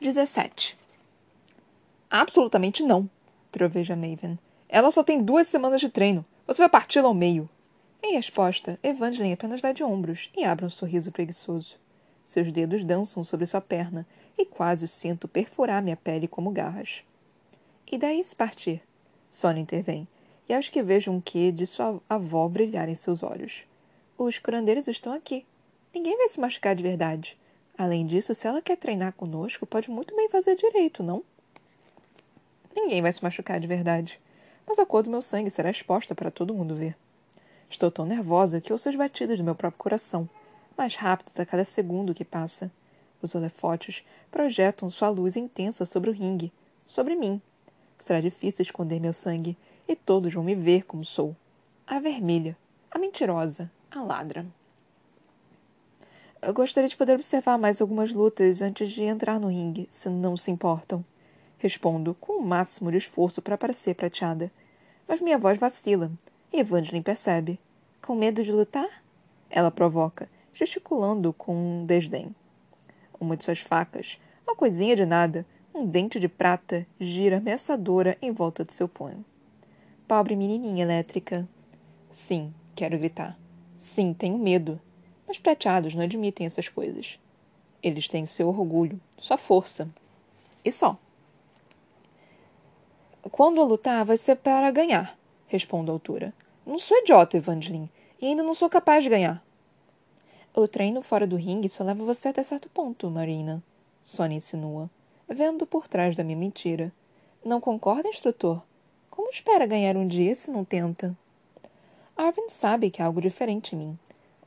17. 0.00 0.78
Absolutamente 2.08 2.84
não, 2.84 3.10
troveja 3.50 3.96
Maven. 3.96 4.38
Ela 4.68 4.90
só 4.92 5.02
tem 5.02 5.22
duas 5.22 5.48
semanas 5.48 5.80
de 5.80 5.88
treino. 5.88 6.24
Você 6.46 6.62
vai 6.62 6.68
parti-la 6.68 7.08
ao 7.08 7.14
meio. 7.14 7.48
Em 8.00 8.14
resposta, 8.14 8.78
Evangeline 8.80 9.34
apenas 9.34 9.60
dá 9.60 9.72
de 9.72 9.82
ombros 9.82 10.30
e 10.36 10.44
abre 10.44 10.64
um 10.64 10.70
sorriso 10.70 11.10
preguiçoso. 11.10 11.76
Seus 12.24 12.52
dedos 12.52 12.84
dançam 12.84 13.24
sobre 13.24 13.46
sua 13.46 13.60
perna 13.60 14.06
e 14.36 14.44
quase 14.44 14.86
sinto 14.86 15.26
perfurar 15.26 15.82
minha 15.82 15.96
pele 15.96 16.28
como 16.28 16.52
garras. 16.52 17.02
E 17.90 17.96
daí 17.96 18.22
se 18.22 18.36
partir? 18.36 18.82
Sônia 19.30 19.62
intervém, 19.62 20.06
e 20.48 20.52
acho 20.52 20.70
que 20.70 20.82
vejo 20.82 21.10
um 21.10 21.20
quê 21.20 21.50
de 21.50 21.66
sua 21.66 22.00
avó 22.08 22.46
brilhar 22.46 22.88
em 22.88 22.94
seus 22.94 23.22
olhos. 23.22 23.64
Os 24.16 24.38
curandeiros 24.38 24.86
estão 24.86 25.12
aqui. 25.12 25.46
Ninguém 25.92 26.16
vai 26.16 26.28
se 26.28 26.38
machucar 26.38 26.76
de 26.76 26.82
verdade. 26.82 27.37
Além 27.78 28.04
disso, 28.04 28.34
se 28.34 28.44
ela 28.44 28.60
quer 28.60 28.76
treinar 28.76 29.12
conosco, 29.12 29.64
pode 29.64 29.88
muito 29.88 30.14
bem 30.16 30.28
fazer 30.28 30.56
direito, 30.56 31.00
não? 31.00 31.22
Ninguém 32.74 33.00
vai 33.00 33.12
se 33.12 33.22
machucar 33.22 33.60
de 33.60 33.68
verdade. 33.68 34.20
Mas 34.66 34.80
a 34.80 34.84
cor 34.84 35.04
do 35.04 35.10
meu 35.10 35.22
sangue 35.22 35.48
será 35.48 35.70
exposta 35.70 36.12
para 36.12 36.30
todo 36.30 36.52
mundo 36.52 36.74
ver. 36.74 36.96
Estou 37.70 37.88
tão 37.88 38.04
nervosa 38.04 38.60
que 38.60 38.72
ouço 38.72 38.88
as 38.88 38.96
batidas 38.96 39.38
do 39.38 39.44
meu 39.44 39.54
próprio 39.54 39.78
coração, 39.78 40.28
mais 40.76 40.96
rápidas 40.96 41.38
a 41.38 41.46
cada 41.46 41.64
segundo 41.64 42.14
que 42.14 42.24
passa. 42.24 42.68
Os 43.22 43.36
holofotes 43.36 44.04
projetam 44.28 44.90
sua 44.90 45.08
luz 45.08 45.36
intensa 45.36 45.86
sobre 45.86 46.10
o 46.10 46.12
ringue, 46.12 46.52
sobre 46.84 47.14
mim. 47.14 47.40
Será 48.00 48.20
difícil 48.20 48.64
esconder 48.64 48.98
meu 48.98 49.12
sangue, 49.12 49.56
e 49.86 49.94
todos 49.94 50.34
vão 50.34 50.42
me 50.42 50.54
ver 50.54 50.84
como 50.84 51.04
sou. 51.04 51.34
A 51.86 52.00
vermelha, 52.00 52.56
a 52.90 52.98
mentirosa, 52.98 53.70
a 53.88 54.02
ladra. 54.02 54.44
Eu 56.40 56.54
gostaria 56.54 56.88
de 56.88 56.96
poder 56.96 57.14
observar 57.14 57.58
mais 57.58 57.80
algumas 57.80 58.12
lutas 58.12 58.62
antes 58.62 58.92
de 58.92 59.02
entrar 59.02 59.40
no 59.40 59.48
ringue, 59.48 59.88
se 59.90 60.08
não 60.08 60.36
se 60.36 60.52
importam. 60.52 61.04
Respondo 61.58 62.14
com 62.14 62.34
o 62.34 62.46
máximo 62.46 62.92
de 62.92 62.98
esforço 62.98 63.42
para 63.42 63.58
parecer 63.58 63.94
prateada. 63.96 64.50
Mas 65.08 65.20
minha 65.20 65.36
voz 65.36 65.58
vacila, 65.58 66.12
e 66.52 66.60
Evangeline 66.60 67.02
percebe. 67.02 67.58
Com 68.00 68.14
medo 68.14 68.44
de 68.44 68.52
lutar? 68.52 69.02
Ela 69.50 69.70
provoca, 69.70 70.28
gesticulando 70.54 71.32
com 71.32 71.56
um 71.56 71.84
desdém. 71.84 72.32
Uma 73.18 73.36
de 73.36 73.42
suas 73.42 73.58
facas, 73.58 74.20
uma 74.46 74.54
coisinha 74.54 74.94
de 74.94 75.04
nada, 75.04 75.44
um 75.74 75.84
dente 75.84 76.20
de 76.20 76.28
prata, 76.28 76.86
gira 77.00 77.38
ameaçadora 77.38 78.16
em 78.22 78.30
volta 78.30 78.64
do 78.64 78.70
seu 78.70 78.88
punho. 78.88 79.24
Pobre 80.06 80.36
menininha 80.36 80.84
elétrica. 80.84 81.48
Sim, 82.12 82.54
quero 82.76 82.96
gritar. 82.96 83.36
Sim, 83.74 84.14
tenho 84.14 84.38
medo. 84.38 84.80
Mas 85.28 85.38
prateados 85.38 85.94
não 85.94 86.02
admitem 86.02 86.46
essas 86.46 86.68
coisas. 86.68 87.18
Eles 87.82 88.08
têm 88.08 88.24
seu 88.24 88.48
orgulho, 88.48 88.98
sua 89.18 89.36
força. 89.36 89.88
E 90.64 90.72
só. 90.72 90.96
Quando 93.30 93.58
eu 93.58 93.64
lutar, 93.64 94.04
vai 94.06 94.16
ser 94.16 94.36
para 94.36 94.70
ganhar, 94.70 95.16
respondo 95.46 95.92
a 95.92 95.94
altura. 95.94 96.32
Não 96.64 96.78
sou 96.78 96.96
idiota, 96.98 97.36
Evangeline, 97.36 97.90
e 98.20 98.26
ainda 98.26 98.42
não 98.42 98.54
sou 98.54 98.70
capaz 98.70 99.04
de 99.04 99.10
ganhar. 99.10 99.44
O 100.54 100.66
treino 100.66 101.02
fora 101.02 101.26
do 101.26 101.36
ringue 101.36 101.68
só 101.68 101.84
leva 101.84 102.04
você 102.04 102.28
até 102.28 102.42
certo 102.42 102.68
ponto, 102.70 103.10
Marina, 103.10 103.62
Sônia 104.02 104.36
insinua, 104.36 104.90
vendo 105.28 105.66
por 105.66 105.86
trás 105.86 106.16
da 106.16 106.24
minha 106.24 106.38
mentira. 106.38 106.92
Não 107.44 107.60
concorda, 107.60 108.08
instrutor? 108.08 108.62
Como 109.10 109.30
espera 109.30 109.66
ganhar 109.66 109.96
um 109.96 110.06
dia 110.06 110.34
se 110.34 110.50
não 110.50 110.64
tenta? 110.64 111.16
Arvin 112.16 112.48
sabe 112.48 112.90
que 112.90 113.00
há 113.00 113.06
algo 113.06 113.20
diferente 113.20 113.76
em 113.76 113.78
mim, 113.78 113.98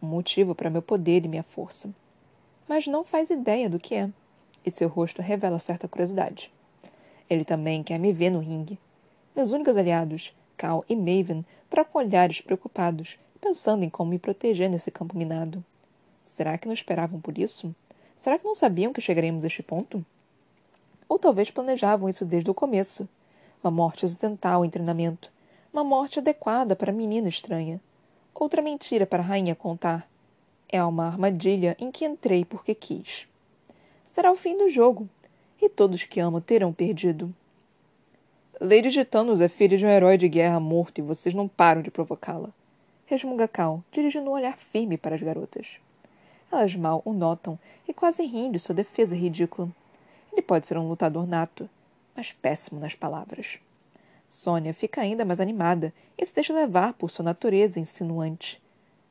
um 0.02 0.08
motivo 0.08 0.56
para 0.56 0.70
meu 0.70 0.82
poder 0.82 1.26
e 1.26 1.28
minha 1.28 1.44
força. 1.44 1.90
Mas 2.68 2.88
não 2.88 3.04
faz 3.04 3.30
ideia 3.30 3.70
do 3.70 3.80
que 3.80 3.96
é, 3.96 4.10
e 4.66 4.72
seu 4.72 4.88
rosto 4.88 5.22
revela 5.22 5.60
certa 5.60 5.88
curiosidade. 5.88 6.52
Ele 7.30 7.46
também 7.46 7.84
quer 7.84 7.98
me 7.98 8.12
ver 8.12 8.30
no 8.30 8.40
ringue. 8.40 8.80
Meus 9.36 9.52
únicos 9.52 9.78
aliados, 9.78 10.36
Cal 10.58 10.84
e 10.90 10.96
Maven, 10.96 11.46
trocam 11.70 12.02
olhares 12.02 12.42
preocupados, 12.42 13.18
pensando 13.40 13.84
em 13.84 13.90
como 13.90 14.12
me 14.12 14.20
proteger 14.20 14.70
nesse 14.70 14.92
campo 14.92 15.18
minado. 15.18 15.64
Será 16.22 16.58
que 16.58 16.68
não 16.68 16.74
esperavam 16.74 17.20
por 17.20 17.38
isso? 17.38 17.74
Será 18.16 18.38
que 18.38 18.46
não 18.46 18.54
sabiam 18.54 18.94
que 18.94 19.02
chegaríamos 19.02 19.44
a 19.44 19.48
este 19.48 19.64
ponto? 19.64 20.06
Ou 21.10 21.18
talvez 21.18 21.50
planejavam 21.50 22.08
isso 22.08 22.26
desde 22.26 22.52
o 22.52 22.54
começo. 22.54 23.08
Uma 23.64 23.72
morte 23.72 24.06
acidental 24.06 24.64
em 24.64 24.70
treinamento. 24.70 25.32
Uma 25.74 25.84
morte 25.84 26.20
adequada 26.20 26.76
para 26.76 26.92
a 26.92 26.96
menina 26.96 27.30
estranha. 27.30 27.82
Outra 28.34 28.62
mentira 28.62 29.06
para 29.06 29.22
a 29.22 29.26
rainha 29.26 29.56
contar. 29.56 30.10
É 30.68 30.84
uma 30.84 31.08
armadilha 31.08 31.76
em 31.80 31.92
que 31.92 32.06
entrei 32.06 32.46
porque 32.46 32.74
quis. 32.74 33.28
Será 34.06 34.32
o 34.32 34.36
fim 34.36 34.58
do 34.58 34.70
jogo, 34.70 35.08
e 35.62 35.70
todos 35.70 36.04
que 36.04 36.20
amo 36.20 36.42
terão 36.42 36.74
perdido. 36.74 37.34
Lady 38.60 38.90
de 38.90 39.04
Thanos 39.04 39.42
é 39.42 39.48
filha 39.48 39.78
de 39.78 39.86
um 39.86 39.90
herói 39.90 40.18
de 40.18 40.28
guerra 40.30 40.60
morto 40.60 41.00
e 41.00 41.02
vocês 41.02 41.34
não 41.34 41.48
param 41.48 41.82
de 41.82 41.90
provocá-la. 41.90 42.50
Resmunga 43.06 43.48
Cal, 43.48 43.84
dirigindo 43.92 44.30
um 44.30 44.34
olhar 44.34 44.58
firme 44.58 44.98
para 44.98 45.16
as 45.16 45.22
garotas. 45.22 45.80
Elas 46.52 46.76
mal 46.76 47.02
o 47.04 47.12
notam 47.12 47.58
e 47.88 47.94
quase 47.94 48.26
riem 48.26 48.52
de 48.52 48.60
sua 48.60 48.76
defesa 48.76 49.16
ridícula. 49.16 49.70
Ele 50.32 50.42
pode 50.42 50.68
ser 50.68 50.78
um 50.78 50.88
lutador 50.88 51.28
nato, 51.28 51.70
mas 52.16 52.32
péssimo 52.34 52.80
nas 52.80 52.96
palavras. 52.96 53.60
Sônia 54.32 54.74
fica 54.74 55.02
ainda 55.02 55.26
mais 55.26 55.42
animada 55.42 55.94
e 56.18 56.26
se 56.26 56.34
deixa 56.34 56.54
levar 56.54 56.94
por 56.94 57.12
sua 57.12 57.26
natureza 57.26 57.82
insinuante. 57.82 58.62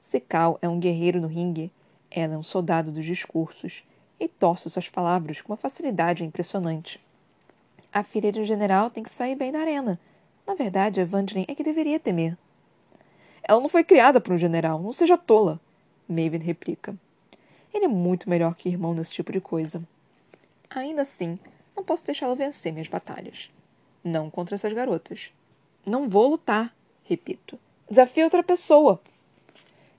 Se 0.01 0.19
Cal 0.19 0.59
é 0.63 0.69
um 0.69 0.81
guerreiro 0.81 1.21
no 1.21 1.29
ringue, 1.29 1.71
ela 2.11 2.35
é 2.35 2.39
um 2.39 2.43
soldado 2.43 2.91
dos 2.91 3.05
discursos 3.05 3.85
e 4.19 4.27
torce 4.27 4.71
suas 4.71 4.89
palavras 4.89 5.43
com 5.43 5.53
uma 5.53 5.59
facilidade 5.59 6.25
impressionante. 6.25 6.99
A 7.93 8.03
filha 8.03 8.33
de 8.33 8.41
um 8.41 8.45
general 8.45 8.89
tem 8.89 9.03
que 9.03 9.11
sair 9.11 9.37
bem 9.37 9.53
da 9.53 9.61
arena. 9.61 10.01
Na 10.47 10.55
verdade, 10.55 11.01
Evangeline 11.01 11.47
é 11.49 11.55
que 11.55 11.63
deveria 11.63 12.01
temer. 12.01 12.37
Ela 13.43 13.61
não 13.61 13.69
foi 13.69 13.85
criada 13.85 14.23
por 14.23 14.33
um 14.33 14.39
general, 14.39 14.81
não 14.81 14.93
seja 14.93 15.19
tola, 15.19 15.61
Maven 16.09 16.41
replica. 16.41 16.97
Ele 17.75 17.85
é 17.85 17.89
muito 17.89 18.29
melhor 18.29 18.55
que 18.55 18.71
irmão 18.71 18.95
nesse 18.95 19.13
tipo 19.13 19.31
de 19.31 19.41
coisa. 19.41 19.83
Ainda 20.71 21.03
assim, 21.03 21.39
não 21.77 21.85
posso 21.85 22.07
deixá-lo 22.07 22.35
vencer 22.35 22.73
minhas 22.73 22.89
batalhas. 22.89 23.51
Não 24.03 24.31
contra 24.31 24.55
essas 24.55 24.73
garotas. 24.73 25.31
Não 25.87 26.09
vou 26.09 26.31
lutar, 26.31 26.75
repito. 27.05 27.59
Desafio 27.89 28.25
outra 28.25 28.43
pessoa. 28.43 29.01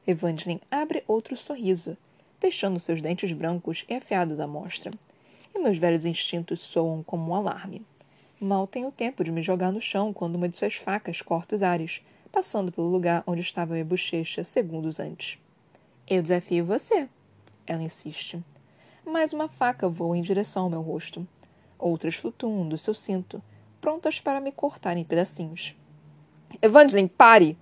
Evangeline 0.08 0.62
abre 0.72 1.04
outro 1.08 1.36
sorriso 1.38 1.98
deixando 2.42 2.80
seus 2.80 3.00
dentes 3.02 3.32
brancos 3.32 3.86
e 3.88 3.94
afiados 3.94 4.40
à 4.40 4.48
mostra. 4.48 4.92
E 5.54 5.60
meus 5.60 5.78
velhos 5.78 6.06
instintos 6.06 6.60
soam 6.60 7.04
como 7.04 7.32
um 7.32 7.36
alarme. 7.36 7.86
Mal 8.40 8.66
tenho 8.66 8.92
tempo 8.92 9.24
de 9.24 9.32
me 9.32 9.44
jogar 9.44 9.72
no 9.72 9.80
chão 9.80 10.12
quando 10.12 10.36
uma 10.36 10.50
de 10.50 10.58
suas 10.58 10.74
facas 10.74 11.22
corta 11.22 11.56
os 11.56 11.62
ares, 11.62 12.02
passando 12.32 12.72
pelo 12.72 12.88
lugar 12.90 13.24
onde 13.28 13.42
estava 13.42 13.74
minha 13.74 13.86
bochecha 13.86 14.44
segundos 14.44 15.00
antes. 15.00 15.38
Eu 16.10 16.24
desafio 16.24 16.66
você, 16.66 17.08
ela 17.68 17.84
insiste. 17.84 18.44
Mais 19.06 19.32
uma 19.32 19.48
faca 19.48 19.88
voa 19.88 20.18
em 20.18 20.22
direção 20.24 20.64
ao 20.64 20.70
meu 20.70 20.82
rosto. 20.82 21.28
Outras 21.78 22.16
flutuam 22.16 22.68
do 22.68 22.78
seu 22.78 22.96
cinto, 22.96 23.42
prontas 23.82 24.22
para 24.22 24.40
me 24.40 24.52
cortar 24.52 24.96
em 24.96 25.04
pedacinhos. 25.04 25.76
Evangeline, 26.62 27.10
pare! 27.10 27.58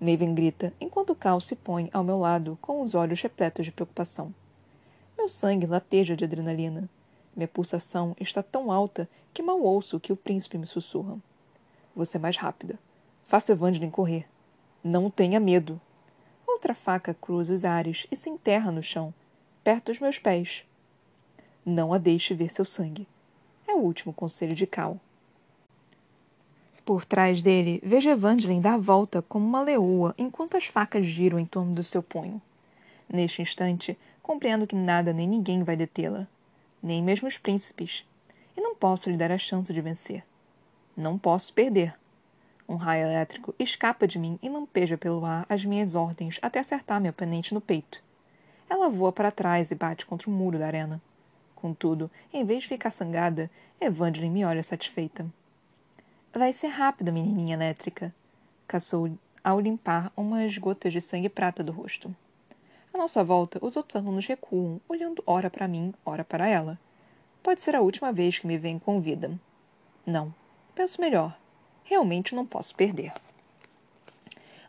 Maven 0.00 0.34
grita, 0.34 0.72
enquanto 0.80 1.14
Cal 1.14 1.40
se 1.42 1.54
põe 1.54 1.90
ao 1.92 2.02
meu 2.02 2.18
lado, 2.18 2.58
com 2.62 2.80
os 2.80 2.94
olhos 2.94 3.20
repletos 3.20 3.66
de 3.66 3.70
preocupação. 3.70 4.34
Meu 5.16 5.28
sangue 5.28 5.66
lateja 5.66 6.16
de 6.16 6.24
adrenalina. 6.24 6.88
Minha 7.36 7.46
pulsação 7.46 8.16
está 8.18 8.42
tão 8.42 8.72
alta 8.72 9.06
que 9.34 9.42
mal 9.42 9.60
ouço 9.60 9.98
o 9.98 10.00
que 10.00 10.12
o 10.12 10.16
príncipe 10.16 10.56
me 10.56 10.66
sussurra. 10.66 11.18
Você 11.94 12.16
é 12.16 12.20
mais 12.20 12.38
rápida. 12.38 12.78
Faça 13.24 13.52
Evangeline 13.52 13.92
correr. 13.92 14.26
Não 14.82 15.10
tenha 15.10 15.38
medo. 15.38 15.78
Outra 16.46 16.74
faca 16.74 17.12
cruza 17.12 17.52
os 17.52 17.66
ares 17.66 18.06
e 18.10 18.16
se 18.16 18.30
enterra 18.30 18.72
no 18.72 18.82
chão, 18.82 19.12
perto 19.62 19.86
dos 19.92 20.00
meus 20.00 20.18
pés. 20.18 20.64
Não 21.64 21.92
a 21.92 21.98
deixe 21.98 22.32
ver 22.32 22.50
seu 22.50 22.64
sangue. 22.64 23.06
É 23.68 23.74
o 23.74 23.80
último 23.80 24.14
conselho 24.14 24.54
de 24.54 24.66
Cal. 24.66 24.98
Por 26.90 27.04
trás 27.04 27.40
dele, 27.40 27.80
vejo 27.84 28.10
Evangeline 28.10 28.60
dar 28.60 28.76
volta 28.76 29.22
como 29.22 29.46
uma 29.46 29.62
leoa 29.62 30.12
enquanto 30.18 30.56
as 30.56 30.66
facas 30.66 31.06
giram 31.06 31.38
em 31.38 31.46
torno 31.46 31.72
do 31.72 31.84
seu 31.84 32.02
punho. 32.02 32.42
Neste 33.08 33.40
instante, 33.40 33.96
compreendo 34.20 34.66
que 34.66 34.74
nada 34.74 35.12
nem 35.12 35.28
ninguém 35.28 35.62
vai 35.62 35.76
detê-la, 35.76 36.26
nem 36.82 37.00
mesmo 37.00 37.28
os 37.28 37.38
príncipes, 37.38 38.04
e 38.56 38.60
não 38.60 38.74
posso 38.74 39.08
lhe 39.08 39.16
dar 39.16 39.30
a 39.30 39.38
chance 39.38 39.72
de 39.72 39.80
vencer. 39.80 40.24
Não 40.96 41.16
posso 41.16 41.54
perder. 41.54 41.94
Um 42.68 42.74
raio 42.74 43.06
elétrico 43.06 43.54
escapa 43.56 44.04
de 44.04 44.18
mim 44.18 44.36
e 44.42 44.48
lampeja 44.48 44.98
pelo 44.98 45.24
ar 45.24 45.46
as 45.48 45.64
minhas 45.64 45.94
ordens 45.94 46.40
até 46.42 46.58
acertar 46.58 47.00
meu 47.00 47.10
oponente 47.10 47.54
no 47.54 47.60
peito. 47.60 48.02
Ela 48.68 48.88
voa 48.88 49.12
para 49.12 49.30
trás 49.30 49.70
e 49.70 49.76
bate 49.76 50.04
contra 50.04 50.28
o 50.28 50.32
muro 50.32 50.58
da 50.58 50.66
arena. 50.66 51.00
Contudo, 51.54 52.10
em 52.32 52.44
vez 52.44 52.64
de 52.64 52.68
ficar 52.70 52.90
sangada, 52.90 53.48
Evangeline 53.80 54.34
me 54.34 54.44
olha 54.44 54.64
satisfeita. 54.64 55.24
Vai 56.32 56.52
ser 56.52 56.68
rápido, 56.68 57.12
menininha 57.12 57.56
elétrica, 57.56 58.14
caçou 58.68 59.10
ao 59.42 59.58
limpar 59.58 60.12
umas 60.16 60.56
gotas 60.58 60.92
de 60.92 61.00
sangue 61.00 61.28
prata 61.28 61.60
do 61.60 61.72
rosto. 61.72 62.14
À 62.94 62.98
nossa 62.98 63.24
volta, 63.24 63.58
os 63.60 63.76
outros 63.76 63.96
alunos 63.96 64.24
recuam, 64.26 64.80
olhando 64.88 65.24
ora 65.26 65.50
para 65.50 65.66
mim, 65.66 65.92
ora 66.04 66.22
para 66.22 66.46
ela. 66.46 66.78
Pode 67.42 67.60
ser 67.60 67.74
a 67.74 67.80
última 67.80 68.12
vez 68.12 68.38
que 68.38 68.46
me 68.46 68.56
veem 68.56 68.78
com 68.78 69.00
vida. 69.00 69.32
Não. 70.06 70.32
Penso 70.72 71.00
melhor. 71.00 71.36
Realmente 71.82 72.32
não 72.32 72.46
posso 72.46 72.76
perder. 72.76 73.12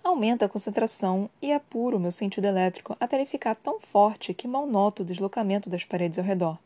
Aumenta 0.03 0.45
a 0.45 0.49
concentração 0.49 1.29
e 1.39 1.53
apuro 1.53 1.99
meu 1.99 2.11
sentido 2.11 2.45
elétrico 2.45 2.97
até 2.99 3.17
ele 3.17 3.25
ficar 3.27 3.53
tão 3.53 3.79
forte 3.79 4.33
que 4.33 4.47
mal 4.47 4.65
noto 4.65 5.03
o 5.03 5.05
deslocamento 5.05 5.69
das 5.69 5.85
paredes 5.85 6.17
ao 6.17 6.25
redor. 6.25 6.57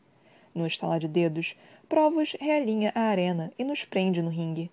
No 0.54 0.66
estalar 0.66 0.98
de 0.98 1.06
dedos, 1.06 1.54
Provos 1.86 2.34
realinha 2.40 2.92
a 2.94 3.02
arena 3.02 3.52
e 3.58 3.62
nos 3.62 3.84
prende 3.84 4.22
no 4.22 4.30
ringue. 4.30 4.70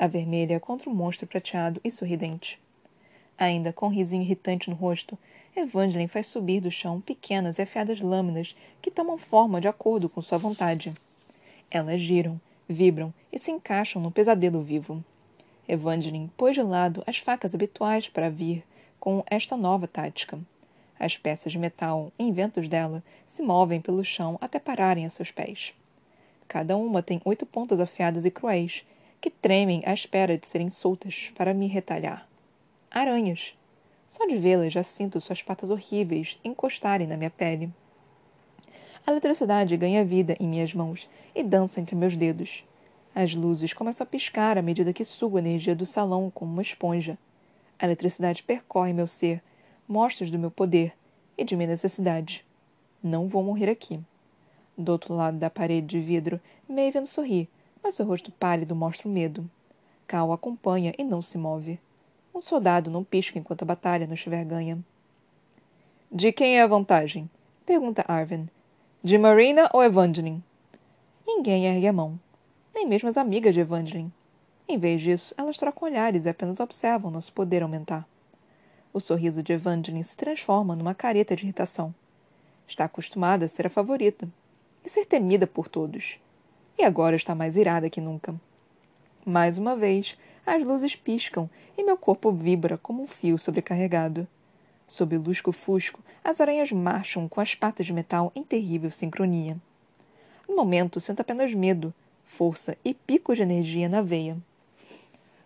A 0.00 0.06
vermelha 0.06 0.58
contra 0.58 0.88
o 0.88 0.94
monstro 0.94 1.26
prateado 1.26 1.78
e 1.84 1.90
sorridente. 1.90 2.58
Ainda 3.36 3.70
com 3.70 3.84
um 3.84 3.90
risinho 3.90 4.22
irritante 4.22 4.70
no 4.70 4.74
rosto, 4.74 5.18
Evangeline 5.54 6.08
faz 6.08 6.26
subir 6.26 6.58
do 6.58 6.70
chão 6.70 7.02
pequenas 7.02 7.58
e 7.58 7.62
afiadas 7.62 8.00
lâminas 8.00 8.56
que 8.80 8.90
tomam 8.90 9.18
forma 9.18 9.60
de 9.60 9.68
acordo 9.68 10.08
com 10.08 10.22
sua 10.22 10.38
vontade. 10.38 10.94
Elas 11.70 12.00
giram, 12.00 12.40
vibram 12.66 13.12
e 13.30 13.38
se 13.38 13.50
encaixam 13.50 14.00
no 14.00 14.10
pesadelo 14.10 14.62
vivo. 14.62 15.04
Evangeline 15.68 16.30
pôs 16.34 16.54
de 16.54 16.62
lado 16.62 17.04
as 17.06 17.18
facas 17.18 17.54
habituais 17.54 18.08
para 18.08 18.30
vir 18.30 18.64
com 18.98 19.22
esta 19.26 19.54
nova 19.54 19.86
tática. 19.86 20.38
As 20.98 21.18
peças 21.18 21.52
de 21.52 21.58
metal, 21.58 22.10
inventos 22.18 22.66
dela, 22.70 23.04
se 23.26 23.42
movem 23.42 23.82
pelo 23.82 24.02
chão 24.02 24.38
até 24.40 24.58
pararem 24.58 25.04
a 25.04 25.10
seus 25.10 25.30
pés. 25.30 25.74
Cada 26.48 26.74
uma 26.74 27.02
tem 27.02 27.20
oito 27.22 27.44
pontas 27.44 27.78
afiadas 27.78 28.24
e 28.24 28.30
cruéis, 28.30 28.82
que 29.20 29.30
tremem 29.30 29.82
à 29.84 29.92
espera 29.92 30.38
de 30.38 30.46
serem 30.46 30.70
soltas 30.70 31.30
para 31.36 31.52
me 31.52 31.66
retalhar. 31.66 32.26
Aranhas. 32.90 33.56
Só 34.08 34.26
de 34.26 34.36
vê-las 34.38 34.72
já 34.72 34.82
sinto 34.82 35.20
suas 35.20 35.42
patas 35.42 35.70
horríveis 35.70 36.38
encostarem 36.42 37.06
na 37.06 37.16
minha 37.16 37.30
pele. 37.30 37.70
A 39.06 39.10
eletricidade 39.10 39.76
ganha 39.76 40.04
vida 40.04 40.36
em 40.40 40.48
minhas 40.48 40.74
mãos 40.74 41.08
e 41.34 41.42
dança 41.42 41.80
entre 41.80 41.94
meus 41.94 42.16
dedos. 42.16 42.64
As 43.14 43.34
luzes 43.34 43.72
começam 43.72 44.04
a 44.04 44.08
piscar 44.08 44.56
à 44.56 44.62
medida 44.62 44.92
que 44.92 45.04
sugo 45.04 45.36
a 45.36 45.40
energia 45.40 45.74
do 45.74 45.86
salão 45.86 46.30
como 46.30 46.52
uma 46.52 46.62
esponja. 46.62 47.18
A 47.78 47.84
eletricidade 47.84 48.42
percorre 48.42 48.92
meu 48.92 49.06
ser, 49.06 49.42
mostras 49.86 50.30
do 50.30 50.38
meu 50.38 50.50
poder 50.50 50.92
e 51.36 51.44
de 51.44 51.56
minha 51.56 51.68
necessidade. 51.68 52.44
Não 53.02 53.28
vou 53.28 53.42
morrer 53.42 53.70
aqui. 53.70 54.00
Do 54.76 54.92
outro 54.92 55.14
lado 55.14 55.38
da 55.38 55.50
parede 55.50 55.86
de 55.86 56.00
vidro, 56.00 56.40
Maven 56.68 57.04
sorri, 57.04 57.48
mas 57.82 57.94
seu 57.94 58.06
rosto 58.06 58.30
pálido 58.32 58.74
mostra 58.74 59.08
o 59.08 59.10
medo. 59.10 59.48
Cal 60.06 60.32
acompanha 60.32 60.94
e 60.98 61.04
não 61.04 61.22
se 61.22 61.38
move. 61.38 61.78
Um 62.34 62.40
soldado 62.40 62.90
não 62.90 63.04
pisca 63.04 63.38
enquanto 63.38 63.62
a 63.62 63.66
batalha 63.66 64.06
não 64.06 64.14
estiver 64.14 64.44
ganha. 64.44 64.78
De 66.10 66.32
quem 66.32 66.58
é 66.58 66.62
a 66.62 66.66
vantagem? 66.66 67.28
Pergunta 67.64 68.04
Arven. 68.08 68.48
De 69.02 69.16
Marina 69.16 69.70
ou 69.72 69.82
Evangeline? 69.82 70.42
Ninguém 71.26 71.66
ergue 71.66 71.86
a 71.86 71.92
mão 71.92 72.18
nem 72.74 72.86
mesmo 72.86 73.08
as 73.08 73.16
amigas 73.16 73.54
de 73.54 73.60
Evangeline. 73.60 74.12
Em 74.68 74.78
vez 74.78 75.00
disso, 75.02 75.34
elas 75.36 75.56
trocam 75.56 75.88
olhares 75.88 76.24
e 76.24 76.28
apenas 76.28 76.60
observam 76.60 77.10
nosso 77.10 77.32
poder 77.32 77.62
aumentar. 77.62 78.06
O 78.92 79.00
sorriso 79.00 79.42
de 79.42 79.52
Evangeline 79.52 80.02
se 80.04 80.16
transforma 80.16 80.74
numa 80.74 80.94
careta 80.94 81.36
de 81.36 81.44
irritação. 81.44 81.94
Está 82.66 82.84
acostumada 82.84 83.44
a 83.44 83.48
ser 83.48 83.66
a 83.66 83.70
favorita 83.70 84.28
e 84.84 84.88
ser 84.88 85.04
temida 85.06 85.46
por 85.46 85.68
todos. 85.68 86.18
E 86.78 86.84
agora 86.84 87.16
está 87.16 87.34
mais 87.34 87.56
irada 87.56 87.90
que 87.90 88.00
nunca. 88.00 88.34
Mais 89.24 89.58
uma 89.58 89.76
vez, 89.76 90.16
as 90.46 90.64
luzes 90.64 90.96
piscam 90.96 91.48
e 91.76 91.84
meu 91.84 91.96
corpo 91.96 92.32
vibra 92.32 92.78
como 92.78 93.02
um 93.02 93.06
fio 93.06 93.38
sobrecarregado. 93.38 94.26
Sob 94.86 95.16
o 95.16 95.22
lusco-fusco, 95.22 96.00
as 96.24 96.40
aranhas 96.40 96.72
marcham 96.72 97.28
com 97.28 97.40
as 97.40 97.54
patas 97.54 97.86
de 97.86 97.92
metal 97.92 98.32
em 98.34 98.42
terrível 98.42 98.90
sincronia. 98.90 99.56
No 100.48 100.56
momento, 100.56 100.98
sinto 101.00 101.20
apenas 101.20 101.54
medo, 101.54 101.94
força 102.24 102.76
e 102.84 102.92
pico 102.92 103.34
de 103.34 103.42
energia 103.42 103.88
na 103.88 104.02
veia. 104.02 104.36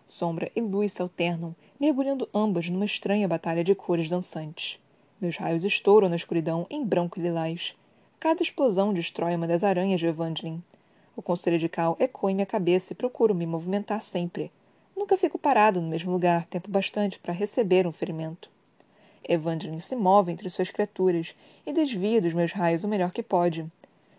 Sombra 0.07 0.51
e 0.55 0.61
luz 0.61 0.93
se 0.93 1.01
alternam, 1.01 1.55
mergulhando 1.79 2.29
ambas 2.33 2.69
numa 2.69 2.85
estranha 2.85 3.27
batalha 3.27 3.63
de 3.63 3.75
cores 3.75 4.09
dançantes. 4.09 4.79
Meus 5.19 5.37
raios 5.37 5.63
estouram 5.63 6.09
na 6.09 6.15
escuridão 6.15 6.65
em 6.69 6.83
branco 6.83 7.19
e 7.19 7.23
lilás. 7.23 7.75
Cada 8.19 8.41
explosão 8.41 8.93
destrói 8.93 9.35
uma 9.35 9.47
das 9.47 9.63
aranhas 9.63 9.99
de 9.99 10.07
Evangeline. 10.07 10.63
O 11.15 11.21
conselho 11.21 11.57
de 11.57 11.69
Cal 11.69 11.95
ecoa 11.99 12.29
em 12.29 12.35
minha 12.35 12.45
cabeça 12.45 12.91
e 12.91 12.95
procuro 12.95 13.33
me 13.33 13.45
movimentar 13.45 14.01
sempre. 14.01 14.51
Nunca 14.95 15.17
fico 15.17 15.37
parado 15.37 15.79
no 15.79 15.87
mesmo 15.87 16.11
lugar 16.11 16.45
tempo 16.47 16.69
bastante 16.69 17.17
para 17.19 17.33
receber 17.33 17.87
um 17.87 17.91
ferimento. 17.91 18.49
Evangeline 19.27 19.81
se 19.81 19.95
move 19.95 20.31
entre 20.31 20.49
suas 20.49 20.69
criaturas 20.69 21.33
e 21.65 21.71
desvia 21.71 22.21
dos 22.21 22.33
meus 22.33 22.51
raios 22.51 22.83
o 22.83 22.87
melhor 22.87 23.11
que 23.11 23.23
pode. 23.23 23.65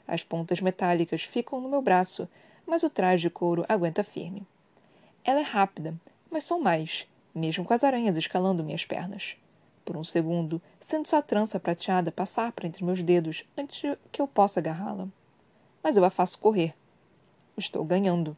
As 0.09 0.25
pontas 0.25 0.61
metálicas 0.61 1.23
ficam 1.23 1.61
no 1.61 1.69
meu 1.69 1.83
braço, 1.83 2.29
mas 2.67 2.83
o 2.83 2.91
traje 2.91 3.23
de 3.23 3.31
couro 3.31 3.65
aguenta 3.69 4.03
firme. 4.03 4.47
Ela 5.23 5.41
é 5.41 5.45
rápida, 5.45 5.95
mas 6.31 6.45
sou 6.45 6.61
mais, 6.61 7.07
mesmo 7.35 7.65
com 7.65 7.75
as 7.75 7.85
aranhas 7.85 8.17
escalando 8.17 8.65
minhas 8.65 8.85
pernas. 8.85 9.37
Por 9.85 9.97
um 9.97 10.03
segundo, 10.03 10.61
sinto 10.81 11.09
sua 11.09 11.23
trança 11.23 11.61
prateada 11.61 12.11
passar 12.11 12.53
por 12.53 12.65
entre 12.65 12.85
meus 12.85 13.03
dedos 13.03 13.45
antes 13.57 13.97
que 14.11 14.21
eu 14.21 14.27
possa 14.27 14.61
agarrá-la. 14.61 15.07
Mas 15.83 15.97
eu 15.97 16.05
a 16.05 16.11
faço 16.11 16.39
correr. 16.39 16.75
Estou 17.57 17.85
ganhando. 17.85 18.37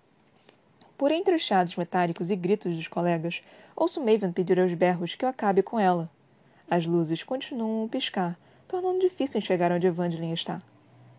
Por 0.97 1.11
entre 1.11 1.39
chiados 1.39 1.77
metálicos 1.77 2.31
e 2.31 2.37
gritos 2.37 2.77
dos 2.77 2.89
colegas, 2.89 3.43
ouço 3.75 4.01
Maven 4.01 4.33
pedir 4.33 4.59
aos 4.59 4.73
berros 4.75 5.15
que 5.15 5.25
eu 5.25 5.29
acabe 5.29 5.63
com 5.63 5.79
ela. 5.79 6.11
As 6.69 6.85
luzes 6.85 7.23
continuam 7.23 7.87
a 7.87 7.89
piscar, 7.89 8.39
tornando 8.67 9.01
difícil 9.01 9.39
enxergar 9.39 9.73
onde 9.73 9.87
Evangeline 9.87 10.33
está. 10.33 10.61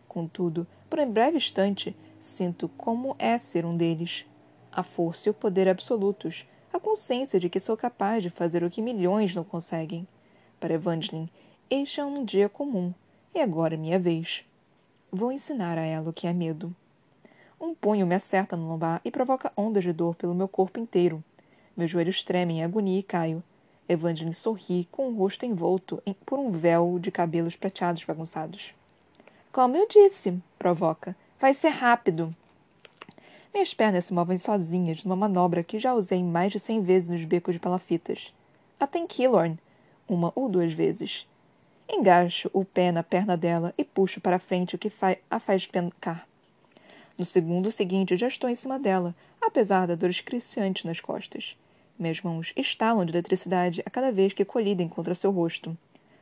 Contudo, 0.07 0.67
por 0.89 0.99
um 0.99 1.11
breve 1.11 1.37
instante, 1.37 1.95
Sinto 2.19 2.67
como 2.77 3.15
é 3.17 3.37
ser 3.37 3.65
um 3.65 3.75
deles. 3.75 4.25
A 4.71 4.83
força 4.83 5.29
e 5.29 5.31
o 5.31 5.33
poder 5.33 5.67
absolutos, 5.69 6.45
a 6.71 6.79
consciência 6.79 7.39
de 7.39 7.49
que 7.49 7.59
sou 7.59 7.77
capaz 7.77 8.21
de 8.21 8.29
fazer 8.29 8.63
o 8.63 8.69
que 8.69 8.81
milhões 8.81 9.33
não 9.33 9.43
conseguem. 9.43 10.07
Para 10.59 10.73
Evangeline, 10.73 11.31
este 11.69 12.01
é 12.01 12.05
um 12.05 12.25
dia 12.25 12.49
comum, 12.49 12.93
e 13.33 13.39
agora 13.39 13.75
é 13.75 13.77
minha 13.77 13.97
vez. 13.97 14.43
Vou 15.11 15.31
ensinar 15.31 15.77
a 15.77 15.85
ela 15.85 16.09
o 16.09 16.13
que 16.13 16.27
é 16.27 16.33
medo. 16.33 16.75
Um 17.61 17.75
punho 17.75 18.07
me 18.07 18.15
acerta 18.15 18.55
no 18.55 18.69
lombar 18.69 19.01
e 19.03 19.11
provoca 19.11 19.51
ondas 19.55 19.83
de 19.83 19.91
dor 19.91 20.15
pelo 20.15 20.33
meu 20.33 20.47
corpo 20.47 20.79
inteiro. 20.79 21.21
Meus 21.75 21.91
joelhos 21.91 22.23
tremem 22.23 22.59
em 22.59 22.63
agonia 22.63 22.99
e 22.99 23.03
caio. 23.03 23.43
Evangeline 23.87 24.33
sorri 24.33 24.87
com 24.89 25.09
o 25.09 25.15
rosto 25.17 25.45
envolto 25.45 26.01
em, 26.05 26.13
por 26.13 26.39
um 26.39 26.51
véu 26.51 26.97
de 26.99 27.11
cabelos 27.11 27.57
prateados 27.57 28.05
bagunçados. 28.05 28.73
Como 29.51 29.75
eu 29.75 29.87
disse, 29.89 30.41
provoca. 30.57 31.15
Vai 31.37 31.53
ser 31.53 31.69
rápido. 31.69 32.33
Minhas 33.53 33.73
pernas 33.73 34.05
se 34.05 34.13
movem 34.13 34.37
sozinhas 34.37 35.03
numa 35.03 35.15
manobra 35.15 35.63
que 35.63 35.79
já 35.79 35.93
usei 35.93 36.23
mais 36.23 36.53
de 36.53 36.59
cem 36.59 36.81
vezes 36.81 37.09
nos 37.09 37.25
becos 37.25 37.55
de 37.55 37.59
palafitas. 37.59 38.33
Até 38.79 38.99
em 38.99 39.07
Killorn, 39.07 39.59
uma 40.07 40.31
ou 40.33 40.47
duas 40.47 40.71
vezes. 40.71 41.27
Engaixo 41.89 42.49
o 42.53 42.63
pé 42.63 42.91
na 42.91 43.03
perna 43.03 43.35
dela 43.35 43.73
e 43.77 43.83
puxo 43.83 44.21
para 44.21 44.39
frente 44.39 44.75
o 44.75 44.77
que 44.77 44.91
a 45.29 45.39
faz 45.39 45.65
pencar. 45.65 46.28
No 47.19 47.25
segundo 47.25 47.69
seguinte, 47.69 48.15
já 48.15 48.29
estou 48.29 48.49
em 48.49 48.55
cima 48.55 48.79
dela, 48.79 49.13
apesar 49.41 49.85
da 49.85 49.93
dor 49.93 50.09
excruciante 50.09 50.87
nas 50.87 51.01
costas. 51.01 51.57
Minhas 51.99 52.21
mãos 52.21 52.53
estalam 52.55 53.03
de 53.03 53.11
eletricidade 53.11 53.83
a 53.85 53.89
cada 53.89 54.09
vez 54.09 54.31
que 54.31 54.45
colidem 54.45 54.87
contra 54.87 55.13
seu 55.13 55.29
rosto. 55.29 55.77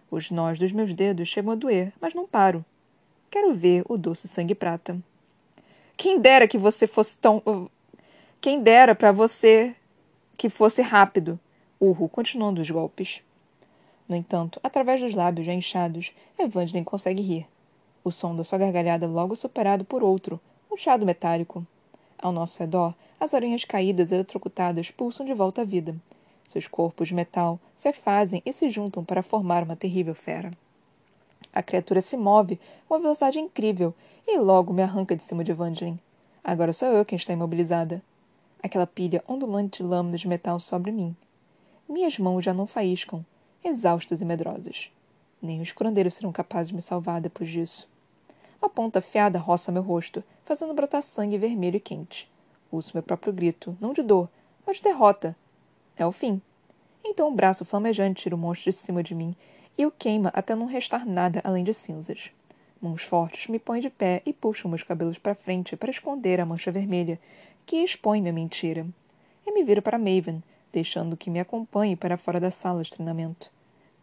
Os 0.10 0.32
nós 0.32 0.58
dos 0.58 0.72
meus 0.72 0.92
dedos 0.96 1.27
chegam 1.30 1.51
a 1.51 1.56
doer, 1.56 1.94
mas 2.01 2.16
não 2.16 2.25
paro. 2.25 2.66
Quero 3.30 3.54
ver 3.54 3.84
o 3.88 3.96
doce 3.96 4.27
sangue 4.27 4.56
prata. 4.56 4.98
Quem 5.96 6.20
dera 6.20 6.48
que 6.48 6.58
você 6.58 6.88
fosse 6.88 7.16
tão. 7.20 7.44
Uh, 7.46 7.70
quem 8.42 8.63
dera 8.63 8.96
para 8.96 9.12
você 9.12 9.75
que 10.36 10.50
fosse 10.50 10.82
rápido. 10.82 11.39
Urro, 11.80 12.10
continuando 12.10 12.60
os 12.60 12.72
golpes. 12.72 13.22
No 14.10 14.16
entanto, 14.16 14.60
através 14.63 15.00
dos 15.00 15.13
lábios 15.13 15.46
já 15.46 15.54
inchados, 15.54 16.12
Evangeline 16.39 16.84
consegue 16.84 17.22
rir. 17.22 17.46
O 18.04 18.12
som 18.12 18.36
da 18.36 18.44
sua 18.44 18.58
gargalhada 18.58 19.06
logo 19.06 19.36
superado 19.36 19.86
por 19.86 20.01
outro, 20.01 20.42
chado 20.77 21.05
metálico. 21.05 21.65
Ao 22.19 22.31
nosso 22.31 22.60
redor, 22.60 22.93
as 23.19 23.34
aranhas 23.34 23.65
caídas 23.65 24.12
e 24.12 24.15
eletrocutadas 24.15 24.91
pulsam 24.91 25.25
de 25.25 25.34
volta 25.34 25.62
à 25.62 25.65
vida. 25.65 25.96
Seus 26.48 26.67
corpos 26.67 27.10
de 27.10 27.13
metal 27.13 27.60
se 27.75 27.91
fazem 27.91 28.41
e 28.46 28.53
se 28.53 28.69
juntam 28.69 29.03
para 29.03 29.24
formar 29.24 29.63
uma 29.63 29.75
terrível 29.75 30.15
fera. 30.15 30.51
A 31.51 31.63
criatura 31.63 32.01
se 32.01 32.15
move 32.15 32.60
com 32.88 32.93
uma 32.93 33.01
velocidade 33.01 33.39
incrível 33.39 33.93
e 34.27 34.38
logo 34.38 34.72
me 34.72 34.84
arranca 34.84 35.15
de 35.15 35.24
cima 35.24 35.43
de 35.43 35.51
Evangeline. 35.51 36.00
Agora 36.43 36.72
sou 36.72 36.89
eu 36.89 37.03
quem 37.03 37.15
está 37.15 37.34
imobilizada. 37.34 38.01
Aquela 38.62 38.88
pilha 38.88 39.24
ondulante 39.27 39.81
de 39.81 39.89
lâminas 39.89 40.22
de 40.22 40.27
metal 40.27 40.60
sobre 40.60 40.91
mim. 40.91 41.15
Minhas 41.89 42.17
mãos 42.19 42.43
já 42.43 42.53
não 42.53 42.67
faíscam, 42.67 43.25
exaustas 43.63 44.22
e 44.22 44.25
medrosas. 44.25 44.91
Nem 45.41 45.62
os 45.62 45.72
curandeiros 45.72 46.13
serão 46.13 46.31
capazes 46.31 46.69
de 46.69 46.75
me 46.75 46.81
salvar 46.81 47.22
depois 47.22 47.50
disso. 47.50 47.89
A 48.62 48.68
ponta 48.68 49.00
afiada 49.00 49.40
roça 49.40 49.72
meu 49.72 49.82
rosto, 49.82 50.24
fazendo 50.44 50.74
brotar 50.74 51.02
sangue 51.02 51.38
vermelho 51.38 51.78
e 51.78 51.80
quente. 51.80 52.30
Ouço 52.72 52.92
meu 52.94 53.04
próprio 53.04 53.32
grito, 53.32 53.78
não 53.80 53.94
de 53.94 54.02
dor, 54.02 54.30
mas 54.66 54.78
de 54.78 54.84
derrota. 54.84 55.36
É 55.96 56.06
o 56.06 56.12
fim. 56.12 56.42
Então 57.04 57.30
o 57.30 57.34
braço 57.34 57.64
flamejante 57.64 58.24
tira 58.24 58.36
o 58.36 58.38
monstro 58.38 58.72
de 58.72 58.78
cima 58.78 59.02
de 59.02 59.16
mim 59.16 59.36
e 59.78 59.86
o 59.86 59.92
queima 59.92 60.32
até 60.34 60.56
não 60.56 60.66
restar 60.66 61.06
nada 61.06 61.40
além 61.44 61.64
de 61.64 61.74
cinzas. 61.74 62.32
Mãos 62.82 63.04
fortes 63.04 63.48
me 63.48 63.60
põem 63.60 63.80
de 63.80 63.90
pé 63.90 64.22
e 64.26 64.34
puxam 64.34 64.70
meus 64.70 64.84
cabelos 64.84 65.18
para 65.18 65.36
frente 65.36 65.76
para 65.76 65.92
esconder 65.92 66.40
a 66.40 66.46
mancha 66.46 66.72
vermelha, 66.72 67.20
que 67.66 67.78
expõe 67.78 68.22
minha 68.22 68.34
mentira. 68.34 68.86
E 69.46 69.52
me 69.52 69.64
viro 69.64 69.82
para 69.82 69.98
Maven, 69.98 70.44
deixando 70.72 71.18
que 71.18 71.30
me 71.30 71.40
acompanhe 71.40 71.96
para 71.96 72.18
fora 72.18 72.40
da 72.40 72.52
sala 72.52 72.84
de 72.84 72.92
treinamento. 72.92 73.52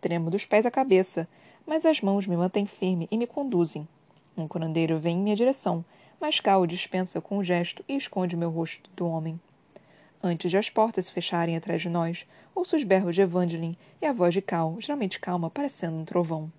Tremo 0.00 0.30
dos 0.30 0.44
pés 0.44 0.66
à 0.66 0.70
cabeça, 0.70 1.28
mas 1.66 1.84
as 1.84 2.00
mãos 2.00 2.26
me 2.26 2.36
mantêm 2.36 2.66
firme 2.66 3.08
e 3.10 3.16
me 3.16 3.26
conduzem. 3.26 3.86
Um 4.36 4.48
curandeiro 4.48 4.98
vem 4.98 5.16
em 5.16 5.22
minha 5.22 5.36
direção, 5.36 5.84
mas 6.20 6.40
Cal 6.40 6.66
dispensa 6.66 7.20
com 7.20 7.38
um 7.38 7.44
gesto 7.44 7.84
e 7.88 7.96
esconde 7.96 8.36
meu 8.36 8.50
rosto 8.50 8.90
do 8.96 9.06
homem. 9.06 9.40
Antes 10.22 10.50
de 10.50 10.56
as 10.56 10.70
portas 10.70 11.06
se 11.06 11.12
fecharem 11.12 11.56
atrás 11.56 11.82
de 11.82 11.88
nós, 11.88 12.26
ouço 12.54 12.76
os 12.76 12.82
berros 12.82 13.14
de 13.14 13.20
Evangeline 13.20 13.78
e 14.00 14.06
a 14.06 14.12
voz 14.12 14.32
de 14.32 14.40
Cal, 14.40 14.76
geralmente 14.80 15.20
calma, 15.20 15.50
parecendo 15.50 15.96
um 15.96 16.04
trovão. 16.04 16.50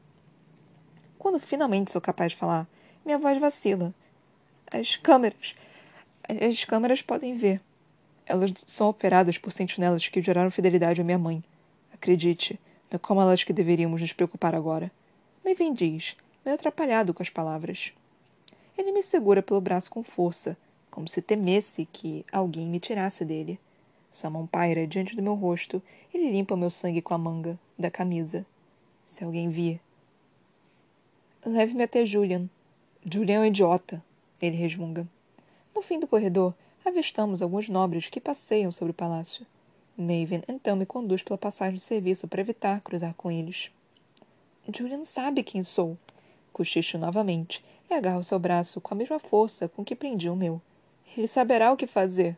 Quando 1.18 1.40
finalmente 1.40 1.92
sou 1.92 2.00
capaz 2.00 2.32
de 2.32 2.38
falar, 2.38 2.68
minha 3.04 3.18
voz 3.18 3.40
vacila. 3.40 3.94
As 4.72 4.96
câmeras. 4.96 5.56
As 6.28 6.64
câmeras 6.64 7.02
podem 7.02 7.36
ver. 7.36 7.60
Elas 8.26 8.52
são 8.66 8.90
operadas 8.90 9.38
por 9.38 9.52
sentinelas 9.52 10.08
que 10.08 10.22
geraram 10.22 10.52
fidelidade 10.52 11.02
à 11.02 11.04
minha 11.04 11.18
mãe. 11.18 11.44
Acredite, 11.94 12.60
não 12.92 12.98
é 12.98 13.00
como 13.00 13.22
elas 13.22 13.44
que 13.44 13.52
deveríamos 13.52 14.02
nos 14.02 14.14
preocupar 14.14 14.54
agora. 14.54 14.92
Maven 15.44 15.74
diz, 15.74 16.16
meio 16.46 16.56
atrapalhado 16.56 17.14
com 17.14 17.24
as 17.24 17.30
palavras. 17.30 17.92
Ele 18.78 18.92
me 18.92 19.02
segura 19.02 19.42
pelo 19.42 19.60
braço 19.60 19.90
com 19.90 20.04
força, 20.04 20.56
como 20.92 21.08
se 21.08 21.22
temesse 21.22 21.88
que 21.92 22.26
alguém 22.32 22.68
me 22.68 22.80
tirasse 22.80 23.26
dele. 23.26 23.60
Sua 24.12 24.30
mão 24.30 24.46
paira 24.48 24.88
diante 24.88 25.16
do 25.16 25.24
meu 25.24 25.34
rosto. 25.34 25.82
Ele 26.14 26.32
limpa 26.32 26.56
meu 26.56 26.70
sangue 26.70 27.02
com 27.02 27.14
a 27.14 27.18
manga 27.18 27.60
da 27.78 27.92
camisa. 27.92 28.46
Se 29.04 29.24
alguém 29.24 29.50
vir, 29.50 29.82
Leve-me 31.46 31.84
até 31.84 32.04
Julian. 32.04 32.50
Julian 33.06 33.36
é 33.36 33.40
um 33.42 33.46
idiota, 33.46 34.04
ele 34.42 34.56
resmunga. 34.56 35.08
No 35.76 35.82
fim 35.84 36.00
do 36.00 36.08
corredor, 36.08 36.56
avistamos 36.84 37.40
alguns 37.40 37.70
nobres 37.70 38.10
que 38.10 38.20
passeiam 38.20 38.72
sobre 38.72 38.90
o 38.90 38.96
palácio. 38.96 39.46
Maven 39.96 40.42
então 40.48 40.76
me 40.76 40.88
conduz 40.88 41.22
pela 41.22 41.38
passagem 41.38 41.76
de 41.76 41.82
serviço 41.82 42.28
para 42.28 42.42
evitar 42.42 42.82
cruzar 42.82 43.14
com 43.14 43.30
eles. 43.30 43.70
Julian 44.76 45.06
sabe 45.06 45.44
quem 45.44 45.64
sou. 45.64 45.96
Cochicho 46.56 46.98
novamente 46.98 47.62
e 47.90 47.94
agarro 47.94 48.24
seu 48.24 48.40
braço 48.40 48.80
com 48.80 48.94
a 48.94 48.98
mesma 48.98 49.20
força 49.20 49.68
com 49.68 49.84
que 49.84 49.94
prendi 49.94 50.30
o 50.30 50.36
meu. 50.36 50.62
Ele 51.18 51.28
saberá 51.28 51.74
o 51.74 51.76
que 51.76 51.86
fazer. 51.86 52.38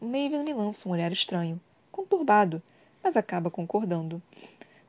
Maven 0.00 0.44
me 0.44 0.54
lança 0.54 0.88
um 0.88 0.92
olhar 0.92 1.10
estranho, 1.10 1.60
conturbado, 1.90 2.62
mas 3.02 3.16
acaba 3.16 3.50
concordando. 3.50 4.22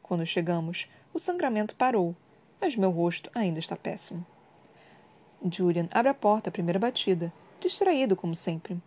Quando 0.04 0.24
chegamos, 0.26 0.88
o 1.12 1.18
sangramento 1.18 1.76
parou 1.76 2.16
mas 2.62 2.76
meu 2.76 2.92
rosto 2.92 3.32
ainda 3.34 3.58
está 3.58 3.76
péssimo. 3.76 4.24
Julian 5.44 5.90
abre 5.92 6.10
a 6.10 6.14
porta 6.14 6.50
à 6.50 6.54
primeira 6.54 6.78
batida, 6.78 7.34
distraído 7.60 8.16
como 8.16 8.36
sempre. 8.36 8.78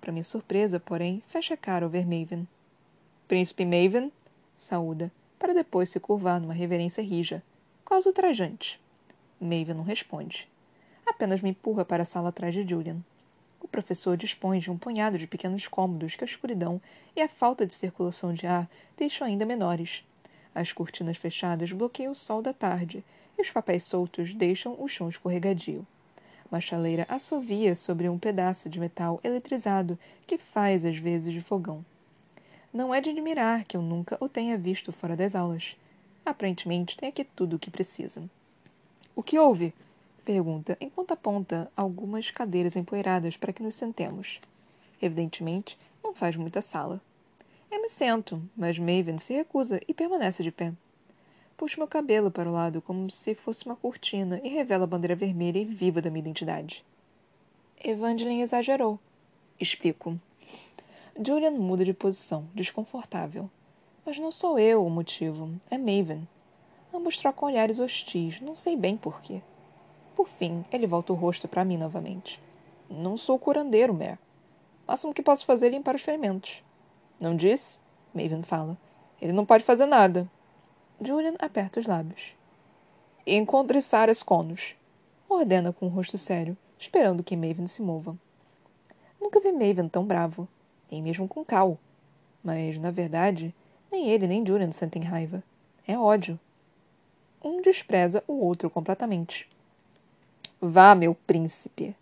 Para 0.00 0.12
minha 0.12 0.22
surpresa, 0.22 0.78
porém, 0.78 1.20
fecha 1.26 1.54
a 1.54 1.56
cara 1.56 1.84
ao 1.84 1.90
ver 1.90 2.06
Maven. 2.06 2.46
Príncipe 3.26 3.64
Maven? 3.64 4.12
Saúda, 4.56 5.10
para 5.36 5.52
depois 5.52 5.90
se 5.90 5.98
curvar 5.98 6.40
numa 6.40 6.54
reverência 6.54 7.02
rija, 7.02 7.42
quase 7.84 8.06
ultrajante. 8.06 8.80
Maven 9.44 9.74
não 9.74 9.84
responde. 9.84 10.48
Apenas 11.06 11.42
me 11.42 11.50
empurra 11.50 11.84
para 11.84 12.02
a 12.02 12.06
sala 12.06 12.30
atrás 12.30 12.54
de 12.54 12.66
Julian. 12.66 12.96
O 13.60 13.68
professor 13.68 14.16
dispõe 14.16 14.58
de 14.58 14.70
um 14.70 14.76
punhado 14.76 15.18
de 15.18 15.26
pequenos 15.26 15.66
cômodos 15.66 16.14
que 16.16 16.24
a 16.24 16.26
escuridão 16.26 16.80
e 17.14 17.20
a 17.22 17.28
falta 17.28 17.66
de 17.66 17.74
circulação 17.74 18.32
de 18.32 18.46
ar 18.46 18.68
deixam 18.96 19.26
ainda 19.26 19.46
menores. 19.46 20.04
As 20.54 20.72
cortinas 20.72 21.16
fechadas 21.16 21.72
bloqueiam 21.72 22.12
o 22.12 22.14
sol 22.14 22.42
da 22.42 22.52
tarde 22.52 23.04
e 23.38 23.42
os 23.42 23.50
papéis 23.50 23.84
soltos 23.84 24.34
deixam 24.34 24.76
o 24.78 24.88
chão 24.88 25.08
escorregadio. 25.08 25.86
Uma 26.50 26.60
chaleira 26.60 27.06
assovia 27.08 27.74
sobre 27.74 28.08
um 28.08 28.18
pedaço 28.18 28.68
de 28.68 28.78
metal 28.78 29.18
eletrizado 29.24 29.98
que 30.26 30.38
faz 30.38 30.84
às 30.84 30.96
vezes 30.96 31.32
de 31.32 31.40
fogão. 31.40 31.84
Não 32.72 32.94
é 32.94 33.00
de 33.00 33.10
admirar 33.10 33.64
que 33.64 33.76
eu 33.76 33.82
nunca 33.82 34.16
o 34.20 34.28
tenha 34.28 34.58
visto 34.58 34.92
fora 34.92 35.16
das 35.16 35.34
aulas. 35.34 35.76
Aparentemente 36.24 36.96
tem 36.96 37.08
aqui 37.08 37.24
tudo 37.24 37.56
o 37.56 37.58
que 37.58 37.70
precisa. 37.70 38.22
O 39.16 39.22
que 39.22 39.38
houve? 39.38 39.72
Pergunta, 40.24 40.76
enquanto 40.80 41.12
aponta 41.12 41.70
algumas 41.76 42.30
cadeiras 42.30 42.76
empoeiradas 42.76 43.36
para 43.36 43.52
que 43.52 43.62
nos 43.62 43.74
sentemos. 43.74 44.40
Evidentemente, 45.00 45.78
não 46.02 46.14
faz 46.14 46.34
muita 46.34 46.60
sala. 46.60 47.00
Eu 47.70 47.80
me 47.82 47.88
sento, 47.88 48.42
mas 48.56 48.78
Maven 48.78 49.18
se 49.18 49.34
recusa 49.34 49.80
e 49.86 49.92
permanece 49.92 50.42
de 50.42 50.50
pé. 50.50 50.72
Puxo 51.56 51.78
meu 51.78 51.86
cabelo 51.86 52.30
para 52.30 52.48
o 52.48 52.52
lado 52.52 52.82
como 52.82 53.10
se 53.10 53.34
fosse 53.34 53.66
uma 53.66 53.76
cortina 53.76 54.40
e 54.42 54.48
revela 54.48 54.84
a 54.84 54.86
bandeira 54.86 55.14
vermelha 55.14 55.58
e 55.58 55.64
viva 55.64 56.02
da 56.02 56.10
minha 56.10 56.22
identidade. 56.22 56.84
Evangeline 57.82 58.40
exagerou. 58.40 58.98
Explico. 59.60 60.18
Julian 61.24 61.52
muda 61.52 61.84
de 61.84 61.92
posição, 61.92 62.48
desconfortável. 62.54 63.48
Mas 64.04 64.18
não 64.18 64.32
sou 64.32 64.58
eu 64.58 64.84
o 64.84 64.90
motivo, 64.90 65.50
é 65.70 65.78
Maven. 65.78 66.26
Ambos 66.94 67.18
trocam 67.18 67.48
olhares 67.48 67.80
hostis, 67.80 68.40
não 68.40 68.54
sei 68.54 68.76
bem 68.76 68.96
porquê. 68.96 69.42
Por 70.14 70.28
fim, 70.28 70.64
ele 70.70 70.86
volta 70.86 71.12
o 71.12 71.16
rosto 71.16 71.48
para 71.48 71.64
mim 71.64 71.76
novamente. 71.76 72.40
Não 72.88 73.16
sou 73.16 73.36
curandeiro, 73.36 73.92
Mer. 73.92 74.16
O 74.86 74.92
máximo 74.92 75.12
que 75.12 75.20
posso 75.20 75.44
fazer 75.44 75.66
é 75.66 75.70
limpar 75.70 75.96
os 75.96 76.02
ferimentos. 76.02 76.62
Não 77.20 77.34
disse? 77.34 77.80
Maven 78.14 78.44
fala. 78.44 78.78
Ele 79.20 79.32
não 79.32 79.44
pode 79.44 79.64
fazer 79.64 79.86
nada. 79.86 80.30
Julian 81.00 81.34
aperta 81.40 81.80
os 81.80 81.86
lábios. 81.86 82.36
Encontre 83.26 83.82
Sarah 83.82 84.14
Conos. 84.24 84.76
Ordena 85.28 85.72
com 85.72 85.86
o 85.86 85.88
um 85.88 85.92
rosto 85.92 86.16
sério, 86.16 86.56
esperando 86.78 87.24
que 87.24 87.36
Maven 87.36 87.66
se 87.66 87.82
mova. 87.82 88.16
Nunca 89.20 89.40
vi 89.40 89.50
Maven 89.50 89.88
tão 89.88 90.04
bravo, 90.04 90.46
nem 90.88 91.02
mesmo 91.02 91.26
com 91.26 91.44
Cal. 91.44 91.76
Mas, 92.42 92.78
na 92.78 92.92
verdade, 92.92 93.52
nem 93.90 94.10
ele 94.10 94.28
nem 94.28 94.46
Julian 94.46 94.70
sentem 94.70 95.02
raiva. 95.02 95.42
É 95.88 95.98
ódio. 95.98 96.38
Um 97.44 97.60
despreza 97.60 98.24
o 98.26 98.32
outro 98.42 98.70
completamente. 98.70 99.46
Vá, 100.58 100.94
meu 100.94 101.14
príncipe. 101.14 101.94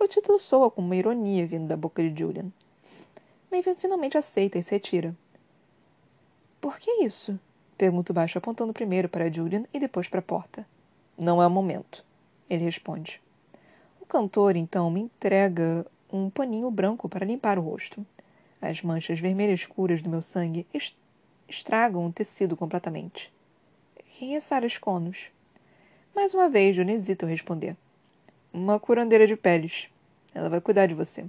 O 0.00 0.08
título 0.08 0.38
soa 0.38 0.70
com 0.70 0.80
uma 0.80 0.96
ironia 0.96 1.46
vindo 1.46 1.68
da 1.68 1.76
boca 1.76 2.02
de 2.02 2.18
Julian. 2.18 2.46
Maven 3.52 3.74
finalmente 3.74 4.16
aceita 4.16 4.58
e 4.58 4.62
se 4.62 4.70
retira. 4.70 5.14
Por 6.58 6.78
que 6.78 7.04
isso? 7.04 7.38
Pergunto 7.76 8.14
baixo, 8.14 8.38
apontando 8.38 8.72
primeiro 8.72 9.10
para 9.10 9.30
Julian 9.30 9.64
e 9.74 9.78
depois 9.78 10.08
para 10.08 10.20
a 10.20 10.22
porta. 10.22 10.66
Não 11.18 11.42
é 11.42 11.46
o 11.46 11.50
momento, 11.50 12.02
ele 12.48 12.64
responde. 12.64 13.20
O 14.00 14.06
cantor, 14.06 14.56
então, 14.56 14.90
me 14.90 15.00
entrega 15.00 15.84
um 16.10 16.30
paninho 16.30 16.70
branco 16.70 17.10
para 17.10 17.26
limpar 17.26 17.58
o 17.58 17.62
rosto. 17.62 18.06
As 18.58 18.80
manchas 18.80 19.20
vermelhas 19.20 19.60
escuras 19.60 20.00
do 20.00 20.08
meu 20.08 20.22
sangue 20.22 20.66
estragam 21.46 22.06
o 22.06 22.12
tecido 22.12 22.56
completamente. 22.56 23.30
Quem 24.18 24.34
é 24.34 24.40
Sarah 24.40 24.66
Conos? 24.80 25.26
Mais 26.12 26.34
uma 26.34 26.48
vez, 26.48 26.76
ao 26.76 27.28
responder. 27.28 27.76
Uma 28.52 28.80
curandeira 28.80 29.28
de 29.28 29.36
peles. 29.36 29.86
Ela 30.34 30.48
vai 30.48 30.60
cuidar 30.60 30.86
de 30.86 30.94
você. 30.94 31.24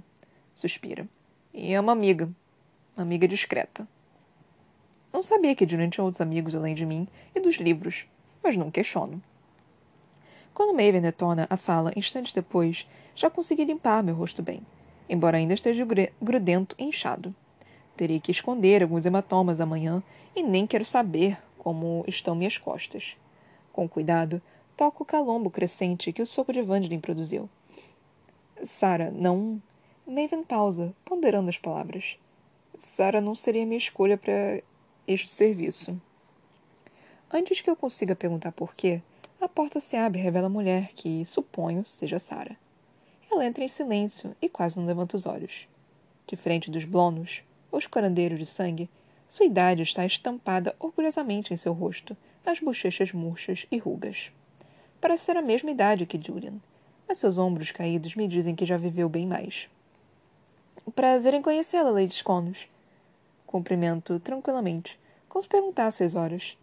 Suspira. 0.52 1.06
E 1.54 1.72
é 1.72 1.78
uma 1.78 1.92
amiga. 1.92 2.28
Uma 2.96 3.04
amiga 3.04 3.28
discreta. 3.28 3.86
Não 5.12 5.22
sabia 5.22 5.54
que 5.54 5.68
Julian 5.68 5.88
tinha 5.88 6.02
outros 6.02 6.20
amigos 6.20 6.52
além 6.52 6.74
de 6.74 6.84
mim 6.84 7.06
e 7.32 7.38
dos 7.38 7.58
livros, 7.58 8.06
mas 8.42 8.56
não 8.56 8.72
questiono. 8.72 9.22
Quando 10.52 10.74
Maven 10.74 11.00
detona 11.00 11.46
a 11.48 11.56
sala 11.56 11.92
instantes 11.94 12.32
depois, 12.32 12.88
já 13.14 13.30
consegui 13.30 13.64
limpar 13.64 14.02
meu 14.02 14.16
rosto 14.16 14.42
bem, 14.42 14.62
embora 15.08 15.36
ainda 15.36 15.54
esteja 15.54 15.86
grudento 16.20 16.74
e 16.76 16.86
inchado. 16.86 17.32
Terei 17.96 18.18
que 18.18 18.32
esconder 18.32 18.82
alguns 18.82 19.06
hematomas 19.06 19.60
amanhã 19.60 20.02
e 20.34 20.42
nem 20.42 20.66
quero 20.66 20.84
saber 20.84 21.38
como 21.60 22.02
estão 22.08 22.34
minhas 22.34 22.56
costas. 22.56 23.16
Com 23.70 23.86
cuidado, 23.86 24.40
toco 24.76 25.02
o 25.02 25.06
calombo 25.06 25.50
crescente 25.50 26.10
que 26.10 26.22
o 26.22 26.26
soco 26.26 26.54
de 26.54 26.60
Evangeline 26.60 27.02
produziu. 27.02 27.50
Sara, 28.62 29.10
não. 29.10 29.60
Maven 30.06 30.42
pausa, 30.42 30.94
ponderando 31.04 31.50
as 31.50 31.58
palavras. 31.58 32.18
Sara 32.78 33.20
não 33.20 33.34
seria 33.34 33.66
minha 33.66 33.76
escolha 33.76 34.16
para 34.16 34.62
este 35.06 35.28
serviço. 35.28 36.00
Antes 37.30 37.60
que 37.60 37.68
eu 37.68 37.76
consiga 37.76 38.16
perguntar 38.16 38.52
por 38.52 38.74
quê, 38.74 39.02
a 39.38 39.46
porta 39.46 39.80
se 39.80 39.96
abre 39.96 40.18
e 40.18 40.22
revela 40.22 40.46
a 40.46 40.50
mulher 40.50 40.92
que, 40.94 41.26
suponho, 41.26 41.84
seja 41.84 42.18
Sara. 42.18 42.56
Ela 43.30 43.46
entra 43.46 43.62
em 43.62 43.68
silêncio 43.68 44.34
e 44.40 44.48
quase 44.48 44.78
não 44.78 44.86
levanta 44.86 45.16
os 45.16 45.26
olhos. 45.26 45.68
Diferente 46.26 46.70
dos 46.70 46.84
blonos, 46.84 47.42
os 47.70 47.86
curandeiros 47.86 48.38
de 48.38 48.46
sangue, 48.46 48.88
sua 49.30 49.46
idade 49.46 49.82
está 49.82 50.04
estampada 50.04 50.74
orgulhosamente 50.80 51.54
em 51.54 51.56
seu 51.56 51.72
rosto, 51.72 52.16
nas 52.44 52.58
bochechas 52.58 53.12
murchas 53.12 53.64
e 53.70 53.78
rugas. 53.78 54.32
Parece 55.00 55.26
ser 55.26 55.36
a 55.36 55.42
mesma 55.42 55.70
idade 55.70 56.04
que 56.04 56.20
Julian, 56.20 56.54
mas 57.06 57.18
seus 57.18 57.38
ombros 57.38 57.70
caídos 57.70 58.16
me 58.16 58.26
dizem 58.26 58.56
que 58.56 58.66
já 58.66 58.76
viveu 58.76 59.08
bem 59.08 59.28
mais. 59.28 59.70
Prazer 60.96 61.32
em 61.32 61.40
conhecê-la, 61.40 61.90
Lady 61.90 62.12
Sconos. 62.12 62.66
Cumprimento 63.46 64.18
tranquilamente, 64.18 64.98
como 65.28 65.40
se 65.40 65.48
perguntasse 65.48 66.02
as 66.02 66.16
horas. 66.16 66.58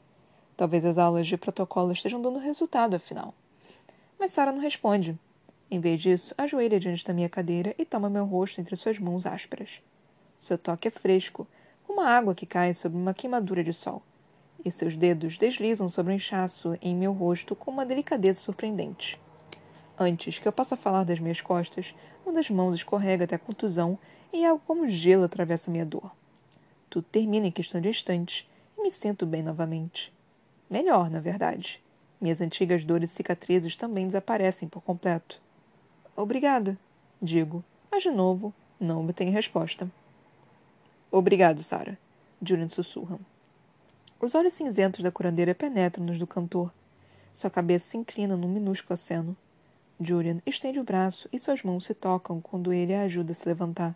Talvez 0.57 0.83
as 0.83 0.97
aulas 0.97 1.25
de 1.25 1.37
protocolo 1.37 1.93
estejam 1.93 2.21
dando 2.21 2.37
resultado, 2.37 2.97
afinal. 2.97 3.33
Mas 4.19 4.33
Sara 4.33 4.51
não 4.51 4.59
responde. 4.59 5.17
Em 5.71 5.79
vez 5.79 6.01
disso, 6.01 6.35
ajoelha 6.37 6.81
diante 6.81 7.05
da 7.05 7.13
minha 7.13 7.29
cadeira 7.29 7.73
e 7.77 7.85
toma 7.85 8.09
meu 8.09 8.25
rosto 8.25 8.59
entre 8.59 8.75
suas 8.75 8.99
mãos 8.99 9.25
ásperas. 9.25 9.81
Seu 10.37 10.57
toque 10.57 10.89
é 10.89 10.91
fresco, 10.91 11.47
como 11.97 12.07
a 12.07 12.15
água 12.15 12.35
que 12.35 12.45
cai 12.45 12.75
sobre 12.75 12.95
uma 12.95 13.11
queimadura 13.11 13.63
de 13.63 13.73
sol, 13.73 14.03
e 14.63 14.69
seus 14.69 14.95
dedos 14.95 15.35
deslizam 15.35 15.89
sobre 15.89 16.13
o 16.13 16.15
inchaço 16.15 16.77
em 16.79 16.95
meu 16.95 17.11
rosto 17.11 17.55
com 17.55 17.71
uma 17.71 17.87
delicadeza 17.87 18.39
surpreendente. 18.39 19.19
Antes 19.97 20.37
que 20.37 20.47
eu 20.47 20.51
possa 20.51 20.77
falar 20.77 21.05
das 21.05 21.19
minhas 21.19 21.41
costas, 21.41 21.95
uma 22.23 22.35
das 22.35 22.51
mãos 22.51 22.75
escorrega 22.75 23.23
até 23.23 23.33
a 23.33 23.39
contusão 23.39 23.97
e 24.31 24.45
algo 24.45 24.61
como 24.67 24.87
gelo 24.87 25.23
atravessa 25.23 25.71
minha 25.71 25.83
dor. 25.83 26.11
Tudo 26.87 27.07
termina 27.11 27.47
em 27.47 27.51
questão 27.51 27.81
de 27.81 27.89
instantes 27.89 28.47
e 28.77 28.83
me 28.83 28.91
sinto 28.91 29.25
bem 29.25 29.41
novamente. 29.41 30.13
Melhor, 30.69 31.09
na 31.09 31.19
verdade. 31.19 31.83
Minhas 32.21 32.41
antigas 32.41 32.85
dores 32.85 33.11
e 33.11 33.15
cicatrizes 33.15 33.75
também 33.75 34.05
desaparecem 34.05 34.69
por 34.69 34.83
completo. 34.83 35.41
Obrigada, 36.15 36.77
digo, 37.19 37.63
mas 37.89 38.03
de 38.03 38.11
novo 38.11 38.53
não 38.79 39.03
obtenho 39.03 39.31
resposta. 39.31 39.89
Obrigado, 41.11 41.63
Sara, 41.63 41.97
Julian 42.41 42.67
sussurra. 42.67 43.17
Os 44.19 44.35
olhos 44.35 44.53
cinzentos 44.53 45.01
da 45.01 45.11
curandeira 45.11 45.55
penetram 45.55 46.05
nos 46.05 46.19
do 46.19 46.27
cantor. 46.27 46.69
Sua 47.31 47.49
cabeça 47.49 47.91
se 47.91 47.97
inclina 47.97 48.35
num 48.35 48.49
minúsculo 48.49 48.93
aceno. 48.95 49.37
Julian 50.01 50.41
estende 50.45 50.79
o 50.79 50.83
braço 50.83 51.29
e 51.31 51.39
suas 51.39 51.63
mãos 51.63 51.85
se 51.85 51.93
tocam 51.93 52.41
quando 52.41 52.73
ele 52.73 52.93
a 52.93 53.03
ajuda 53.03 53.31
a 53.31 53.35
se 53.35 53.47
levantar. 53.47 53.95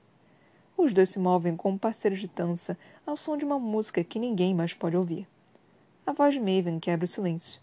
Os 0.77 0.94
dois 0.94 1.10
se 1.10 1.20
movem 1.20 1.58
como 1.58 1.77
parceiros 1.77 2.20
de 2.20 2.27
dança 2.27 2.77
ao 3.06 3.18
som 3.18 3.36
de 3.36 3.44
uma 3.44 3.60
música 3.60 4.03
que 4.03 4.18
ninguém 4.18 4.56
mais 4.56 4.74
pode 4.74 4.96
ouvir. 4.96 5.27
A 6.06 6.13
voz 6.13 6.34
de 6.34 6.39
Maven 6.39 6.80
quebra 6.80 7.06
o 7.06 7.08
silêncio. 7.08 7.60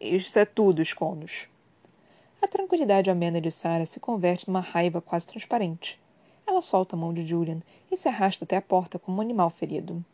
Isso 0.00 0.38
é 0.38 0.44
tudo, 0.44 0.82
Esconos. 0.82 1.46
A 2.42 2.48
tranquilidade 2.48 3.08
amena 3.08 3.40
de 3.40 3.50
Sarah 3.50 3.86
se 3.86 4.00
converte 4.00 4.48
numa 4.48 4.60
raiva 4.60 5.00
quase 5.00 5.26
transparente. 5.26 5.98
Ela 6.46 6.60
solta 6.60 6.94
a 6.94 6.98
mão 6.98 7.14
de 7.14 7.26
Julian 7.26 7.62
e 7.94 7.96
se 7.96 8.08
arrasta 8.08 8.44
até 8.44 8.56
a 8.56 8.62
porta 8.62 8.98
como 8.98 9.18
um 9.18 9.20
animal 9.20 9.48
ferido. 9.50 10.04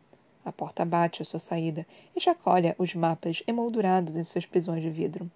A 0.45 0.53
porta 0.53 0.85
bate 0.85 1.23
à 1.23 1.25
sua 1.25 1.41
saída 1.41 1.87
e 2.15 2.21
chacoalha 2.21 2.75
os 2.79 2.95
mapas 2.95 3.43
emoldurados 3.47 4.17
em 4.17 4.25
suas 4.25 4.47
prisões 4.47 4.83
de 4.83 4.91
vidro. 4.91 5.31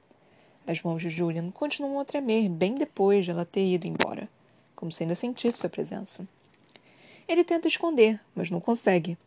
As 0.67 0.83
mãos 0.83 1.03
de 1.03 1.11
Julian 1.11 1.51
continuam 1.51 2.01
a 2.01 2.05
tremer 2.05 2.49
bem 2.49 2.75
depois 2.75 3.25
de 3.25 3.31
ela 3.31 3.45
ter 3.45 3.67
ido 3.67 3.87
embora, 3.87 4.29
como 4.75 4.93
se 4.93 5.03
ainda 5.03 5.15
sentisse 5.15 5.59
sua 5.59 5.69
presença. 5.69 6.27
Ele 7.27 7.45
tenta 7.45 7.69
esconder, 7.69 8.21
mas 8.35 8.51
não 8.51 8.61
consegue. 8.61 9.19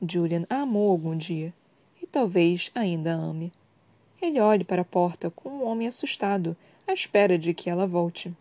Julian 0.00 0.46
a 0.50 0.56
amou 0.56 0.90
algum 0.90 1.16
dia, 1.16 1.52
e 2.00 2.06
talvez 2.06 2.70
ainda 2.74 3.14
a 3.14 3.16
ame. 3.16 3.52
Ele 4.20 4.40
olha 4.40 4.64
para 4.64 4.82
a 4.82 4.84
porta 4.84 5.30
como 5.30 5.64
um 5.64 5.68
homem 5.68 5.88
assustado, 5.88 6.56
à 6.86 6.92
espera 6.92 7.38
de 7.38 7.52
que 7.52 7.68
ela 7.68 7.86
volte. 7.86 8.32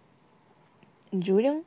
Julian? 1.13 1.62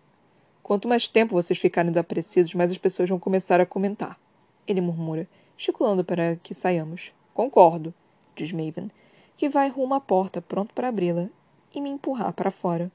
Quanto 0.69 0.87
mais 0.87 1.09
tempo 1.09 1.33
vocês 1.33 1.59
ficarem 1.59 1.91
desaparecidos, 1.91 2.53
mais 2.53 2.71
as 2.71 2.77
pessoas 2.77 3.09
vão 3.09 3.19
começar 3.19 3.59
a 3.59 3.65
comentar. 3.65 4.21
Ele 4.67 4.83
murmura, 4.83 5.27
gesticulando 5.57 6.05
para 6.05 6.37
que 6.43 6.53
saiamos. 6.53 7.11
Concordo, 7.33 7.95
diz 8.37 8.53
Maven, 8.53 8.91
que 9.35 9.49
vai 9.49 9.71
rumo 9.71 9.95
à 9.95 10.01
porta, 10.01 10.43
pronto 10.43 10.75
para 10.75 10.89
abri-la, 10.89 11.31
e 11.75 11.81
me 11.81 11.89
empurrar 11.89 12.35
para 12.35 12.51
fora. 12.51 12.93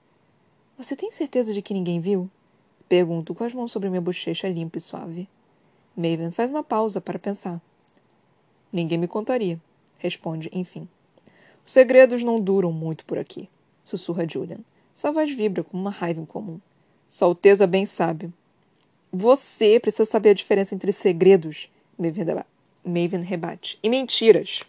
Você 0.77 0.96
tem 0.96 1.12
certeza 1.12 1.51
de 1.51 1.63
que 1.63 1.74
ninguém 1.74 2.00
viu? 2.00 2.30
Pergunto 2.88 3.34
com 3.34 3.44
as 3.44 3.56
mãos 3.56 3.72
sobre 3.72 3.89
minha 3.89 4.00
bochecha 4.00 4.48
limpa 4.48 4.77
e 4.77 4.82
suave. 4.82 5.27
Maven 5.98 6.30
faz 6.30 6.51
uma 6.51 6.63
pausa 6.63 7.01
para 7.01 7.18
pensar. 7.18 7.60
Ninguém 8.72 9.00
me 9.00 9.08
contaria, 9.08 9.60
responde, 9.98 10.48
enfim. 10.53 10.88
Os 11.65 11.74
segredos 11.74 12.22
não 12.22 12.39
duram 12.39 12.72
muito 12.72 13.03
por 13.03 13.18
aqui, 13.18 13.50
sussurra 13.82 14.30
Julian. 14.30 14.60
Sua 14.94 15.10
voz 15.10 15.32
vibra 15.32 15.63
com 15.63 15.75
uma 15.75 15.89
raiva 15.89 16.22
incomum. 16.22 16.60
Sua 17.10 17.27
Alteza 17.27 17.67
bem 17.67 17.86
sabe. 17.86 18.31
Você 19.11 19.79
precisa 19.79 20.05
saber 20.05 20.29
a 20.29 20.33
diferença 20.33 20.74
entre 20.74 20.92
segredos, 20.92 21.70
Maven 22.83 23.22
rebate, 23.22 23.79
e 23.81 23.89
mentiras. 23.89 24.63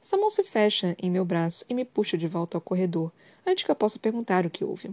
Sua 0.00 0.18
mão 0.18 0.30
se 0.30 0.42
fecha 0.42 0.96
em 0.98 1.10
meu 1.10 1.24
braço 1.24 1.64
e 1.68 1.74
me 1.74 1.84
puxa 1.84 2.16
de 2.16 2.26
volta 2.26 2.56
ao 2.56 2.60
corredor, 2.60 3.12
antes 3.46 3.64
que 3.64 3.70
eu 3.70 3.76
possa 3.76 3.98
perguntar 3.98 4.46
o 4.46 4.50
que 4.50 4.64
houve. 4.64 4.90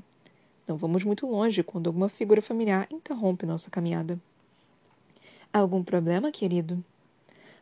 Não 0.68 0.76
vamos 0.76 1.04
muito 1.04 1.26
longe 1.26 1.64
quando 1.64 1.88
alguma 1.88 2.10
figura 2.10 2.42
familiar 2.42 2.88
interrompe 2.92 3.46
nossa 3.46 3.72
caminhada. 3.72 4.20
Algum 5.54 5.82
problema, 5.82 6.30
querido? 6.32 6.84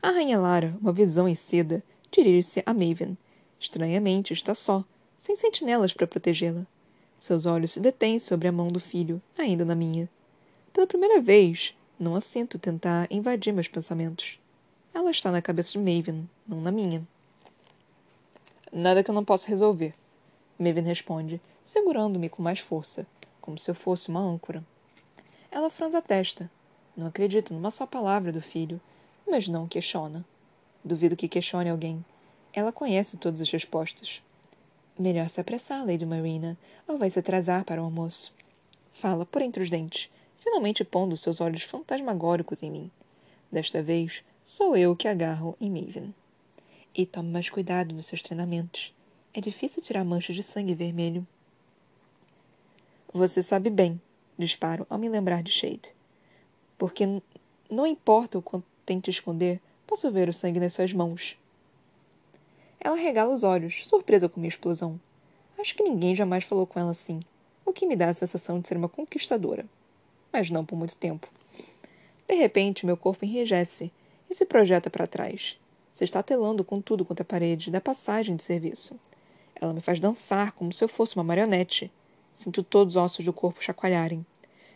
A 0.01 0.09
rainha 0.09 0.39
Lara, 0.39 0.75
uma 0.81 0.91
visão 0.91 1.29
em 1.29 1.35
seda, 1.35 1.83
dirige-se 2.11 2.63
a 2.65 2.73
Maven. 2.73 3.15
Estranhamente, 3.59 4.33
está 4.33 4.55
só, 4.55 4.83
sem 5.19 5.35
sentinelas 5.35 5.93
para 5.93 6.07
protegê-la. 6.07 6.65
Seus 7.17 7.45
olhos 7.45 7.71
se 7.71 7.79
detêm 7.79 8.19
sobre 8.19 8.47
a 8.47 8.51
mão 8.51 8.67
do 8.67 8.79
filho, 8.79 9.21
ainda 9.37 9.63
na 9.63 9.75
minha. 9.75 10.09
Pela 10.73 10.85
primeira 10.85 11.21
vez, 11.21 11.75
não 11.97 12.15
a 12.15 12.21
sinto 12.21 12.59
tentar 12.59 13.07
invadir 13.09 13.53
meus 13.53 13.67
pensamentos. 13.67 14.39
Ela 14.93 15.11
está 15.11 15.31
na 15.31 15.41
cabeça 15.41 15.71
de 15.71 15.79
Maven, 15.79 16.29
não 16.47 16.59
na 16.59 16.71
minha. 16.71 17.05
Nada 18.71 19.03
que 19.03 19.09
eu 19.09 19.15
não 19.15 19.23
possa 19.23 19.47
resolver. 19.47 19.93
Maven 20.59 20.83
responde, 20.83 21.39
segurando-me 21.63 22.27
com 22.27 22.43
mais 22.43 22.59
força, 22.59 23.07
como 23.39 23.57
se 23.57 23.71
eu 23.71 23.75
fosse 23.75 24.09
uma 24.09 24.19
âncora. 24.19 24.63
Ela 25.49 25.69
franza 25.69 25.99
a 25.99 26.01
testa. 26.01 26.51
Não 26.97 27.07
acredito 27.07 27.53
numa 27.53 27.71
só 27.71 27.85
palavra 27.85 28.31
do 28.31 28.41
filho, 28.41 28.79
mas 29.25 29.47
não 29.47 29.67
questiona. 29.67 30.25
Duvido 30.83 31.15
que 31.15 31.29
questione 31.29 31.69
alguém. 31.69 32.03
Ela 32.53 32.71
conhece 32.71 33.17
todas 33.17 33.41
as 33.41 33.49
respostas. 33.49 34.21
Melhor 34.97 35.29
se 35.29 35.41
apressar, 35.41 35.85
Lady 35.85 36.05
Marina, 36.05 36.57
ou 36.87 36.97
vai 36.97 37.09
se 37.09 37.19
atrasar 37.19 37.65
para 37.65 37.81
o 37.81 37.85
almoço. 37.85 38.33
Fala 38.93 39.25
por 39.25 39.41
entre 39.41 39.61
os 39.61 39.69
dentes, 39.69 40.09
finalmente 40.39 40.85
pondo 40.85 41.17
seus 41.17 41.41
olhos 41.41 41.63
fantasmagóricos 41.63 42.63
em 42.63 42.71
mim. 42.71 42.91
Desta 43.51 43.83
vez, 43.83 44.23
sou 44.41 44.77
eu 44.77 44.95
que 44.95 45.07
agarro 45.07 45.57
em 45.59 45.69
Maven. 45.69 46.15
E 46.95 47.05
tome 47.05 47.29
mais 47.29 47.49
cuidado 47.49 47.93
nos 47.93 48.05
seus 48.05 48.21
treinamentos. 48.21 48.93
É 49.33 49.41
difícil 49.41 49.83
tirar 49.83 50.05
manchas 50.05 50.33
de 50.33 50.43
sangue 50.43 50.73
vermelho. 50.73 51.27
Você 53.13 53.43
sabe 53.43 53.69
bem, 53.69 53.99
disparo 54.37 54.87
ao 54.89 54.97
me 54.97 55.09
lembrar 55.09 55.43
de 55.43 55.51
Shade. 55.51 55.93
Porque 56.77 57.05
não 57.69 57.85
importa 57.85 58.37
o 58.37 58.41
quanto 58.41 58.65
tente 58.85 59.09
esconder, 59.09 59.59
posso 59.85 60.09
ver 60.09 60.29
o 60.29 60.33
sangue 60.33 60.59
nas 60.59 60.71
suas 60.71 60.93
mãos. 60.93 61.37
Ela 62.85 62.97
regala 62.97 63.33
os 63.33 63.41
olhos, 63.41 63.83
surpresa 63.87 64.29
com 64.29 64.39
minha 64.39 64.47
explosão. 64.47 65.01
Acho 65.57 65.73
que 65.73 65.81
ninguém 65.81 66.13
jamais 66.13 66.43
falou 66.43 66.67
com 66.67 66.79
ela 66.79 66.91
assim, 66.91 67.19
o 67.65 67.73
que 67.73 67.87
me 67.87 67.95
dá 67.95 68.09
a 68.09 68.13
sensação 68.13 68.59
de 68.59 68.67
ser 68.67 68.77
uma 68.77 68.87
conquistadora. 68.87 69.65
Mas 70.31 70.51
não 70.51 70.63
por 70.63 70.75
muito 70.75 70.95
tempo. 70.95 71.27
De 72.27 72.35
repente, 72.35 72.85
meu 72.85 72.95
corpo 72.95 73.25
enrijece 73.25 73.91
e 74.29 74.35
se 74.35 74.45
projeta 74.45 74.87
para 74.87 75.07
trás. 75.07 75.59
Se 75.91 76.03
está 76.03 76.21
telando 76.21 76.63
com 76.63 76.79
tudo 76.79 77.03
quanto 77.03 77.21
é 77.21 77.23
parede 77.23 77.71
da 77.71 77.81
passagem 77.81 78.35
de 78.35 78.43
serviço. 78.43 78.99
Ela 79.55 79.73
me 79.73 79.81
faz 79.81 79.99
dançar 79.99 80.51
como 80.51 80.71
se 80.71 80.83
eu 80.83 80.87
fosse 80.87 81.15
uma 81.15 81.23
marionete. 81.23 81.91
Sinto 82.31 82.61
todos 82.61 82.95
os 82.95 83.01
ossos 83.01 83.25
do 83.25 83.33
corpo 83.33 83.63
chacoalharem. 83.63 84.23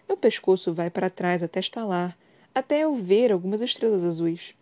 Meu 0.08 0.18
pescoço 0.18 0.74
vai 0.74 0.90
para 0.90 1.12
trás 1.12 1.44
até 1.44 1.60
estalar, 1.60 2.18
até 2.56 2.80
eu 2.80 2.96
ver 2.96 3.32
algumas 3.32 3.62
estrelas 3.62 4.04
azuis. 4.04 4.56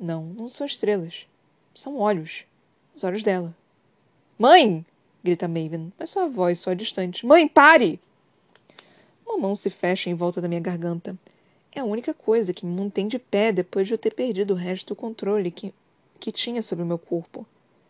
Não, 0.00 0.24
não 0.24 0.48
são 0.48 0.66
estrelas. 0.66 1.28
São 1.76 1.96
olhos. 1.96 2.44
Os 2.94 3.04
olhos 3.04 3.22
dela. 3.22 3.54
Mãe! 4.38 4.84
grita 5.22 5.46
Maven, 5.46 5.92
mas 5.98 6.10
sua 6.10 6.26
voz 6.28 6.58
soa 6.58 6.74
distante. 6.74 7.24
Mãe, 7.24 7.46
pare! 7.46 8.00
Uma 9.26 9.38
mão 9.38 9.54
se 9.54 9.70
fecha 9.70 10.10
em 10.10 10.14
volta 10.14 10.40
da 10.40 10.48
minha 10.48 10.60
garganta. 10.60 11.16
É 11.70 11.80
a 11.80 11.84
única 11.84 12.12
coisa 12.12 12.52
que 12.52 12.66
me 12.66 12.74
mantém 12.74 13.08
de 13.08 13.18
pé 13.18 13.52
depois 13.52 13.86
de 13.86 13.94
eu 13.94 13.98
ter 13.98 14.14
perdido 14.14 14.52
o 14.52 14.56
resto 14.56 14.88
do 14.88 14.96
controle 14.96 15.50
que 15.50 15.72
que 16.22 16.30
tinha 16.30 16.62
sobre 16.62 16.84
o 16.84 16.86
meu 16.86 16.98
corpo. 16.98 17.44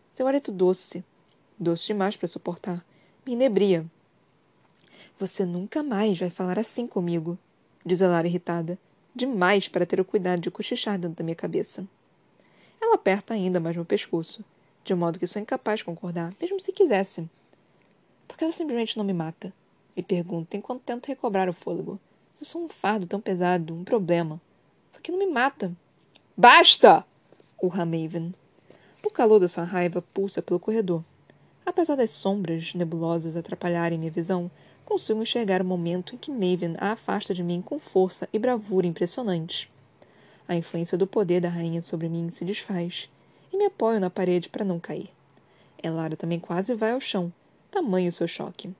Seu 0.09 0.27
hálito 0.27 0.51
doce, 0.51 1.03
doce 1.57 1.85
demais 1.85 2.17
para 2.17 2.27
suportar, 2.27 2.83
me 3.23 3.33
inebria. 3.33 3.85
Você 5.19 5.45
nunca 5.45 5.83
mais 5.83 6.17
vai 6.17 6.31
falar 6.31 6.57
assim 6.57 6.87
comigo, 6.87 7.37
diz 7.85 8.01
a 8.01 8.07
Lara 8.07 8.27
irritada. 8.27 8.79
Demais 9.15 9.67
para 9.67 9.85
ter 9.85 9.99
o 9.99 10.05
cuidado 10.05 10.41
de 10.41 10.49
cochichar 10.49 10.97
dentro 10.97 11.17
da 11.17 11.23
minha 11.23 11.35
cabeça. 11.35 11.87
Ela 12.81 12.95
aperta 12.95 13.35
ainda 13.35 13.59
mais 13.59 13.75
meu 13.75 13.85
pescoço, 13.85 14.43
de 14.83 14.93
modo 14.93 15.17
que 15.17 15.27
sou 15.27 15.41
incapaz 15.41 15.79
de 15.79 15.85
concordar, 15.85 16.33
mesmo 16.39 16.59
se 16.59 16.73
quisesse. 16.73 17.29
Por 18.27 18.37
que 18.37 18.43
ela 18.43 18.53
simplesmente 18.53 18.97
não 18.97 19.05
me 19.05 19.13
mata? 19.13 19.53
Me 19.95 20.03
pergunta 20.03 20.57
enquanto 20.57 20.81
tento 20.81 21.07
recobrar 21.07 21.47
o 21.47 21.53
fôlego. 21.53 21.99
Se 22.33 22.43
sou 22.43 22.63
um 22.63 22.69
fardo 22.69 23.05
tão 23.05 23.21
pesado, 23.21 23.73
um 23.73 23.83
problema. 23.83 24.41
Por 24.91 25.01
que 25.01 25.11
não 25.11 25.19
me 25.19 25.27
mata? 25.27 25.71
Basta! 26.35 27.05
urra 27.61 27.85
Maven. 27.85 28.33
O 29.05 29.09
calor 29.09 29.39
da 29.39 29.47
sua 29.47 29.63
raiva 29.63 30.01
pulsa 30.01 30.41
pelo 30.41 30.59
corredor. 30.59 31.03
Apesar 31.65 31.95
das 31.95 32.11
sombras 32.11 32.73
nebulosas 32.73 33.37
atrapalharem 33.37 33.97
minha 33.97 34.11
visão, 34.11 34.51
consigo 34.83 35.21
enxergar 35.21 35.61
o 35.61 35.65
momento 35.65 36.15
em 36.15 36.17
que 36.17 36.31
Maven 36.31 36.75
a 36.77 36.91
afasta 36.91 37.33
de 37.33 37.43
mim 37.43 37.61
com 37.61 37.79
força 37.79 38.27
e 38.33 38.39
bravura 38.39 38.87
impressionantes. 38.87 39.69
A 40.47 40.55
influência 40.55 40.97
do 40.97 41.07
poder 41.07 41.39
da 41.39 41.47
rainha 41.47 41.81
sobre 41.81 42.09
mim 42.09 42.29
se 42.29 42.43
desfaz, 42.43 43.09
e 43.53 43.57
me 43.57 43.65
apoio 43.65 43.99
na 43.99 44.09
parede 44.09 44.49
para 44.49 44.65
não 44.65 44.79
cair. 44.79 45.11
Elara 45.81 46.17
também 46.17 46.39
quase 46.39 46.73
vai 46.73 46.91
ao 46.91 46.99
chão, 46.99 47.31
tamanho 47.69 48.11
seu 48.11 48.27
choque. 48.27 48.73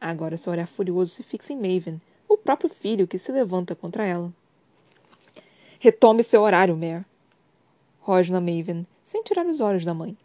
Agora 0.00 0.36
seu 0.36 0.52
olhar 0.52 0.66
furioso 0.66 1.12
se 1.12 1.22
fixa 1.22 1.52
em 1.52 1.56
Maven, 1.56 2.00
o 2.28 2.36
próprio 2.36 2.68
filho 2.68 3.06
que 3.06 3.18
se 3.18 3.30
levanta 3.30 3.74
contra 3.74 4.04
ela. 4.04 4.32
Retome 5.78 6.22
seu 6.22 6.42
horário, 6.42 6.76
Mare. 6.76 7.04
Rosna 8.00 8.40
Maven, 8.40 8.86
sem 9.02 9.22
tirar 9.22 9.46
os 9.46 9.60
olhos 9.60 9.84
da 9.84 9.94
mãe. 9.94 10.16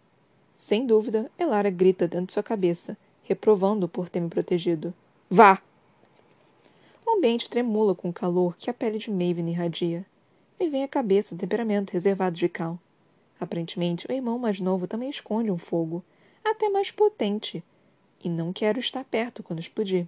Sem 0.55 0.85
dúvida, 0.85 1.29
Elara 1.37 1.69
grita 1.69 2.07
dentro 2.07 2.27
de 2.27 2.33
sua 2.33 2.43
cabeça, 2.43 2.97
reprovando-o 3.23 3.89
por 3.89 4.09
ter 4.09 4.19
me 4.19 4.29
protegido. 4.29 4.93
Vá! 5.29 5.61
O 7.05 7.17
ambiente 7.17 7.49
tremula 7.49 7.93
com 7.93 8.09
o 8.09 8.13
calor 8.13 8.55
que 8.57 8.69
a 8.69 8.73
pele 8.73 8.97
de 8.97 9.11
Maven 9.11 9.49
irradia. 9.49 10.05
Me 10.59 10.69
vem 10.69 10.83
à 10.83 10.87
cabeça 10.87 11.35
o 11.35 11.37
temperamento 11.37 11.91
reservado 11.91 12.35
de 12.35 12.47
Cal. 12.47 12.79
Aparentemente, 13.43 14.07
o 14.07 14.13
irmão 14.13 14.39
mais 14.39 14.61
novo 14.61 14.87
também 14.87 15.09
esconde 15.09 15.51
um 15.51 15.57
fogo, 15.57 16.01
até 16.45 16.69
mais 16.69 16.91
potente, 16.91 17.61
e 18.23 18.29
não 18.29 18.53
quero 18.53 18.79
estar 18.79 19.03
perto 19.03 19.43
quando 19.43 19.59
explodir. 19.59 20.07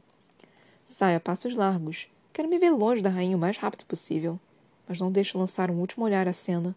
Saio 0.85 1.17
a 1.17 1.19
passos 1.19 1.53
largos. 1.53 2.07
Quero 2.31 2.47
me 2.47 2.57
ver 2.57 2.69
longe 2.69 3.01
da 3.01 3.09
rainha 3.09 3.35
o 3.35 3.39
mais 3.39 3.57
rápido 3.57 3.83
possível, 3.83 4.39
mas 4.87 5.01
não 5.01 5.11
deixo 5.11 5.37
lançar 5.37 5.69
um 5.69 5.81
último 5.81 6.05
olhar 6.05 6.29
à 6.29 6.31
cena, 6.31 6.73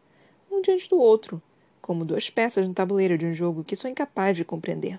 um 0.51 0.61
diante 0.61 0.89
do 0.91 0.99
outro, 0.99 1.41
como 1.81 2.05
duas 2.05 2.29
peças 2.29 2.67
no 2.67 2.75
tabuleiro 2.75 3.17
de 3.17 3.27
um 3.27 3.33
jogo 3.33 3.63
que 3.63 3.77
sou 3.77 3.89
incapaz 3.89 4.37
de 4.37 4.45
compreender. 4.45 4.99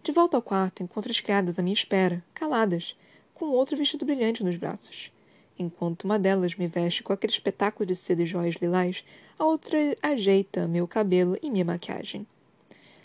De 0.00 0.12
volta 0.12 0.36
ao 0.36 0.42
quarto, 0.42 0.80
encontro 0.80 1.10
as 1.10 1.18
criadas 1.18 1.58
à 1.58 1.62
minha 1.62 1.74
espera, 1.74 2.22
caladas, 2.32 2.96
com 3.34 3.46
outro 3.46 3.76
vestido 3.76 4.06
brilhante 4.06 4.44
nos 4.44 4.56
braços. 4.56 5.10
Enquanto 5.58 6.04
uma 6.04 6.18
delas 6.18 6.54
me 6.54 6.66
veste 6.66 7.02
com 7.02 7.12
aquele 7.12 7.32
espetáculo 7.32 7.86
de 7.86 7.94
seda 7.94 8.22
e 8.22 8.26
joias 8.26 8.56
lilás, 8.56 9.04
a 9.38 9.44
outra 9.44 9.78
ajeita 10.02 10.66
meu 10.66 10.86
cabelo 10.88 11.38
e 11.42 11.50
minha 11.50 11.64
maquiagem. 11.64 12.26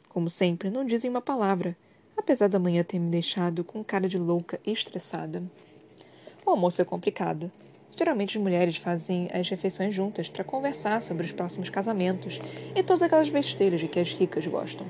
Como 0.08 0.30
sempre, 0.30 0.70
não 0.70 0.86
dizem 0.86 1.10
uma 1.10 1.22
palavra, 1.22 1.78
apesar 2.18 2.48
da 2.48 2.60
manhã 2.60 2.84
ter 2.84 3.00
me 3.00 3.10
deixado 3.10 3.64
com 3.64 3.84
cara 3.84 4.08
de 4.08 4.18
louca 4.18 4.60
e 4.66 4.72
estressada. 4.72 5.44
O 6.46 6.50
almoço 6.50 6.82
é 6.82 6.86
complicado. 6.86 7.52
Geralmente 7.96 8.38
as 8.38 8.44
mulheres 8.44 8.78
fazem 8.78 9.30
as 9.32 9.48
refeições 9.50 9.94
juntas 9.94 10.30
para 10.30 10.44
conversar 10.44 11.02
sobre 11.02 11.26
os 11.26 11.32
próximos 11.32 11.70
casamentos 11.70 12.40
e 12.76 12.82
todas 12.82 13.02
aquelas 13.02 13.30
besteiras 13.30 13.80
de 13.80 13.88
que 13.88 14.00
as 14.00 14.12
ricas 14.12 14.48
gostam. 14.48 14.88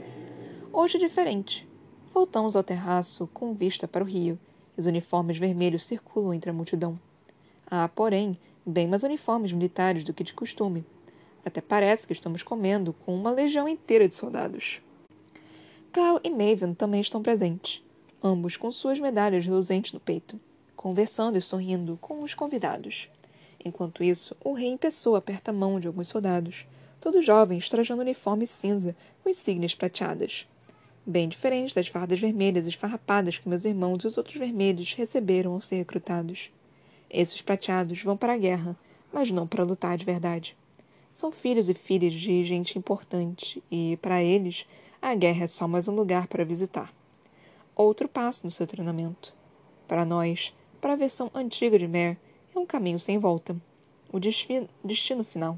Hoje 0.71 0.97
é 0.97 0.99
diferente. 0.99 1.67
Voltamos 2.13 2.55
ao 2.55 2.63
terraço 2.63 3.27
com 3.33 3.53
vista 3.53 3.87
para 3.87 4.03
o 4.03 4.07
rio 4.07 4.39
os 4.79 4.85
uniformes 4.85 5.37
vermelhos 5.37 5.83
circulam 5.83 6.33
entre 6.33 6.49
a 6.49 6.53
multidão. 6.53 6.97
Há, 7.71 7.87
porém, 7.87 8.35
bem 8.65 8.87
mais 8.87 9.03
uniformes 9.03 9.51
militares 9.51 10.03
do 10.03 10.13
que 10.13 10.23
de 10.23 10.33
costume. 10.33 10.83
Até 11.45 11.61
parece 11.61 12.07
que 12.07 12.13
estamos 12.13 12.41
comendo 12.41 12.93
com 12.93 13.15
uma 13.15 13.31
legião 13.31 13.67
inteira 13.67 14.07
de 14.07 14.13
soldados. 14.15 14.81
Cal 15.91 16.19
e 16.23 16.29
Maven 16.29 16.73
também 16.73 17.01
estão 17.01 17.21
presentes, 17.21 17.83
ambos 18.23 18.57
com 18.57 18.71
suas 18.71 18.99
medalhas 18.99 19.45
reluzentes 19.45 19.93
no 19.93 19.99
peito, 19.99 20.39
conversando 20.75 21.37
e 21.37 21.41
sorrindo 21.41 21.97
com 22.01 22.23
os 22.23 22.33
convidados. 22.33 23.09
Enquanto 23.63 24.03
isso, 24.03 24.35
o 24.43 24.53
rei 24.53 24.69
em 24.69 24.77
pessoa 24.77 25.19
aperta 25.19 25.51
a 25.51 25.53
mão 25.53 25.79
de 25.79 25.87
alguns 25.87 26.07
soldados, 26.07 26.65
todos 26.99 27.25
jovens 27.25 27.69
trajando 27.69 28.01
uniforme 28.01 28.47
cinza 28.47 28.95
com 29.23 29.29
insígnias 29.29 29.75
prateadas. 29.75 30.47
Bem 31.05 31.29
diferente 31.29 31.75
das 31.75 31.87
fardas 31.87 32.19
vermelhas 32.19 32.67
esfarrapadas 32.67 33.37
que 33.37 33.49
meus 33.49 33.65
irmãos 33.65 34.03
e 34.03 34.07
os 34.07 34.17
outros 34.17 34.37
vermelhos 34.37 34.93
receberam 34.93 35.53
ao 35.53 35.61
ser 35.61 35.77
recrutados. 35.77 36.51
Esses 37.09 37.41
prateados 37.41 38.03
vão 38.03 38.15
para 38.15 38.33
a 38.33 38.37
guerra, 38.37 38.77
mas 39.11 39.31
não 39.31 39.47
para 39.47 39.63
lutar 39.63 39.97
de 39.97 40.05
verdade. 40.05 40.55
São 41.11 41.31
filhos 41.31 41.67
e 41.67 41.73
filhas 41.73 42.13
de 42.13 42.43
gente 42.43 42.77
importante 42.77 43.63
e, 43.71 43.97
para 43.97 44.21
eles, 44.21 44.65
a 45.01 45.15
guerra 45.15 45.45
é 45.45 45.47
só 45.47 45.67
mais 45.67 45.87
um 45.87 45.95
lugar 45.95 46.27
para 46.27 46.45
visitar. 46.45 46.93
Outro 47.75 48.07
passo 48.07 48.45
no 48.45 48.51
seu 48.51 48.67
treinamento. 48.67 49.33
Para 49.87 50.05
nós, 50.05 50.53
para 50.79 50.93
a 50.93 50.95
versão 50.97 51.31
antiga 51.33 51.79
de 51.79 51.87
Mare, 51.87 52.17
é 52.55 52.59
um 52.59 52.65
caminho 52.65 52.99
sem 52.99 53.17
volta. 53.17 53.55
O 54.11 54.19
destino 54.19 55.23
final. 55.23 55.57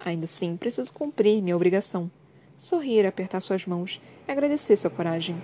Ainda 0.00 0.24
assim, 0.24 0.56
preciso 0.56 0.92
cumprir 0.92 1.42
minha 1.42 1.56
obrigação. 1.56 2.10
Sorrir, 2.56 3.06
apertar 3.06 3.40
suas 3.40 3.66
mãos 3.66 4.00
e 4.26 4.32
agradecer 4.32 4.76
sua 4.76 4.90
coragem. 4.90 5.40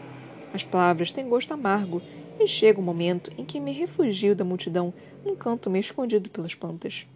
As 0.53 0.65
palavras 0.65 1.13
têm 1.13 1.29
gosto 1.29 1.53
amargo 1.53 2.01
e 2.39 2.47
chega 2.47 2.81
o 2.81 2.83
momento 2.83 3.31
em 3.39 3.45
que 3.45 3.61
me 3.61 3.73
refugio 3.73 4.35
da 4.35 4.45
multidão 4.45 4.93
num 5.25 5.37
canto 5.37 5.71
meio 5.71 5.81
escondido 5.81 6.29
pelas 6.31 6.55
plantas. 6.55 7.07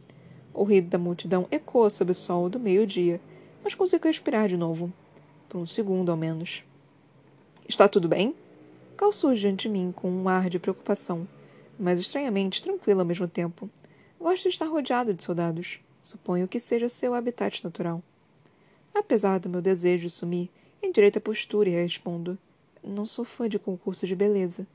O 0.54 0.64
ruído 0.64 0.88
da 0.88 0.98
multidão 0.98 1.46
ecoa 1.50 1.90
sob 1.90 2.12
o 2.12 2.14
sol 2.14 2.48
do 2.48 2.59
meio-dia, 2.59 3.20
mas 3.62 3.74
consigo 3.74 4.07
respirar 4.07 4.48
de 4.48 4.57
novo 4.57 4.92
por 5.48 5.59
um 5.59 5.66
segundo 5.66 6.11
ao 6.11 6.16
menos. 6.16 6.62
Está 7.68 7.88
tudo 7.88 8.09
bem? 8.09 8.35
Cal 8.96 9.12
surge 9.12 9.42
diante 9.42 9.68
de 9.68 9.72
mim 9.72 9.92
com 9.94 10.11
um 10.11 10.28
ar 10.28 10.48
de 10.48 10.59
preocupação, 10.59 11.26
mas 11.78 12.00
estranhamente 12.00 12.61
tranquilo 12.61 13.00
ao 13.00 13.07
mesmo 13.07 13.28
tempo. 13.28 13.70
Gosto 14.20 14.44
de 14.44 14.48
estar 14.48 14.66
rodeado 14.66 15.14
de 15.14 15.22
soldados. 15.22 15.81
Suponho 16.02 16.48
que 16.48 16.59
seja 16.59 16.88
seu 16.88 17.14
habitat 17.14 17.62
natural. 17.62 18.02
Apesar 18.94 19.38
do 19.38 19.48
meu 19.48 19.61
desejo 19.61 20.07
de 20.07 20.12
sumir, 20.12 20.50
endireito 20.83 21.18
a 21.18 21.20
postura 21.20 21.68
e 21.68 21.72
respondo: 21.72 22.38
Não 22.83 23.07
sou 23.07 23.24
fã 23.24 23.48
de 23.48 23.59
concurso 23.59 24.07
de 24.07 24.16
beleza. 24.16 24.66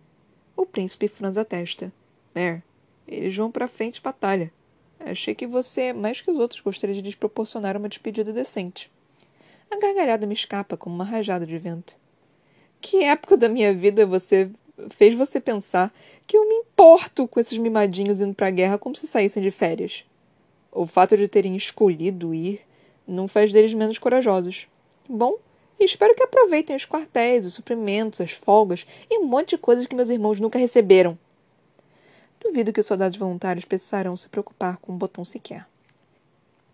O 0.55 0.65
príncipe 0.65 1.07
franza 1.07 1.41
a 1.41 1.45
testa. 1.45 1.91
Mer, 2.33 2.63
eles 3.07 3.35
vão 3.35 3.51
para 3.51 3.67
frente 3.67 4.01
batalha. 4.01 4.51
Achei 4.99 5.35
que 5.35 5.45
você, 5.45 5.91
mais 5.91 6.21
que 6.21 6.31
os 6.31 6.37
outros, 6.37 6.61
gostaria 6.61 6.95
de 6.95 7.01
lhes 7.01 7.15
proporcionar 7.15 7.75
uma 7.75 7.89
despedida 7.89 8.31
decente. 8.31 8.89
A 9.69 9.77
gargalhada 9.77 10.27
me 10.27 10.33
escapa 10.33 10.77
como 10.77 10.95
uma 10.95 11.03
rajada 11.03 11.45
de 11.45 11.57
vento. 11.57 11.95
Que 12.79 13.03
época 13.03 13.35
da 13.35 13.49
minha 13.49 13.73
vida 13.73 14.05
você 14.05 14.49
fez 14.89 15.15
você 15.15 15.39
pensar 15.39 15.93
que 16.25 16.37
eu 16.37 16.47
me 16.47 16.55
importo 16.55 17.27
com 17.27 17.39
esses 17.39 17.57
mimadinhos 17.57 18.21
indo 18.21 18.33
para 18.33 18.47
a 18.47 18.51
guerra 18.51 18.77
como 18.77 18.95
se 18.95 19.07
saíssem 19.07 19.41
de 19.41 19.51
férias? 19.51 20.05
O 20.71 20.85
fato 20.85 21.17
de 21.17 21.27
terem 21.27 21.55
escolhido 21.55 22.33
ir 22.33 22.61
não 23.07 23.27
faz 23.27 23.51
deles 23.51 23.73
menos 23.73 23.97
corajosos. 23.97 24.67
Bom, 25.07 25.35
espero 25.83 26.15
que 26.15 26.23
aproveitem 26.23 26.75
os 26.75 26.85
quartéis, 26.85 27.45
os 27.45 27.53
suprimentos, 27.53 28.21
as 28.21 28.31
folgas 28.31 28.85
e 29.09 29.19
um 29.19 29.25
monte 29.25 29.51
de 29.51 29.57
coisas 29.57 29.85
que 29.85 29.95
meus 29.95 30.09
irmãos 30.09 30.39
nunca 30.39 30.59
receberam. 30.59 31.17
Duvido 32.39 32.73
que 32.73 32.79
os 32.79 32.85
soldados 32.85 33.17
voluntários 33.17 33.65
precisarão 33.65 34.17
se 34.17 34.29
preocupar 34.29 34.77
com 34.77 34.91
um 34.91 34.97
botão 34.97 35.23
sequer. 35.23 35.65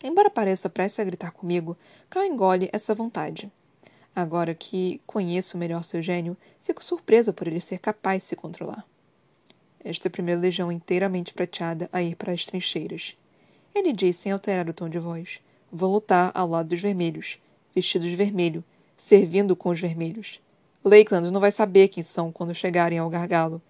Embora 0.03 0.29
pareça 0.29 0.69
prestes 0.69 0.99
a 0.99 1.03
gritar 1.03 1.31
comigo, 1.31 1.77
Cal 2.09 2.23
engole 2.23 2.69
essa 2.71 2.95
vontade. 2.95 3.51
Agora 4.15 4.55
que 4.55 4.99
conheço 5.05 5.57
melhor 5.57 5.83
seu 5.83 6.01
gênio, 6.01 6.35
fico 6.63 6.83
surpresa 6.83 7.31
por 7.31 7.47
ele 7.47 7.61
ser 7.61 7.79
capaz 7.79 8.23
de 8.23 8.29
se 8.29 8.35
controlar. 8.35 8.85
Esta 9.83 10.07
é 10.07 10.09
a 10.09 10.11
primeira 10.11 10.41
legião 10.41 10.71
inteiramente 10.71 11.33
prateada 11.33 11.89
a 11.93 12.01
ir 12.01 12.15
para 12.15 12.33
as 12.33 12.45
trincheiras. 12.45 13.15
Ele 13.73 13.93
diz 13.93 14.17
sem 14.17 14.31
alterar 14.31 14.67
o 14.67 14.73
tom 14.73 14.89
de 14.89 14.99
voz. 14.99 15.39
Vou 15.71 15.93
lutar 15.93 16.31
ao 16.33 16.49
lado 16.49 16.69
dos 16.69 16.81
vermelhos, 16.81 17.39
vestidos 17.73 18.09
de 18.09 18.15
vermelho, 18.15 18.63
servindo 18.99 19.55
com 19.55 19.69
os 19.69 19.79
vermelhos. 19.79 20.41
Lakeland 20.83 21.31
não 21.31 21.39
vai 21.39 21.51
saber 21.51 21.87
quem 21.87 22.03
são 22.03 22.33
quando 22.33 22.53
chegarem 22.53 22.99
ao 22.99 23.09
gargalo. 23.09 23.61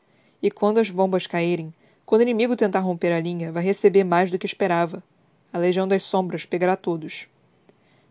E 0.41 0.49
quando 0.49 0.79
as 0.79 0.89
bombas 0.89 1.27
caírem, 1.27 1.73
quando 2.05 2.21
o 2.21 2.23
inimigo 2.23 2.55
tentar 2.55 2.79
romper 2.79 3.11
a 3.11 3.19
linha, 3.19 3.51
vai 3.51 3.63
receber 3.63 4.03
mais 4.03 4.31
do 4.31 4.39
que 4.39 4.45
esperava. 4.45 5.03
A 5.53 5.57
legião 5.57 5.87
das 5.87 6.03
sombras 6.03 6.45
pegará 6.45 6.75
todos. 6.75 7.27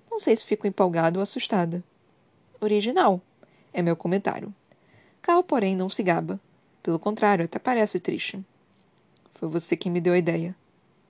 Não 0.09 0.21
sei 0.21 0.37
se 0.37 0.45
fico 0.45 0.67
empolgada 0.67 1.19
ou 1.19 1.23
assustada. 1.23 1.83
Original, 2.61 3.21
é 3.73 3.83
meu 3.83 3.97
comentário. 3.97 4.55
Cal, 5.21 5.43
porém, 5.43 5.75
não 5.75 5.89
se 5.89 6.03
gaba. 6.03 6.39
Pelo 6.83 6.99
contrário, 6.99 7.45
até 7.45 7.59
parece 7.59 7.99
triste. 7.99 8.41
Foi 9.35 9.49
você 9.49 9.77
quem 9.77 9.91
me 9.91 10.01
deu 10.01 10.13
a 10.13 10.19
ideia. 10.19 10.55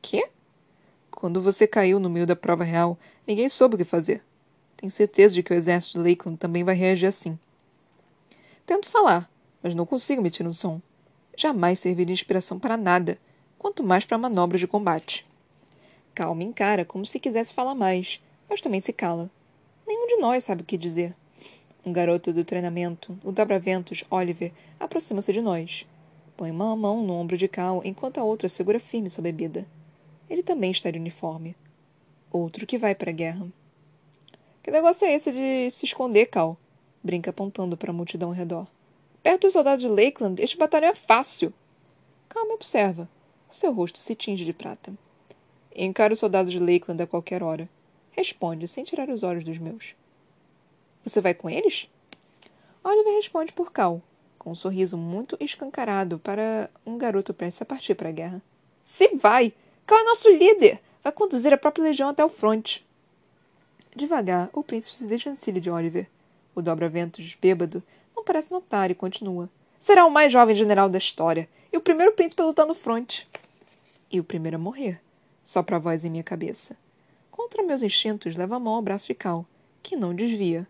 Quê? 0.00 0.28
Quando 1.10 1.40
você 1.40 1.66
caiu 1.66 2.00
no 2.00 2.08
meio 2.08 2.26
da 2.26 2.36
prova 2.36 2.64
real, 2.64 2.98
ninguém 3.26 3.48
soube 3.48 3.74
o 3.74 3.78
que 3.78 3.84
fazer. 3.84 4.22
Tenho 4.78 4.92
certeza 4.92 5.34
de 5.34 5.42
que 5.42 5.52
o 5.52 5.56
exército 5.56 6.00
de 6.00 6.08
Lakeland 6.08 6.38
também 6.38 6.62
vai 6.62 6.74
reagir 6.74 7.08
assim. 7.08 7.36
Tento 8.64 8.88
falar, 8.88 9.28
mas 9.60 9.74
não 9.74 9.84
consigo 9.84 10.22
emitir 10.22 10.46
um 10.46 10.52
som. 10.52 10.80
Jamais 11.36 11.80
servir 11.80 12.04
de 12.04 12.12
inspiração 12.12 12.60
para 12.60 12.76
nada, 12.76 13.18
quanto 13.58 13.82
mais 13.82 14.04
para 14.04 14.16
manobras 14.16 14.60
de 14.60 14.68
combate. 14.68 15.26
Cal 16.14 16.32
me 16.32 16.44
encara 16.44 16.84
como 16.84 17.04
se 17.04 17.18
quisesse 17.18 17.52
falar 17.52 17.74
mais, 17.74 18.22
mas 18.48 18.60
também 18.60 18.78
se 18.78 18.92
cala. 18.92 19.28
Nenhum 19.84 20.06
de 20.06 20.16
nós 20.18 20.44
sabe 20.44 20.62
o 20.62 20.64
que 20.64 20.78
dizer. 20.78 21.12
Um 21.84 21.92
garoto 21.92 22.32
do 22.32 22.44
treinamento, 22.44 23.18
o 23.24 23.32
Dabraventos, 23.32 24.04
Oliver, 24.08 24.52
aproxima-se 24.78 25.32
de 25.32 25.42
nós. 25.42 25.84
Põe 26.36 26.52
uma 26.52 26.76
mão 26.76 27.02
no 27.02 27.14
ombro 27.14 27.36
de 27.36 27.48
Cal 27.48 27.82
enquanto 27.84 28.18
a 28.18 28.22
outra 28.22 28.48
segura 28.48 28.78
firme 28.78 29.10
sua 29.10 29.22
bebida. 29.22 29.66
Ele 30.30 30.42
também 30.42 30.70
está 30.70 30.88
de 30.88 31.00
uniforme. 31.00 31.56
Outro 32.30 32.64
que 32.64 32.78
vai 32.78 32.94
para 32.94 33.10
a 33.10 33.14
guerra. 33.14 33.44
Que 34.68 34.72
negócio 34.72 35.06
é 35.06 35.14
esse 35.14 35.32
de 35.32 35.70
se 35.70 35.86
esconder, 35.86 36.26
Cal? 36.26 36.54
Brinca 37.02 37.30
apontando 37.30 37.74
para 37.74 37.90
a 37.90 37.94
multidão 37.94 38.28
ao 38.28 38.34
redor. 38.34 38.66
Perto 39.22 39.46
dos 39.46 39.54
soldados 39.54 39.80
de 39.80 39.88
Lakeland, 39.88 40.42
este 40.42 40.58
batalhão 40.58 40.90
é 40.90 40.94
fácil. 40.94 41.54
Cal 42.28 42.46
me 42.46 42.52
observa. 42.52 43.08
Seu 43.48 43.72
rosto 43.72 43.98
se 43.98 44.14
tinge 44.14 44.44
de 44.44 44.52
prata. 44.52 44.92
Encaro 45.74 46.12
os 46.12 46.18
soldados 46.18 46.52
de 46.52 46.58
Lakeland 46.58 47.02
a 47.02 47.06
qualquer 47.06 47.42
hora. 47.42 47.66
Responde, 48.10 48.68
sem 48.68 48.84
tirar 48.84 49.08
os 49.08 49.22
olhos 49.22 49.42
dos 49.42 49.56
meus. 49.56 49.94
Você 51.02 51.22
vai 51.22 51.32
com 51.32 51.48
eles? 51.48 51.88
Oliver 52.84 53.14
responde 53.14 53.54
por 53.54 53.72
Cal, 53.72 54.02
com 54.38 54.50
um 54.50 54.54
sorriso 54.54 54.98
muito 54.98 55.34
escancarado 55.40 56.18
para 56.18 56.68
um 56.84 56.98
garoto 56.98 57.32
prestes 57.32 57.62
a 57.62 57.64
partir 57.64 57.94
para 57.94 58.10
a 58.10 58.12
guerra. 58.12 58.42
Se 58.84 59.16
vai! 59.16 59.50
Cal 59.86 59.98
é 59.98 60.04
nosso 60.04 60.28
líder! 60.28 60.78
Vai 61.02 61.12
conduzir 61.12 61.54
a 61.54 61.56
própria 61.56 61.84
legião 61.84 62.10
até 62.10 62.22
o 62.22 62.28
fronte. 62.28 62.86
Devagar, 63.94 64.50
o 64.52 64.62
príncipe 64.62 64.96
se 64.96 65.06
desvencilha 65.06 65.60
de 65.60 65.70
Oliver. 65.70 66.08
O 66.54 66.62
dobra-ventos, 66.62 67.36
bêbado, 67.40 67.82
não 68.14 68.24
parece 68.24 68.50
notar 68.50 68.90
e 68.90 68.94
continua. 68.94 69.48
Será 69.78 70.04
o 70.04 70.10
mais 70.10 70.32
jovem 70.32 70.54
general 70.54 70.88
da 70.88 70.98
história 70.98 71.48
e 71.72 71.76
o 71.76 71.80
primeiro 71.80 72.12
príncipe 72.12 72.42
a 72.42 72.46
lutar 72.46 72.66
no 72.66 72.74
fronte. 72.74 73.28
E 74.10 74.18
o 74.18 74.24
primeiro 74.24 74.56
a 74.56 74.60
morrer, 74.60 75.00
sopra 75.44 75.76
a 75.76 75.78
voz 75.78 76.04
em 76.04 76.10
minha 76.10 76.22
cabeça. 76.22 76.76
Contra 77.30 77.62
meus 77.62 77.82
instintos, 77.82 78.36
levo 78.36 78.54
a 78.54 78.60
mão 78.60 78.74
ao 78.74 78.82
braço 78.82 79.06
de 79.06 79.14
Cal, 79.14 79.46
que 79.82 79.96
não 79.96 80.14
desvia. 80.14 80.66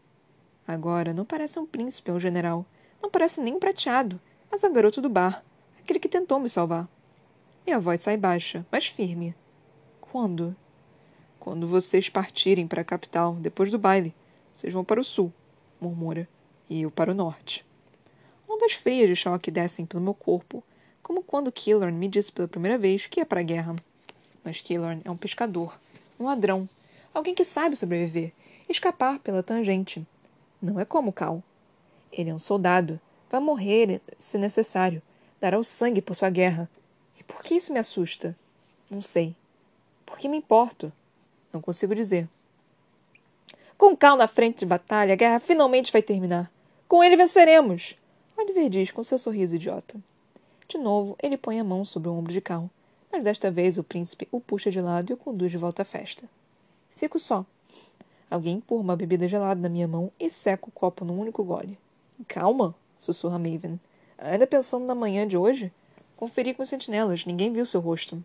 Agora 0.66 1.14
não 1.14 1.24
parece 1.24 1.58
um 1.58 1.66
príncipe 1.66 2.10
ou 2.10 2.18
um 2.18 2.20
general. 2.20 2.66
Não 3.02 3.10
parece 3.10 3.40
nem 3.40 3.54
um 3.54 3.58
prateado, 3.58 4.20
mas 4.50 4.62
a 4.62 4.68
garoto 4.68 5.00
do 5.00 5.08
bar, 5.08 5.42
aquele 5.80 5.98
que 5.98 6.08
tentou 6.08 6.38
me 6.38 6.48
salvar. 6.48 6.88
Minha 7.66 7.80
voz 7.80 8.00
sai 8.00 8.16
baixa, 8.16 8.66
mas 8.70 8.86
firme. 8.86 9.34
Quando? 10.00 10.54
Quando 11.38 11.66
vocês 11.66 12.08
partirem 12.08 12.66
para 12.66 12.82
a 12.82 12.84
capital, 12.84 13.34
depois 13.34 13.70
do 13.70 13.78
baile. 13.78 14.14
Vocês 14.52 14.72
vão 14.72 14.84
para 14.84 15.00
o 15.00 15.04
sul, 15.04 15.32
murmura, 15.80 16.28
e 16.68 16.82
eu 16.82 16.90
para 16.90 17.12
o 17.12 17.14
norte. 17.14 17.64
Ondas 18.48 18.72
frias 18.72 19.08
de 19.08 19.16
choque 19.16 19.50
descem 19.50 19.86
pelo 19.86 20.02
meu 20.02 20.14
corpo, 20.14 20.64
como 21.02 21.22
quando 21.22 21.52
Killorn 21.52 21.96
me 21.96 22.08
disse 22.08 22.32
pela 22.32 22.48
primeira 22.48 22.76
vez 22.76 23.06
que 23.06 23.20
ia 23.20 23.26
para 23.26 23.40
a 23.40 23.44
guerra. 23.44 23.76
Mas 24.42 24.60
Killorn 24.60 25.00
é 25.04 25.10
um 25.10 25.16
pescador, 25.16 25.78
um 26.18 26.24
ladrão, 26.24 26.68
alguém 27.14 27.34
que 27.34 27.44
sabe 27.44 27.76
sobreviver, 27.76 28.32
escapar 28.68 29.18
pela 29.20 29.42
tangente. 29.42 30.06
Não 30.60 30.80
é 30.80 30.84
como 30.84 31.12
Cal. 31.12 31.42
Ele 32.12 32.30
é 32.30 32.34
um 32.34 32.38
soldado, 32.38 33.00
vai 33.30 33.40
morrer 33.40 34.00
se 34.18 34.38
necessário, 34.38 35.00
dará 35.40 35.58
o 35.58 35.64
sangue 35.64 36.02
por 36.02 36.16
sua 36.16 36.30
guerra. 36.30 36.68
E 37.18 37.22
por 37.22 37.42
que 37.42 37.54
isso 37.54 37.72
me 37.72 37.78
assusta? 37.78 38.36
Não 38.90 39.00
sei. 39.00 39.36
Por 40.04 40.18
que 40.18 40.28
me 40.28 40.38
importo? 40.38 40.92
Não 41.58 41.62
consigo 41.62 41.92
dizer. 41.92 42.28
Com 43.76 43.96
Cal 43.96 44.16
na 44.16 44.28
frente 44.28 44.60
de 44.60 44.66
batalha, 44.66 45.14
a 45.14 45.16
guerra 45.16 45.40
finalmente 45.40 45.90
vai 45.90 46.00
terminar. 46.00 46.48
Com 46.86 47.02
ele 47.02 47.16
venceremos! 47.16 47.96
Oliver 48.36 48.70
diz 48.70 48.92
com 48.92 49.02
seu 49.02 49.18
sorriso 49.18 49.56
idiota. 49.56 49.96
De 50.68 50.78
novo, 50.78 51.16
ele 51.20 51.36
põe 51.36 51.58
a 51.58 51.64
mão 51.64 51.84
sobre 51.84 52.08
o 52.08 52.14
ombro 52.14 52.32
de 52.32 52.40
Cal, 52.40 52.70
mas 53.10 53.24
desta 53.24 53.50
vez 53.50 53.76
o 53.76 53.82
príncipe 53.82 54.28
o 54.30 54.40
puxa 54.40 54.70
de 54.70 54.80
lado 54.80 55.10
e 55.10 55.14
o 55.14 55.16
conduz 55.16 55.50
de 55.50 55.58
volta 55.58 55.82
à 55.82 55.84
festa. 55.84 56.30
Fico 56.94 57.18
só. 57.18 57.44
Alguém 58.30 58.58
empurra 58.58 58.82
uma 58.82 58.96
bebida 58.96 59.26
gelada 59.26 59.60
na 59.60 59.68
minha 59.68 59.88
mão 59.88 60.12
e 60.20 60.30
seca 60.30 60.68
o 60.68 60.70
copo 60.70 61.04
num 61.04 61.18
único 61.18 61.42
gole. 61.42 61.76
Calma, 62.28 62.72
sussurra 63.00 63.36
Maven. 63.36 63.80
Ainda 64.16 64.46
pensando 64.46 64.86
na 64.86 64.94
manhã 64.94 65.26
de 65.26 65.36
hoje? 65.36 65.72
Conferi 66.16 66.54
com 66.54 66.62
os 66.62 66.68
sentinelas, 66.68 67.26
ninguém 67.26 67.52
viu 67.52 67.66
seu 67.66 67.80
rosto. 67.80 68.22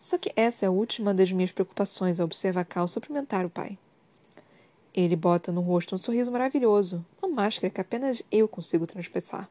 Só 0.00 0.16
que 0.16 0.32
essa 0.34 0.64
é 0.64 0.68
a 0.68 0.72
última 0.72 1.12
das 1.12 1.30
minhas 1.30 1.52
preocupações 1.52 2.18
ao 2.18 2.24
observar 2.24 2.64
Cal 2.64 2.88
cumprimentar 2.88 3.44
o 3.44 3.50
pai. 3.50 3.76
Ele 4.94 5.14
bota 5.14 5.52
no 5.52 5.60
rosto 5.60 5.94
um 5.94 5.98
sorriso 5.98 6.32
maravilhoso, 6.32 7.04
uma 7.22 7.30
máscara 7.30 7.70
que 7.70 7.80
apenas 7.80 8.22
eu 8.32 8.48
consigo 8.48 8.86
transpassar. 8.86 9.48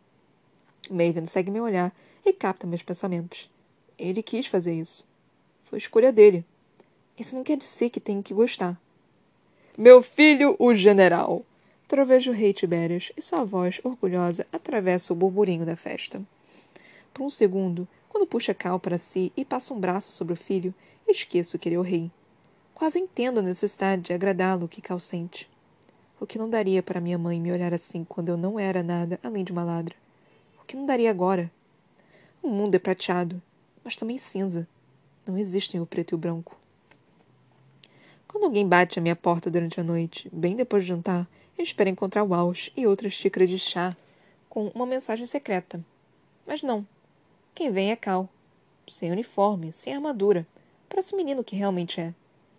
Maven 0.90 1.28
segue 1.28 1.52
meu 1.52 1.64
olhar 1.64 1.94
e 2.26 2.34
capta 2.34 2.68
meus 2.68 2.82
pensamentos. 2.82 3.50
Ele 3.98 4.24
quis 4.24 4.48
fazer 4.48 4.74
isso. 4.74 5.08
Foi 5.66 5.78
escolha 5.78 6.12
dele. 6.12 6.44
Isso 7.18 7.36
não 7.36 7.44
quer 7.44 7.58
dizer 7.58 7.90
que 7.90 8.00
tenho 8.00 8.24
que 8.24 8.34
gostar. 8.34 8.80
Meu 9.78 10.02
filho, 10.02 10.56
o 10.58 10.74
general! 10.74 11.46
Trovejo 11.88 12.32
o 12.32 12.34
rei 12.34 12.54
Tibérias 12.54 13.12
e 13.16 13.22
sua 13.22 13.44
voz 13.44 13.80
orgulhosa 13.84 14.46
atravessa 14.52 15.14
o 15.14 15.16
burburinho 15.16 15.66
da 15.66 15.76
festa. 15.76 16.22
Por 17.14 17.24
um 17.24 17.30
segundo, 17.30 17.88
quando 18.20 18.28
puxa 18.28 18.54
Cal 18.54 18.78
para 18.78 18.98
si 18.98 19.32
e 19.38 19.46
passa 19.46 19.74
um 19.74 19.80
braço 19.80 20.12
sobre 20.12 20.34
o 20.34 20.36
filho, 20.36 20.74
esqueço 21.08 21.58
que 21.58 21.70
ele 21.70 21.78
é 21.78 21.80
o 21.80 21.84
rei. 21.84 22.12
Quase 22.74 23.00
entendo 23.00 23.40
a 23.40 23.42
necessidade 23.42 24.02
de 24.02 24.14
agradá-lo 24.14 24.68
que 24.68 24.82
Cal 24.82 25.00
sente. 25.00 25.50
O 26.20 26.28
que 26.28 26.38
não 26.38 26.50
daria 26.50 26.84
para 26.84 27.00
minha 27.00 27.18
mãe 27.18 27.40
me 27.40 27.50
olhar 27.50 27.74
assim 27.74 28.04
quando 28.04 28.28
eu 28.28 28.36
não 28.36 28.60
era 28.60 28.84
nada 28.84 29.18
além 29.24 29.46
de 29.46 29.54
uma 29.54 29.64
ladra? 29.64 29.96
O 30.62 30.66
que 30.66 30.76
não 30.76 30.86
daria 30.86 31.10
agora? 31.10 31.50
O 32.44 32.50
mundo 32.50 32.76
é 32.76 32.80
prateado, 32.80 33.42
mas 33.86 33.96
também 33.96 34.18
cinza. 34.18 34.68
Não 35.26 35.38
existem 35.38 35.80
o 35.80 35.86
preto 35.86 36.12
e 36.12 36.16
o 36.16 36.18
branco. 36.18 36.58
Quando 38.28 38.44
alguém 38.44 38.68
bate 38.68 39.00
à 39.00 39.02
minha 39.02 39.16
porta 39.16 39.50
durante 39.50 39.80
a 39.80 39.84
noite, 39.84 40.30
bem 40.34 40.58
depois 40.58 40.84
de 40.84 40.90
jantar, 40.90 41.26
eu 41.58 41.64
espero 41.64 41.90
encontrar 41.90 42.24
Walsh 42.24 42.70
e 42.76 42.86
outra 42.86 43.10
xícara 43.10 43.48
de 43.48 43.58
chá 43.58 43.96
com 44.50 44.68
uma 44.76 44.86
mensagem 44.86 45.26
secreta. 45.26 45.82
Mas 46.46 46.62
não. 46.62 46.86
Quem 47.54 47.72
vem 47.72 47.92
é 47.92 47.96
Cal. 47.96 48.30
Sem 48.88 49.12
uniforme, 49.12 49.72
sem 49.74 49.94
armadura. 49.94 50.48
Parece 50.88 51.14
o 51.14 51.18
menino 51.18 51.44
que 51.44 51.56
realmente 51.56 52.02
é. 52.02 52.14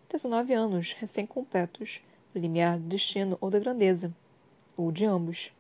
Dezenove 0.09 0.53
anos, 0.53 0.93
recém-completos, 0.93 2.01
no 2.35 2.41
limiar 2.41 2.79
do 2.79 2.89
destino 2.89 3.37
ou 3.41 3.51
da 3.51 3.59
grandeza. 3.59 4.15
Ou 4.77 4.93
de 4.93 5.05
ambos. 5.05 5.53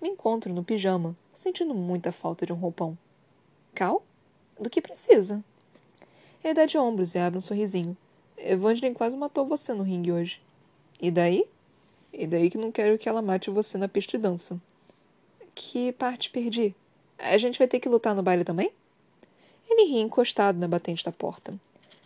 Me 0.00 0.08
encontro 0.08 0.52
no 0.52 0.64
pijama, 0.64 1.16
sentindo 1.34 1.74
muita 1.74 2.12
falta 2.12 2.44
de 2.44 2.52
um 2.52 2.56
roupão. 2.56 2.96
Cal? 3.74 4.02
Do 4.60 4.70
que 4.70 4.80
precisa? 4.80 5.42
Ele 6.42 6.54
dá 6.54 6.66
de 6.66 6.76
ombros 6.76 7.14
e 7.14 7.18
abre 7.18 7.38
um 7.38 7.40
sorrisinho. 7.40 7.96
Evangeline 8.36 8.94
quase 8.94 9.16
matou 9.16 9.46
você 9.46 9.72
no 9.72 9.82
ringue 9.82 10.12
hoje. 10.12 10.40
E 11.00 11.10
daí? 11.10 11.46
E 12.12 12.26
daí 12.26 12.50
que 12.50 12.58
não 12.58 12.70
quero 12.70 12.98
que 12.98 13.08
ela 13.08 13.22
mate 13.22 13.50
você 13.50 13.78
na 13.78 13.88
pista 13.88 14.16
de 14.16 14.22
dança. 14.22 14.60
Que 15.54 15.92
parte 15.92 16.30
perdi? 16.30 16.74
A 17.26 17.38
gente 17.38 17.58
vai 17.58 17.66
ter 17.66 17.80
que 17.80 17.88
lutar 17.88 18.14
no 18.14 18.22
baile 18.22 18.44
também? 18.44 18.70
Ele 19.68 19.90
ri 19.90 19.98
encostado 19.98 20.58
na 20.58 20.68
batente 20.68 21.02
da 21.02 21.10
porta, 21.10 21.58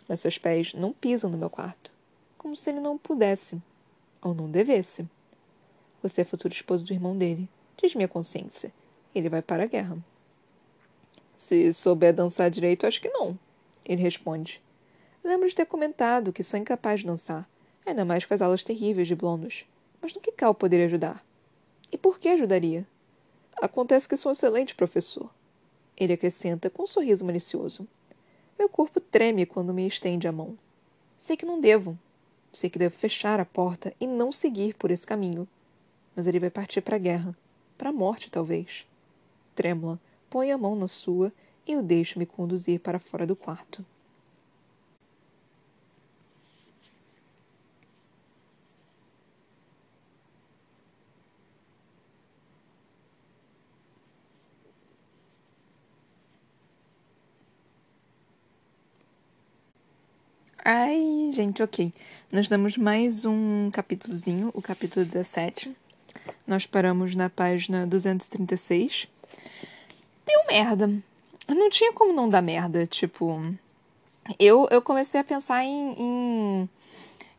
mas 0.07 0.21
seus 0.21 0.37
pés 0.37 0.73
não 0.73 0.93
pisam 0.93 1.29
no 1.29 1.37
meu 1.37 1.49
quarto, 1.49 1.91
como 2.37 2.55
se 2.55 2.69
ele 2.69 2.79
não 2.79 2.97
pudesse, 2.97 3.61
ou 4.21 4.33
não 4.33 4.49
devesse. 4.49 5.05
Você 6.01 6.21
é 6.21 6.23
futuro 6.23 6.53
esposo 6.53 6.85
do 6.85 6.93
irmão 6.93 7.17
dele, 7.17 7.49
diz 7.75 7.93
minha 7.95 8.07
consciência. 8.07 8.71
Ele 9.13 9.27
vai 9.27 9.41
para 9.41 9.63
a 9.63 9.67
guerra. 9.67 9.97
Se 11.37 11.73
souber 11.73 12.13
dançar 12.13 12.49
direito, 12.49 12.87
acho 12.87 13.01
que 13.01 13.09
não. 13.09 13.37
Ele 13.83 14.01
responde. 14.01 14.61
Lembro 15.21 15.49
de 15.49 15.55
ter 15.55 15.65
comentado 15.65 16.31
que 16.31 16.43
sou 16.43 16.57
incapaz 16.57 17.01
de 17.01 17.07
dançar, 17.07 17.45
ainda 17.85 18.05
mais 18.05 18.23
com 18.23 18.33
as 18.33 18.41
aulas 18.41 18.63
terríveis 18.63 19.09
de 19.09 19.15
Blondos. 19.15 19.65
Mas 20.01 20.13
no 20.13 20.21
que 20.21 20.31
Cal 20.31 20.55
poderia 20.55 20.85
ajudar? 20.85 21.21
E 21.91 21.97
por 21.97 22.19
que 22.19 22.29
ajudaria? 22.29 22.87
Acontece 23.61 24.07
que 24.07 24.15
sou 24.15 24.29
um 24.29 24.33
excelente 24.33 24.73
professor. 24.73 25.29
Ele 25.97 26.13
acrescenta 26.13 26.69
com 26.69 26.83
um 26.83 26.87
sorriso 26.87 27.25
malicioso. 27.25 27.85
Meu 28.57 28.69
corpo 28.69 29.01
treme 29.01 29.45
quando 29.45 29.73
me 29.73 29.85
estende 29.85 30.27
a 30.29 30.31
mão. 30.31 30.57
Sei 31.19 31.35
que 31.35 31.45
não 31.45 31.59
devo. 31.59 31.97
Sei 32.53 32.69
que 32.69 32.79
devo 32.79 32.95
fechar 32.95 33.39
a 33.39 33.45
porta 33.45 33.93
e 33.99 34.07
não 34.07 34.31
seguir 34.31 34.75
por 34.75 34.91
esse 34.91 35.05
caminho. 35.05 35.45
Mas 36.15 36.25
ele 36.25 36.39
vai 36.39 36.49
partir 36.49 36.81
para 36.81 36.95
a 36.95 36.99
guerra. 36.99 37.35
Para 37.77 37.89
a 37.89 37.93
morte, 37.93 38.31
talvez. 38.31 38.87
Trêmula, 39.55 39.99
põe 40.29 40.51
a 40.51 40.57
mão 40.57 40.73
na 40.73 40.87
sua 40.87 41.31
e 41.67 41.75
o 41.75 41.83
deixo 41.83 42.17
me 42.17 42.25
conduzir 42.25 42.79
para 42.79 42.97
fora 42.97 43.27
do 43.27 43.35
quarto. 43.35 43.85
Ai, 60.71 61.31
gente, 61.33 61.63
ok. 61.63 61.91
Nós 62.31 62.47
damos 62.47 62.77
mais 62.77 63.25
um 63.25 63.71
capítulozinho, 63.71 64.51
o 64.53 64.61
capítulo 64.61 65.03
17. 65.03 65.75
Nós 66.45 66.67
paramos 66.67 67.15
na 67.15 67.27
página 67.27 67.87
236. 67.87 69.07
Deu 70.27 70.45
merda. 70.47 70.87
Não 71.47 71.71
tinha 71.71 71.91
como 71.91 72.13
não 72.13 72.29
dar 72.29 72.43
merda, 72.43 72.85
tipo. 72.85 73.41
Eu, 74.37 74.67
eu 74.69 74.79
comecei 74.79 75.19
a 75.19 75.23
pensar 75.23 75.63
em, 75.63 75.95
em 75.97 76.69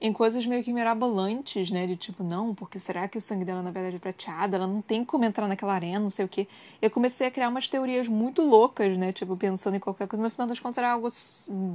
em 0.01 0.13
coisas 0.13 0.47
meio 0.47 0.65
que 0.65 0.73
mirabolantes, 0.73 1.71
né? 1.71 1.87
De 1.87 1.95
tipo, 1.95 2.25
não, 2.25 2.55
porque 2.55 2.79
será 2.79 3.07
que 3.07 3.19
o 3.19 3.21
sangue 3.21 3.45
dela 3.45 3.63
na 3.63 3.71
verdade 3.71 3.97
é 3.97 3.99
prateado? 3.99 4.57
Ela 4.57 4.67
não 4.67 4.81
tem 4.81 5.05
como 5.05 5.25
entrar 5.25 5.47
naquela 5.47 5.75
arena, 5.75 6.01
não 6.01 6.09
sei 6.09 6.25
o 6.25 6.29
quê. 6.29 6.49
Eu 6.81 6.91
comecei 6.91 7.27
a 7.27 7.31
criar 7.31 7.49
umas 7.51 7.69
teorias 7.69 8.09
muito 8.09 8.41
loucas, 8.43 8.97
né? 8.97 9.13
Tipo, 9.13 9.37
pensando 9.37 9.77
em 9.77 9.81
qualquer 9.81 10.09
coisa. 10.09 10.23
No 10.23 10.31
final 10.31 10.47
das 10.47 10.59
contas 10.59 10.79
era 10.79 10.93
algo 10.93 11.09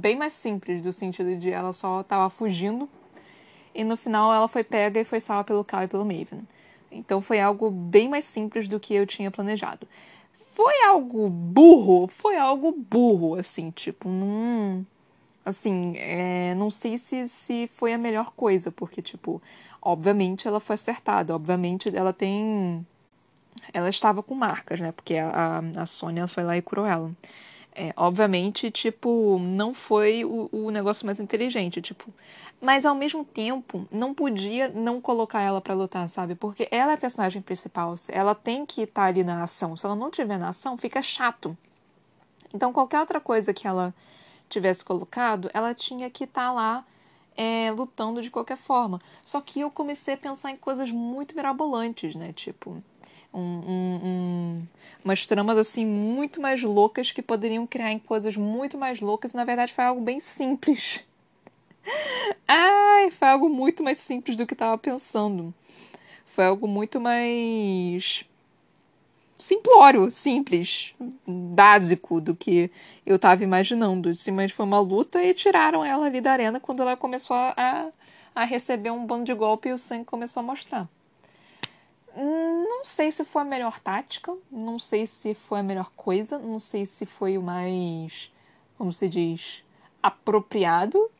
bem 0.00 0.16
mais 0.16 0.32
simples, 0.32 0.82
do 0.82 0.92
sentido 0.92 1.36
de 1.36 1.50
ela 1.50 1.72
só 1.72 2.02
tava 2.02 2.28
fugindo. 2.28 2.88
E 3.72 3.84
no 3.84 3.96
final 3.96 4.34
ela 4.34 4.48
foi 4.48 4.64
pega 4.64 5.00
e 5.00 5.04
foi 5.04 5.20
salva 5.20 5.44
pelo 5.44 5.62
Cal 5.62 5.84
e 5.84 5.88
pelo 5.88 6.04
Maven. 6.04 6.42
Então 6.90 7.20
foi 7.20 7.40
algo 7.40 7.70
bem 7.70 8.08
mais 8.08 8.24
simples 8.24 8.66
do 8.66 8.80
que 8.80 8.94
eu 8.94 9.06
tinha 9.06 9.30
planejado. 9.30 9.86
Foi 10.52 10.82
algo 10.84 11.28
burro, 11.28 12.08
foi 12.08 12.36
algo 12.36 12.72
burro, 12.72 13.36
assim, 13.36 13.70
tipo, 13.70 14.08
não 14.08 14.86
assim, 15.46 15.94
é, 15.96 16.54
não 16.56 16.70
sei 16.70 16.98
se, 16.98 17.28
se 17.28 17.70
foi 17.72 17.94
a 17.94 17.98
melhor 17.98 18.32
coisa, 18.32 18.72
porque, 18.72 19.00
tipo, 19.00 19.40
obviamente 19.80 20.48
ela 20.48 20.58
foi 20.58 20.74
acertada, 20.74 21.34
obviamente 21.34 21.94
ela 21.96 22.12
tem 22.12 22.84
ela 23.72 23.88
estava 23.88 24.22
com 24.22 24.34
marcas, 24.34 24.80
né? 24.80 24.92
Porque 24.92 25.16
a, 25.16 25.62
a, 25.76 25.86
Sônia 25.86 26.26
foi 26.26 26.44
lá 26.44 26.56
e 26.56 26.62
curou 26.62 26.86
ela. 26.86 27.10
É, 27.74 27.92
obviamente, 27.96 28.70
tipo, 28.70 29.38
não 29.38 29.74
foi 29.74 30.24
o, 30.24 30.48
o 30.50 30.70
negócio 30.70 31.04
mais 31.06 31.20
inteligente, 31.20 31.80
tipo. 31.80 32.12
Mas 32.60 32.86
ao 32.86 32.94
mesmo 32.94 33.24
tempo, 33.24 33.86
não 33.90 34.14
podia 34.14 34.68
não 34.68 35.00
colocar 35.00 35.42
ela 35.42 35.60
para 35.60 35.74
lutar, 35.74 36.08
sabe? 36.08 36.34
Porque 36.34 36.68
ela 36.70 36.92
é 36.92 36.94
a 36.94 36.98
personagem 36.98 37.42
principal. 37.42 37.94
Ela 38.08 38.34
tem 38.34 38.64
que 38.64 38.82
estar 38.82 39.02
tá 39.02 39.08
ali 39.08 39.22
na 39.22 39.42
ação. 39.42 39.76
Se 39.76 39.84
ela 39.84 39.94
não 39.94 40.10
tiver 40.10 40.38
na 40.38 40.48
ação, 40.48 40.76
fica 40.76 41.02
chato. 41.02 41.56
Então, 42.54 42.72
qualquer 42.72 43.00
outra 43.00 43.20
coisa 43.20 43.52
que 43.52 43.66
ela 43.66 43.94
tivesse 44.48 44.84
colocado, 44.84 45.50
ela 45.52 45.74
tinha 45.74 46.10
que 46.10 46.24
estar 46.24 46.46
tá 46.46 46.52
lá 46.52 46.86
é, 47.36 47.70
lutando 47.70 48.22
de 48.22 48.30
qualquer 48.30 48.56
forma. 48.56 48.98
Só 49.22 49.40
que 49.40 49.60
eu 49.60 49.70
comecei 49.70 50.14
a 50.14 50.18
pensar 50.18 50.50
em 50.50 50.56
coisas 50.56 50.90
muito 50.90 51.36
mirabolantes, 51.36 52.14
né? 52.14 52.32
Tipo, 52.32 52.82
um, 53.32 53.40
um, 53.40 54.00
um, 54.02 54.62
umas 55.04 55.26
tramas 55.26 55.58
assim 55.58 55.84
muito 55.84 56.40
mais 56.40 56.62
loucas 56.62 57.12
que 57.12 57.20
poderiam 57.20 57.66
criar 57.66 57.92
em 57.92 57.98
coisas 57.98 58.36
muito 58.36 58.78
mais 58.78 59.00
loucas 59.00 59.34
e 59.34 59.36
na 59.36 59.44
verdade 59.44 59.74
foi 59.74 59.84
algo 59.84 60.00
bem 60.00 60.20
simples. 60.20 61.04
Ai, 62.48 63.10
foi 63.10 63.28
algo 63.28 63.48
muito 63.48 63.82
mais 63.82 63.98
simples 63.98 64.36
do 64.36 64.46
que 64.46 64.54
estava 64.54 64.78
pensando. 64.78 65.54
Foi 66.26 66.44
algo 66.44 66.66
muito 66.66 67.00
mais 67.00 68.24
simplório, 69.38 70.10
simples, 70.10 70.94
básico 71.26 72.20
do 72.20 72.34
que 72.34 72.70
eu 73.04 73.16
estava 73.16 73.42
imaginando. 73.44 74.14
Simplesmente 74.14 74.54
foi 74.54 74.64
uma 74.64 74.80
luta 74.80 75.22
e 75.22 75.34
tiraram 75.34 75.84
ela 75.84 76.06
ali 76.06 76.20
da 76.20 76.32
arena 76.32 76.60
quando 76.60 76.82
ela 76.82 76.96
começou 76.96 77.36
a, 77.36 77.88
a 78.34 78.44
receber 78.44 78.90
um 78.90 79.06
bando 79.06 79.24
de 79.24 79.34
golpe 79.34 79.68
e 79.68 79.72
o 79.72 79.78
sangue 79.78 80.04
começou 80.04 80.40
a 80.40 80.44
mostrar. 80.44 80.88
Não 82.16 82.82
sei 82.82 83.12
se 83.12 83.24
foi 83.24 83.42
a 83.42 83.44
melhor 83.44 83.78
tática, 83.78 84.34
não 84.50 84.78
sei 84.78 85.06
se 85.06 85.34
foi 85.34 85.60
a 85.60 85.62
melhor 85.62 85.90
coisa, 85.94 86.38
não 86.38 86.58
sei 86.58 86.86
se 86.86 87.04
foi 87.04 87.36
o 87.36 87.42
mais, 87.42 88.32
como 88.78 88.90
se 88.90 89.06
diz, 89.06 89.62
apropriado, 90.02 91.10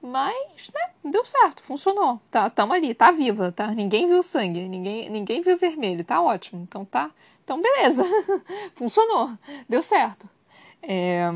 mas, 0.00 0.70
né, 0.72 0.90
deu 1.10 1.24
certo, 1.24 1.62
funcionou. 1.62 2.20
Tá, 2.30 2.48
tamo 2.50 2.72
ali, 2.72 2.94
tá 2.94 3.10
viva, 3.10 3.50
tá? 3.50 3.68
Ninguém 3.68 4.06
viu 4.06 4.22
sangue, 4.22 4.68
ninguém, 4.68 5.08
ninguém 5.08 5.40
viu 5.40 5.56
vermelho, 5.56 6.04
tá 6.04 6.22
ótimo. 6.22 6.62
Então 6.62 6.84
tá, 6.84 7.10
então 7.44 7.60
beleza, 7.60 8.04
funcionou, 8.74 9.30
deu 9.68 9.82
certo. 9.82 10.28
É, 10.82 11.30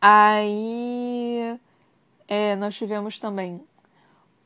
aí, 0.00 1.58
é, 2.28 2.54
nós 2.56 2.76
tivemos 2.76 3.18
também 3.18 3.60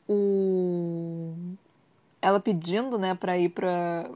o 0.07 1.33
ela 2.21 2.39
pedindo, 2.39 2.97
né, 2.97 3.15
para 3.15 3.37
ir 3.37 3.49
para 3.49 4.09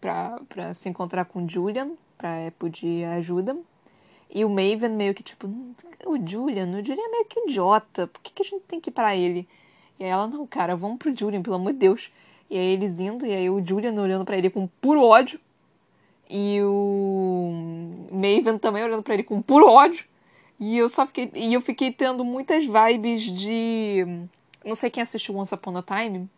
para 0.00 0.74
se 0.74 0.88
encontrar 0.88 1.24
com 1.24 1.48
Julian, 1.48 1.92
para 2.18 2.50
pedir 2.58 3.04
ajuda. 3.04 3.56
E 4.30 4.44
o 4.44 4.48
Maven 4.50 4.90
meio 4.90 5.14
que 5.14 5.22
tipo, 5.22 5.48
o 6.04 6.16
Julian, 6.26 6.66
o 6.68 6.84
Julian 6.84 7.04
é 7.04 7.10
meio 7.10 7.24
que 7.26 7.40
idiota, 7.40 8.06
por 8.06 8.20
que, 8.20 8.32
que 8.32 8.42
a 8.42 8.44
gente 8.44 8.62
tem 8.62 8.80
que 8.80 8.90
ir 8.90 8.92
pra 8.92 9.16
ele? 9.16 9.48
E 9.98 10.04
aí 10.04 10.10
ela, 10.10 10.26
não, 10.26 10.46
cara, 10.46 10.76
vamos 10.76 10.98
pro 10.98 11.16
Julian, 11.16 11.42
pelo 11.42 11.56
amor 11.56 11.72
de 11.72 11.78
Deus. 11.78 12.10
E 12.50 12.56
aí 12.56 12.72
eles 12.72 13.00
indo, 13.00 13.26
e 13.26 13.32
aí 13.32 13.50
o 13.50 13.64
Julian 13.64 13.94
olhando 14.00 14.24
para 14.24 14.36
ele 14.36 14.50
com 14.50 14.66
puro 14.80 15.02
ódio. 15.02 15.40
E 16.28 16.60
o 16.62 17.50
Maven 18.10 18.58
também 18.58 18.82
olhando 18.84 19.02
para 19.02 19.14
ele 19.14 19.22
com 19.22 19.40
puro 19.40 19.68
ódio. 19.68 20.04
E 20.58 20.76
eu 20.76 20.88
só 20.88 21.06
fiquei. 21.06 21.30
E 21.34 21.54
eu 21.54 21.60
fiquei 21.60 21.92
tendo 21.92 22.24
muitas 22.24 22.64
vibes 22.64 23.22
de. 23.22 24.04
Não 24.64 24.74
sei 24.74 24.90
quem 24.90 25.02
assistiu 25.02 25.36
Once 25.36 25.54
Upon 25.54 25.76
a 25.76 25.82
Time. 25.82 26.28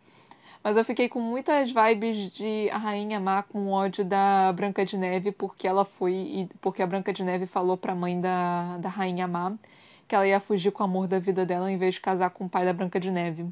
Mas 0.63 0.75
eu 0.75 0.83
fiquei 0.83 1.07
com 1.07 1.21
muitas 1.21 1.71
vibes 1.71 2.29
de 2.31 2.69
a 2.71 2.77
Rainha 2.77 3.19
Má 3.19 3.43
com 3.43 3.71
ódio 3.71 4.03
da 4.03 4.51
Branca 4.53 4.85
de 4.85 4.97
Neve, 4.97 5.31
porque 5.31 5.67
ela 5.67 5.85
foi. 5.85 6.49
Porque 6.61 6.83
a 6.83 6.87
Branca 6.87 7.13
de 7.13 7.23
Neve 7.23 7.45
falou 7.45 7.77
pra 7.77 7.95
mãe 7.95 8.19
da, 8.19 8.77
da 8.77 8.89
Rainha 8.89 9.27
Má 9.27 9.53
que 10.09 10.15
ela 10.15 10.27
ia 10.27 10.39
fugir 10.39 10.71
com 10.71 10.81
o 10.81 10.85
amor 10.85 11.07
da 11.07 11.19
vida 11.19 11.45
dela 11.45 11.71
em 11.71 11.77
vez 11.77 11.93
de 11.93 12.01
casar 12.01 12.31
com 12.31 12.45
o 12.45 12.49
pai 12.49 12.65
da 12.65 12.73
Branca 12.73 12.99
de 12.99 13.11
Neve. 13.11 13.45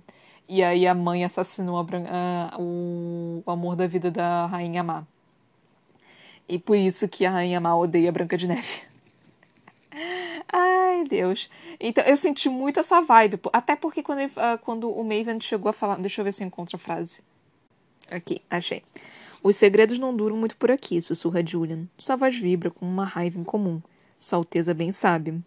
E 0.48 0.64
aí 0.64 0.88
a 0.88 0.96
mãe 0.96 1.26
assassinou 1.26 1.78
a, 1.78 1.82
a, 1.82 2.58
o, 2.58 3.44
o 3.46 3.52
amor 3.52 3.76
da 3.76 3.86
vida 3.86 4.10
da 4.10 4.46
Rainha 4.46 4.84
Má. 4.84 5.04
E 6.48 6.58
por 6.58 6.78
isso 6.78 7.08
que 7.08 7.26
a 7.26 7.32
Rainha 7.32 7.60
Má 7.60 7.76
odeia 7.76 8.10
a 8.10 8.12
Branca 8.12 8.38
de 8.38 8.48
Neve. 8.48 8.82
Ai, 10.52 11.04
Deus. 11.04 11.50
Então, 11.80 12.04
eu 12.06 12.16
senti 12.16 12.48
muito 12.48 12.80
essa 12.80 13.02
vibe. 13.02 13.40
Até 13.52 13.76
porque 13.76 14.02
quando, 14.02 14.26
uh, 14.26 14.58
quando 14.62 14.90
o 14.90 15.04
Maven 15.04 15.40
chegou 15.40 15.70
a 15.70 15.74
falar. 15.74 15.98
Deixa 15.98 16.22
eu 16.22 16.26
ver 16.26 16.34
se 16.34 16.44
eu 16.44 16.48
encontro 16.48 16.78
a 16.78 16.80
frase. 16.80 17.22
Aqui, 18.10 18.42
achei. 18.50 18.84
Os 19.44 19.58
segredos 19.58 20.00
não 20.00 20.16
duram 20.16 20.38
muito 20.38 20.56
por 20.56 20.72
aqui, 20.72 21.02
sussurra 21.02 21.46
Julian. 21.46 21.88
Sua 21.98 22.16
voz 22.16 22.38
vibra 22.38 22.72
com 22.72 22.86
uma 22.86 23.06
raiva 23.06 23.38
incomum. 23.38 23.82
Sua 24.18 24.38
Alteza 24.38 24.74
bem 24.74 24.92
sabe. 24.92 25.42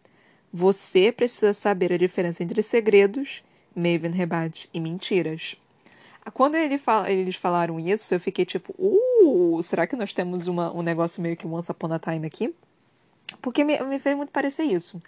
Você 0.52 1.10
precisa 1.10 1.54
saber 1.54 1.92
a 1.92 1.96
diferença 1.96 2.42
entre 2.42 2.62
segredos, 2.62 3.42
Maven 3.74 4.10
rebate, 4.10 4.68
e 4.72 4.80
mentiras. 4.80 5.56
Quando 6.34 6.54
ele 6.54 6.78
fala, 6.78 7.10
eles 7.10 7.36
falaram 7.36 7.80
isso, 7.80 8.14
eu 8.14 8.20
fiquei 8.20 8.44
tipo, 8.44 8.74
uh, 8.78 9.62
será 9.62 9.86
que 9.86 9.96
nós 9.96 10.12
temos 10.12 10.46
uma, 10.46 10.72
um 10.72 10.82
negócio 10.82 11.22
meio 11.22 11.36
que 11.36 11.46
Once 11.46 11.70
Upon 11.70 11.92
a 11.92 11.98
Time 11.98 12.26
aqui? 12.26 12.54
Porque 13.40 13.64
me, 13.64 13.78
me 13.80 13.98
fez 13.98 14.16
muito 14.16 14.30
parecer 14.30 14.64
isso. 14.64 15.00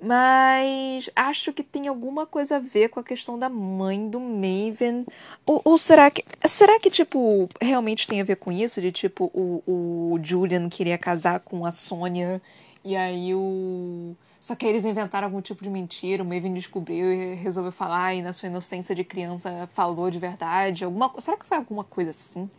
Mas 0.00 1.08
acho 1.14 1.52
que 1.52 1.62
tem 1.62 1.88
alguma 1.88 2.26
coisa 2.26 2.56
a 2.56 2.58
ver 2.58 2.88
com 2.88 3.00
a 3.00 3.04
questão 3.04 3.38
da 3.38 3.48
mãe 3.48 4.08
do 4.08 4.20
Maven. 4.20 5.06
Ou, 5.46 5.62
ou, 5.64 5.78
será 5.78 6.10
que. 6.10 6.24
Será 6.44 6.78
que, 6.80 6.90
tipo, 6.90 7.48
realmente 7.60 8.06
tem 8.06 8.20
a 8.20 8.24
ver 8.24 8.36
com 8.36 8.50
isso? 8.50 8.80
De 8.80 8.92
tipo, 8.92 9.30
o, 9.32 9.62
o 9.66 10.18
Julian 10.22 10.68
queria 10.68 10.98
casar 10.98 11.40
com 11.40 11.64
a 11.64 11.72
Sônia 11.72 12.42
e 12.84 12.96
aí 12.96 13.34
o. 13.34 14.14
Só 14.44 14.54
que 14.54 14.66
aí 14.66 14.72
eles 14.72 14.84
inventaram 14.84 15.26
algum 15.26 15.40
tipo 15.40 15.64
de 15.64 15.70
mentira, 15.70 16.22
o 16.22 16.26
Maven 16.26 16.52
descobriu 16.52 17.10
e 17.10 17.34
resolveu 17.34 17.72
falar, 17.72 18.14
e 18.14 18.20
na 18.20 18.30
sua 18.30 18.46
inocência 18.46 18.94
de 18.94 19.02
criança 19.02 19.66
falou 19.72 20.10
de 20.10 20.18
verdade. 20.18 20.84
Alguma... 20.84 21.10
Será 21.18 21.34
que 21.34 21.46
foi 21.46 21.56
alguma 21.56 21.82
coisa 21.82 22.10
assim? 22.10 22.50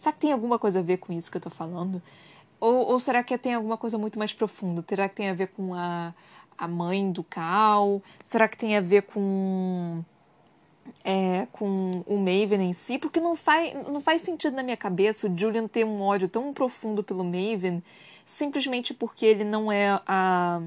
Será 0.00 0.12
que 0.12 0.18
tem 0.18 0.32
alguma 0.32 0.58
coisa 0.58 0.80
a 0.80 0.82
ver 0.82 0.96
com 0.96 1.12
isso 1.12 1.30
que 1.30 1.36
eu 1.36 1.40
tô 1.40 1.48
falando? 1.48 2.02
Ou, 2.58 2.88
ou 2.88 2.98
será 2.98 3.22
que 3.22 3.38
tem 3.38 3.54
alguma 3.54 3.76
coisa 3.76 3.96
muito 3.96 4.18
mais 4.18 4.32
profunda? 4.32 4.84
Será 4.88 5.08
que 5.08 5.14
tem 5.14 5.30
a 5.30 5.32
ver 5.32 5.46
com 5.46 5.74
a, 5.74 6.12
a 6.58 6.66
mãe 6.66 7.12
do 7.12 7.22
Cal? 7.22 8.02
Será 8.24 8.48
que 8.48 8.58
tem 8.58 8.76
a 8.76 8.80
ver 8.80 9.02
com 9.02 10.02
é, 11.04 11.46
com 11.52 12.02
o 12.04 12.16
Maven 12.16 12.62
em 12.62 12.72
si? 12.72 12.98
Porque 12.98 13.20
não 13.20 13.36
faz, 13.36 13.74
não 13.86 14.00
faz 14.00 14.22
sentido 14.22 14.56
na 14.56 14.64
minha 14.64 14.76
cabeça 14.76 15.28
o 15.28 15.38
Julian 15.38 15.68
ter 15.68 15.84
um 15.84 16.02
ódio 16.02 16.28
tão 16.28 16.52
profundo 16.52 17.00
pelo 17.04 17.22
Maven 17.22 17.80
simplesmente 18.24 18.92
porque 18.92 19.24
ele 19.24 19.44
não 19.44 19.70
é 19.70 20.00
a 20.04 20.62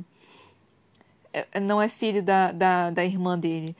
não 1.62 1.82
é 1.82 1.88
filho 1.88 2.22
da, 2.22 2.52
da, 2.52 2.90
da 2.90 3.06
irmã 3.06 3.38
dele. 3.38 3.76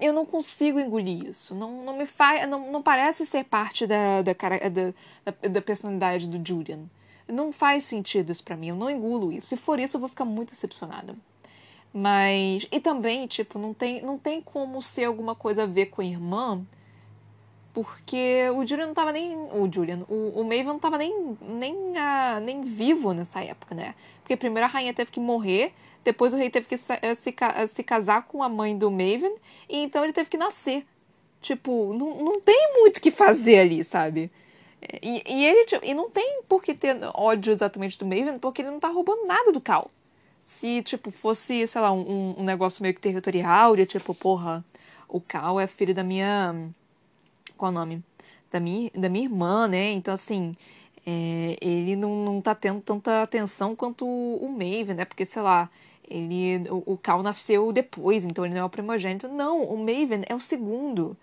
Eu 0.00 0.12
não 0.12 0.26
consigo 0.26 0.80
engolir 0.80 1.26
isso. 1.26 1.54
Não, 1.54 1.84
não 1.84 1.96
me 1.96 2.06
faz. 2.06 2.48
Não, 2.48 2.70
não 2.70 2.82
parece 2.82 3.24
ser 3.24 3.44
parte 3.44 3.86
da, 3.86 4.22
da, 4.22 4.32
da, 4.32 5.48
da 5.48 5.62
personalidade 5.62 6.28
do 6.28 6.46
Julian. 6.46 6.80
Não 7.28 7.52
faz 7.52 7.84
sentido 7.84 8.30
isso 8.30 8.44
para 8.44 8.56
mim, 8.56 8.68
eu 8.68 8.76
não 8.76 8.88
engulo 8.88 9.32
isso. 9.32 9.48
Se 9.48 9.56
for 9.56 9.80
isso, 9.80 9.96
eu 9.96 10.00
vou 10.00 10.08
ficar 10.08 10.24
muito 10.24 10.50
decepcionada. 10.50 11.16
Mas. 11.92 12.66
E 12.70 12.80
também, 12.80 13.26
tipo, 13.26 13.58
não 13.58 13.74
tem, 13.74 14.02
não 14.02 14.18
tem 14.18 14.40
como 14.40 14.82
ser 14.82 15.04
alguma 15.04 15.34
coisa 15.34 15.64
a 15.64 15.66
ver 15.66 15.86
com 15.86 16.02
a 16.02 16.04
irmã, 16.04 16.64
porque 17.72 18.48
o 18.54 18.66
Julian 18.66 18.86
não 18.86 18.94
tava 18.94 19.12
nem. 19.12 19.36
O 19.36 19.70
Julian, 19.72 20.04
o, 20.08 20.40
o 20.40 20.44
Maven 20.44 20.64
não 20.64 20.78
tava 20.78 20.98
nem, 20.98 21.36
nem, 21.40 21.96
a, 21.98 22.40
nem 22.40 22.62
vivo 22.62 23.12
nessa 23.12 23.42
época, 23.42 23.74
né? 23.74 23.94
Porque 24.20 24.36
primeiro 24.36 24.66
a 24.66 24.68
rainha 24.68 24.94
teve 24.94 25.10
que 25.10 25.20
morrer, 25.20 25.72
depois 26.06 26.32
o 26.32 26.36
rei 26.36 26.48
teve 26.48 26.68
que 26.68 26.78
se, 26.78 26.94
se, 27.16 27.34
se 27.68 27.82
casar 27.82 28.22
com 28.28 28.40
a 28.40 28.48
mãe 28.48 28.78
do 28.78 28.88
Maven, 28.90 29.34
e 29.68 29.78
então 29.78 30.04
ele 30.04 30.12
teve 30.12 30.30
que 30.30 30.36
nascer. 30.36 30.86
Tipo, 31.42 31.92
não, 31.92 32.22
não 32.22 32.40
tem 32.40 32.74
muito 32.74 32.98
o 32.98 33.00
que 33.00 33.10
fazer 33.10 33.58
ali, 33.58 33.82
sabe? 33.82 34.30
E, 35.02 35.22
e 35.26 35.44
ele 35.44 35.64
tipo, 35.64 35.84
e 35.84 35.92
não 35.92 36.08
tem 36.08 36.42
por 36.48 36.62
que 36.62 36.74
ter 36.74 36.96
ódio 37.12 37.52
exatamente 37.52 37.98
do 37.98 38.06
Maven, 38.06 38.38
porque 38.38 38.62
ele 38.62 38.70
não 38.70 38.78
tá 38.78 38.86
roubando 38.88 39.26
nada 39.26 39.50
do 39.50 39.60
Cal. 39.60 39.90
Se, 40.44 40.80
tipo, 40.82 41.10
fosse, 41.10 41.66
sei 41.66 41.80
lá, 41.80 41.90
um, 41.90 42.36
um 42.38 42.44
negócio 42.44 42.80
meio 42.82 42.94
que 42.94 43.00
territorial, 43.00 43.74
de 43.74 43.84
tipo, 43.84 44.14
porra, 44.14 44.64
o 45.08 45.20
Cal 45.20 45.58
é 45.58 45.66
filho 45.66 45.92
da 45.92 46.04
minha. 46.04 46.54
Qual 47.56 47.72
é 47.72 47.74
o 47.74 47.78
nome? 47.78 48.04
Da 48.52 48.60
minha, 48.60 48.90
da 48.94 49.08
minha 49.08 49.24
irmã, 49.24 49.66
né? 49.66 49.90
Então, 49.90 50.14
assim, 50.14 50.54
é, 51.04 51.56
ele 51.60 51.96
não, 51.96 52.24
não 52.24 52.40
tá 52.40 52.54
tendo 52.54 52.80
tanta 52.80 53.22
atenção 53.22 53.74
quanto 53.74 54.06
o 54.06 54.48
Maven, 54.48 54.94
né? 54.94 55.04
Porque, 55.04 55.26
sei 55.26 55.42
lá, 55.42 55.68
ele, 56.08 56.68
o, 56.70 56.94
o 56.94 56.98
Cal 56.98 57.22
nasceu 57.22 57.72
depois, 57.72 58.24
então 58.24 58.44
ele 58.44 58.54
não 58.54 58.62
é 58.62 58.64
o 58.64 58.70
primogênito. 58.70 59.28
Não, 59.28 59.62
o 59.62 59.76
Maven 59.78 60.24
é 60.28 60.34
o 60.34 60.40
segundo. 60.40 61.16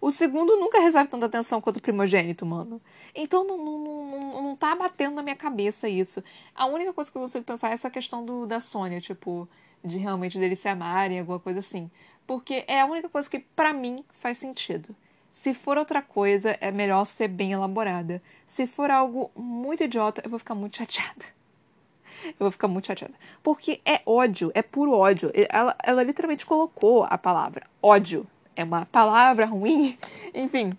O 0.00 0.10
segundo 0.10 0.56
nunca 0.56 0.80
recebe 0.80 1.10
tanta 1.10 1.26
atenção 1.26 1.60
quanto 1.60 1.76
o 1.76 1.82
primogênito, 1.82 2.46
mano. 2.46 2.80
Então 3.14 3.46
não, 3.46 3.58
não, 3.58 3.78
não, 3.78 4.42
não 4.42 4.56
tá 4.56 4.74
batendo 4.74 5.16
na 5.16 5.22
minha 5.22 5.36
cabeça 5.36 5.88
isso. 5.88 6.24
A 6.54 6.66
única 6.66 6.92
coisa 6.92 7.10
que 7.10 7.16
eu 7.18 7.22
consigo 7.22 7.44
pensar 7.44 7.70
é 7.70 7.74
essa 7.74 7.90
questão 7.90 8.24
do, 8.24 8.46
da 8.46 8.60
Sônia, 8.60 9.00
tipo, 9.00 9.46
de 9.84 9.98
realmente 9.98 10.38
deles 10.38 10.58
se 10.58 10.68
amarem, 10.68 11.20
alguma 11.20 11.38
coisa 11.38 11.58
assim. 11.58 11.90
Porque 12.26 12.64
é 12.66 12.80
a 12.80 12.86
única 12.86 13.08
coisa 13.10 13.28
que, 13.28 13.40
para 13.40 13.74
mim, 13.74 14.04
faz 14.12 14.38
sentido. 14.38 14.96
Se 15.30 15.52
for 15.52 15.76
outra 15.76 16.00
coisa, 16.00 16.56
é 16.60 16.70
melhor 16.70 17.04
ser 17.04 17.28
bem 17.28 17.52
elaborada. 17.52 18.22
Se 18.46 18.66
for 18.66 18.90
algo 18.90 19.30
muito 19.36 19.84
idiota, 19.84 20.22
eu 20.24 20.30
vou 20.30 20.38
ficar 20.38 20.54
muito 20.54 20.76
chateada. 20.78 21.39
Eu 22.26 22.34
vou 22.38 22.50
ficar 22.50 22.68
muito 22.68 22.86
chateada. 22.86 23.14
Porque 23.42 23.80
é 23.84 24.00
ódio, 24.04 24.50
é 24.54 24.62
puro 24.62 24.92
ódio. 24.92 25.30
Ela, 25.48 25.76
ela 25.82 26.02
literalmente 26.02 26.46
colocou 26.46 27.04
a 27.08 27.16
palavra 27.16 27.66
ódio. 27.82 28.26
É 28.54 28.64
uma 28.64 28.86
palavra 28.86 29.46
ruim. 29.46 29.96
Enfim. 30.34 30.76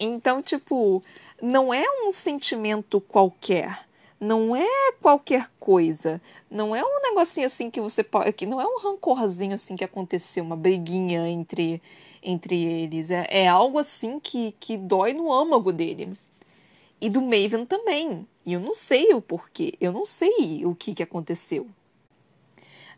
Então, 0.00 0.42
tipo, 0.42 1.02
não 1.40 1.72
é 1.72 1.84
um 2.04 2.12
sentimento 2.12 3.00
qualquer. 3.00 3.86
Não 4.18 4.56
é 4.56 4.92
qualquer 5.02 5.50
coisa. 5.60 6.20
Não 6.50 6.74
é 6.74 6.82
um 6.82 7.02
negocinho 7.02 7.46
assim 7.46 7.70
que 7.70 7.80
você 7.80 8.02
pode. 8.02 8.32
Que 8.32 8.46
não 8.46 8.60
é 8.60 8.66
um 8.66 8.78
rancorzinho 8.78 9.54
assim 9.54 9.76
que 9.76 9.84
aconteceu, 9.84 10.44
uma 10.44 10.56
briguinha 10.56 11.28
entre, 11.28 11.82
entre 12.22 12.62
eles. 12.62 13.10
É, 13.10 13.26
é 13.28 13.48
algo 13.48 13.78
assim 13.78 14.18
que, 14.18 14.54
que 14.58 14.76
dói 14.76 15.12
no 15.12 15.32
âmago 15.32 15.72
dele. 15.72 16.16
E 17.00 17.10
do 17.10 17.20
Maven 17.20 17.66
também. 17.66 18.26
E 18.46 18.52
eu 18.52 18.60
não 18.60 18.74
sei 18.74 19.12
o 19.12 19.20
porquê. 19.20 19.74
Eu 19.80 19.92
não 19.92 20.06
sei 20.06 20.64
o 20.64 20.74
que, 20.74 20.94
que 20.94 21.02
aconteceu. 21.02 21.66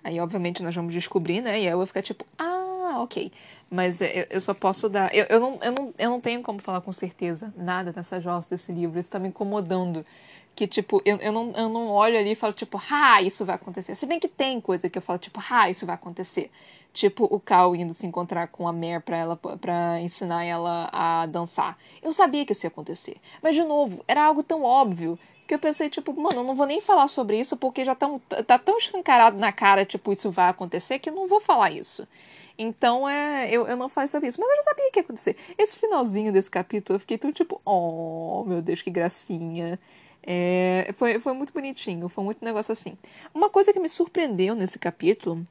Aí, 0.02 0.20
obviamente, 0.20 0.62
nós 0.62 0.74
vamos 0.74 0.94
descobrir, 0.94 1.40
né? 1.40 1.60
E 1.60 1.66
aí 1.66 1.72
eu 1.72 1.78
vou 1.78 1.86
ficar 1.86 2.02
tipo, 2.02 2.24
ah, 2.38 3.00
ok. 3.02 3.32
Mas 3.68 4.00
eu, 4.00 4.26
eu 4.30 4.40
só 4.40 4.54
posso 4.54 4.88
dar. 4.88 5.12
Eu, 5.14 5.24
eu, 5.24 5.40
não, 5.40 5.58
eu, 5.60 5.72
não, 5.72 5.94
eu 5.98 6.10
não 6.10 6.20
tenho 6.20 6.42
como 6.42 6.60
falar 6.60 6.80
com 6.80 6.92
certeza 6.92 7.52
nada 7.56 7.92
nessa 7.94 8.20
jossa 8.20 8.50
desse 8.54 8.70
livro. 8.70 8.98
Isso 8.98 9.10
tá 9.10 9.18
me 9.18 9.28
incomodando. 9.28 10.06
Que, 10.54 10.66
tipo, 10.66 11.02
eu, 11.04 11.16
eu, 11.16 11.32
não, 11.32 11.50
eu 11.52 11.68
não 11.68 11.88
olho 11.88 12.18
ali 12.18 12.32
e 12.32 12.34
falo, 12.34 12.52
tipo, 12.52 12.80
ah, 12.90 13.20
isso 13.20 13.44
vai 13.44 13.56
acontecer. 13.56 13.94
Se 13.94 14.06
bem 14.06 14.18
que 14.20 14.28
tem 14.28 14.60
coisa 14.60 14.88
que 14.88 14.96
eu 14.96 15.02
falo, 15.02 15.18
tipo, 15.18 15.40
ah, 15.50 15.68
isso 15.68 15.84
vai 15.84 15.96
acontecer. 15.96 16.50
Tipo, 16.96 17.24
o 17.30 17.38
Cal 17.38 17.76
indo 17.76 17.92
se 17.92 18.06
encontrar 18.06 18.48
com 18.48 18.66
a 18.66 18.72
Mer 18.72 19.02
pra, 19.02 19.18
ela, 19.18 19.36
pra 19.36 20.00
ensinar 20.00 20.44
ela 20.44 20.88
a 20.90 21.26
dançar. 21.26 21.76
Eu 22.02 22.10
sabia 22.10 22.46
que 22.46 22.54
isso 22.54 22.64
ia 22.64 22.68
acontecer. 22.68 23.18
Mas, 23.42 23.54
de 23.54 23.62
novo, 23.62 24.02
era 24.08 24.24
algo 24.24 24.42
tão 24.42 24.62
óbvio 24.62 25.18
que 25.46 25.52
eu 25.52 25.58
pensei, 25.58 25.90
tipo, 25.90 26.18
mano, 26.18 26.40
eu 26.40 26.42
não 26.42 26.54
vou 26.54 26.64
nem 26.64 26.80
falar 26.80 27.08
sobre 27.08 27.38
isso 27.38 27.54
porque 27.54 27.84
já 27.84 27.94
tão, 27.94 28.18
tá 28.18 28.58
tão 28.58 28.78
escancarado 28.78 29.36
na 29.36 29.52
cara, 29.52 29.84
tipo, 29.84 30.10
isso 30.10 30.30
vai 30.30 30.48
acontecer, 30.48 30.98
que 30.98 31.10
eu 31.10 31.14
não 31.14 31.28
vou 31.28 31.38
falar 31.38 31.70
isso. 31.70 32.08
Então, 32.56 33.06
é, 33.06 33.46
eu, 33.50 33.66
eu 33.66 33.76
não 33.76 33.90
faço 33.90 34.12
sobre 34.12 34.30
isso. 34.30 34.40
Mas 34.40 34.48
eu 34.48 34.56
já 34.56 34.62
sabia 34.62 34.90
que 34.90 34.98
ia 34.98 35.02
acontecer. 35.02 35.36
Esse 35.58 35.76
finalzinho 35.76 36.32
desse 36.32 36.50
capítulo, 36.50 36.96
eu 36.96 37.00
fiquei 37.00 37.18
tão 37.18 37.30
tipo, 37.30 37.60
oh, 37.62 38.42
meu 38.46 38.62
Deus, 38.62 38.80
que 38.80 38.90
gracinha. 38.90 39.78
É, 40.22 40.94
foi, 40.96 41.20
foi 41.20 41.34
muito 41.34 41.52
bonitinho, 41.52 42.08
foi 42.08 42.24
muito 42.24 42.42
negócio 42.42 42.72
assim. 42.72 42.96
Uma 43.34 43.50
coisa 43.50 43.70
que 43.70 43.78
me 43.78 43.88
surpreendeu 43.90 44.54
nesse 44.54 44.78
capítulo 44.78 45.46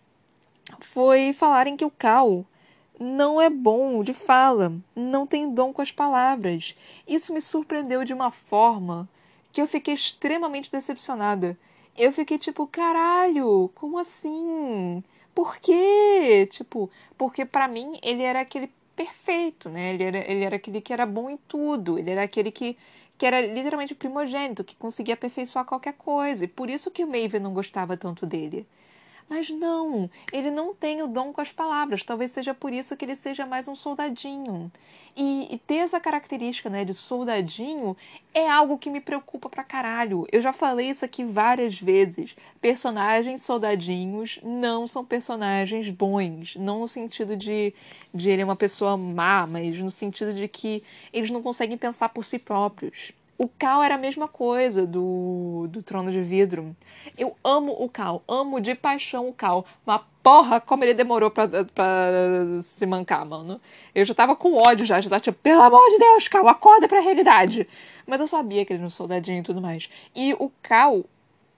foi 0.81 1.33
falarem 1.33 1.77
que 1.77 1.85
o 1.85 1.91
Cal 1.91 2.45
não 2.99 3.41
é 3.41 3.49
bom 3.49 4.03
de 4.03 4.13
fala, 4.13 4.73
não 4.95 5.27
tem 5.27 5.53
dom 5.53 5.73
com 5.73 5.81
as 5.81 5.91
palavras. 5.91 6.75
Isso 7.07 7.33
me 7.33 7.41
surpreendeu 7.41 8.03
de 8.03 8.13
uma 8.13 8.31
forma 8.31 9.07
que 9.51 9.61
eu 9.61 9.67
fiquei 9.67 9.93
extremamente 9.93 10.71
decepcionada. 10.71 11.57
Eu 11.97 12.11
fiquei 12.11 12.37
tipo, 12.37 12.67
caralho, 12.67 13.71
como 13.75 13.97
assim? 13.97 15.03
Por 15.33 15.57
quê? 15.57 16.47
Tipo, 16.51 16.89
porque 17.17 17.45
para 17.45 17.67
mim 17.67 17.99
ele 18.01 18.23
era 18.23 18.41
aquele 18.41 18.69
perfeito, 18.95 19.69
né? 19.69 19.93
Ele 19.93 20.03
era, 20.03 20.17
ele 20.31 20.43
era 20.43 20.55
aquele 20.55 20.81
que 20.81 20.93
era 20.93 21.05
bom 21.05 21.29
em 21.29 21.37
tudo, 21.37 21.99
ele 21.99 22.11
era 22.11 22.23
aquele 22.23 22.51
que, 22.51 22.77
que 23.17 23.25
era 23.25 23.41
literalmente 23.41 23.93
primogênito, 23.95 24.63
que 24.63 24.75
conseguia 24.75 25.13
aperfeiçoar 25.13 25.65
qualquer 25.65 25.93
coisa. 25.93 26.45
E 26.45 26.47
por 26.47 26.69
isso 26.69 26.91
que 26.91 27.03
o 27.03 27.07
Maven 27.07 27.41
não 27.41 27.53
gostava 27.53 27.97
tanto 27.97 28.25
dele. 28.25 28.65
Mas 29.27 29.49
não, 29.49 30.09
ele 30.31 30.51
não 30.51 30.73
tem 30.73 31.01
o 31.01 31.07
dom 31.07 31.33
com 31.33 31.41
as 31.41 31.51
palavras. 31.51 32.03
Talvez 32.03 32.31
seja 32.31 32.53
por 32.53 32.71
isso 32.71 32.95
que 32.95 33.03
ele 33.03 33.15
seja 33.15 33.45
mais 33.45 33.67
um 33.67 33.75
soldadinho. 33.75 34.71
E, 35.17 35.47
e, 35.49 35.57
ter 35.57 35.75
essa 35.75 35.99
característica, 35.99 36.69
né, 36.69 36.83
de 36.83 36.93
soldadinho 36.93 37.95
é 38.33 38.49
algo 38.49 38.77
que 38.77 38.89
me 38.89 38.99
preocupa 38.99 39.49
pra 39.49 39.63
caralho. 39.63 40.27
Eu 40.29 40.41
já 40.41 40.51
falei 40.51 40.89
isso 40.89 41.05
aqui 41.05 41.23
várias 41.23 41.79
vezes. 41.79 42.35
Personagens 42.59 43.41
soldadinhos 43.41 44.39
não 44.43 44.85
são 44.85 45.05
personagens 45.05 45.89
bons. 45.89 46.55
Não 46.57 46.81
no 46.81 46.87
sentido 46.87 47.35
de, 47.35 47.73
de 48.13 48.29
ele 48.29 48.41
é 48.41 48.45
uma 48.45 48.57
pessoa 48.57 48.97
má, 48.97 49.47
mas 49.47 49.79
no 49.79 49.89
sentido 49.89 50.33
de 50.33 50.47
que 50.47 50.83
eles 51.13 51.31
não 51.31 51.41
conseguem 51.41 51.77
pensar 51.77 52.09
por 52.09 52.25
si 52.25 52.37
próprios. 52.37 53.13
O 53.37 53.49
Cal 53.49 53.83
era 53.83 53.95
a 53.95 53.97
mesma 53.97 54.27
coisa 54.29 54.85
do, 54.87 55.67
do 55.69 55.83
Trono 55.83 56.09
de 56.09 56.21
Vidro. 56.21 56.75
Eu 57.17 57.35
amo 57.43 57.75
o 57.77 57.89
Cal, 57.89 58.23
amo 58.27 58.61
de 58.61 58.73
paixão 58.73 59.27
o 59.27 59.33
Cal. 59.33 59.65
Mas 59.85 60.01
porra, 60.23 60.61
como 60.61 60.85
ele 60.85 60.93
demorou 60.93 61.29
pra, 61.29 61.47
pra 61.47 62.11
se 62.63 62.85
mancar, 62.85 63.25
mano. 63.25 63.59
Eu 63.93 64.05
já 64.05 64.13
tava 64.13 64.35
com 64.35 64.53
ódio 64.53 64.85
já, 64.85 65.01
já 65.01 65.09
tava 65.09 65.19
tipo, 65.19 65.37
pelo 65.39 65.61
amor 65.61 65.89
de 65.89 65.97
Deus, 65.97 66.27
Cal, 66.29 66.47
acorda 66.47 66.87
pra 66.87 67.01
realidade. 67.01 67.67
Mas 68.07 68.21
eu 68.21 68.27
sabia 68.27 68.65
que 68.65 68.71
ele 68.71 68.79
era 68.79 68.87
um 68.87 68.89
soldadinho 68.89 69.39
e 69.39 69.43
tudo 69.43 69.61
mais. 69.61 69.89
E 70.15 70.33
o 70.35 70.49
Cal. 70.61 71.03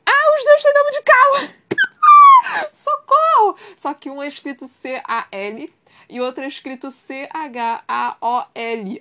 Ah, 0.03 0.35
os 0.35 0.43
dois 0.45 0.63
têm 0.63 0.73
nome 0.73 0.91
de 0.91 1.01
Cal! 1.03 2.69
Socorro! 2.73 3.55
Só 3.75 3.93
que 3.93 4.09
um 4.09 4.23
é 4.23 4.27
escrito 4.27 4.67
C-A-L 4.67 5.76
e 6.09 6.21
outro 6.21 6.43
é 6.43 6.47
escrito 6.47 6.89
C-H-A-O-L. 6.89 7.33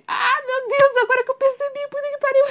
Ah, 0.07 0.41
meu 0.45 0.67
Deus, 0.67 0.97
agora 1.03 1.23
que 1.23 1.31
eu 1.31 1.35
percebi, 1.35 1.87
puta 1.89 2.09
que 2.09 2.17
pariu. 2.17 2.45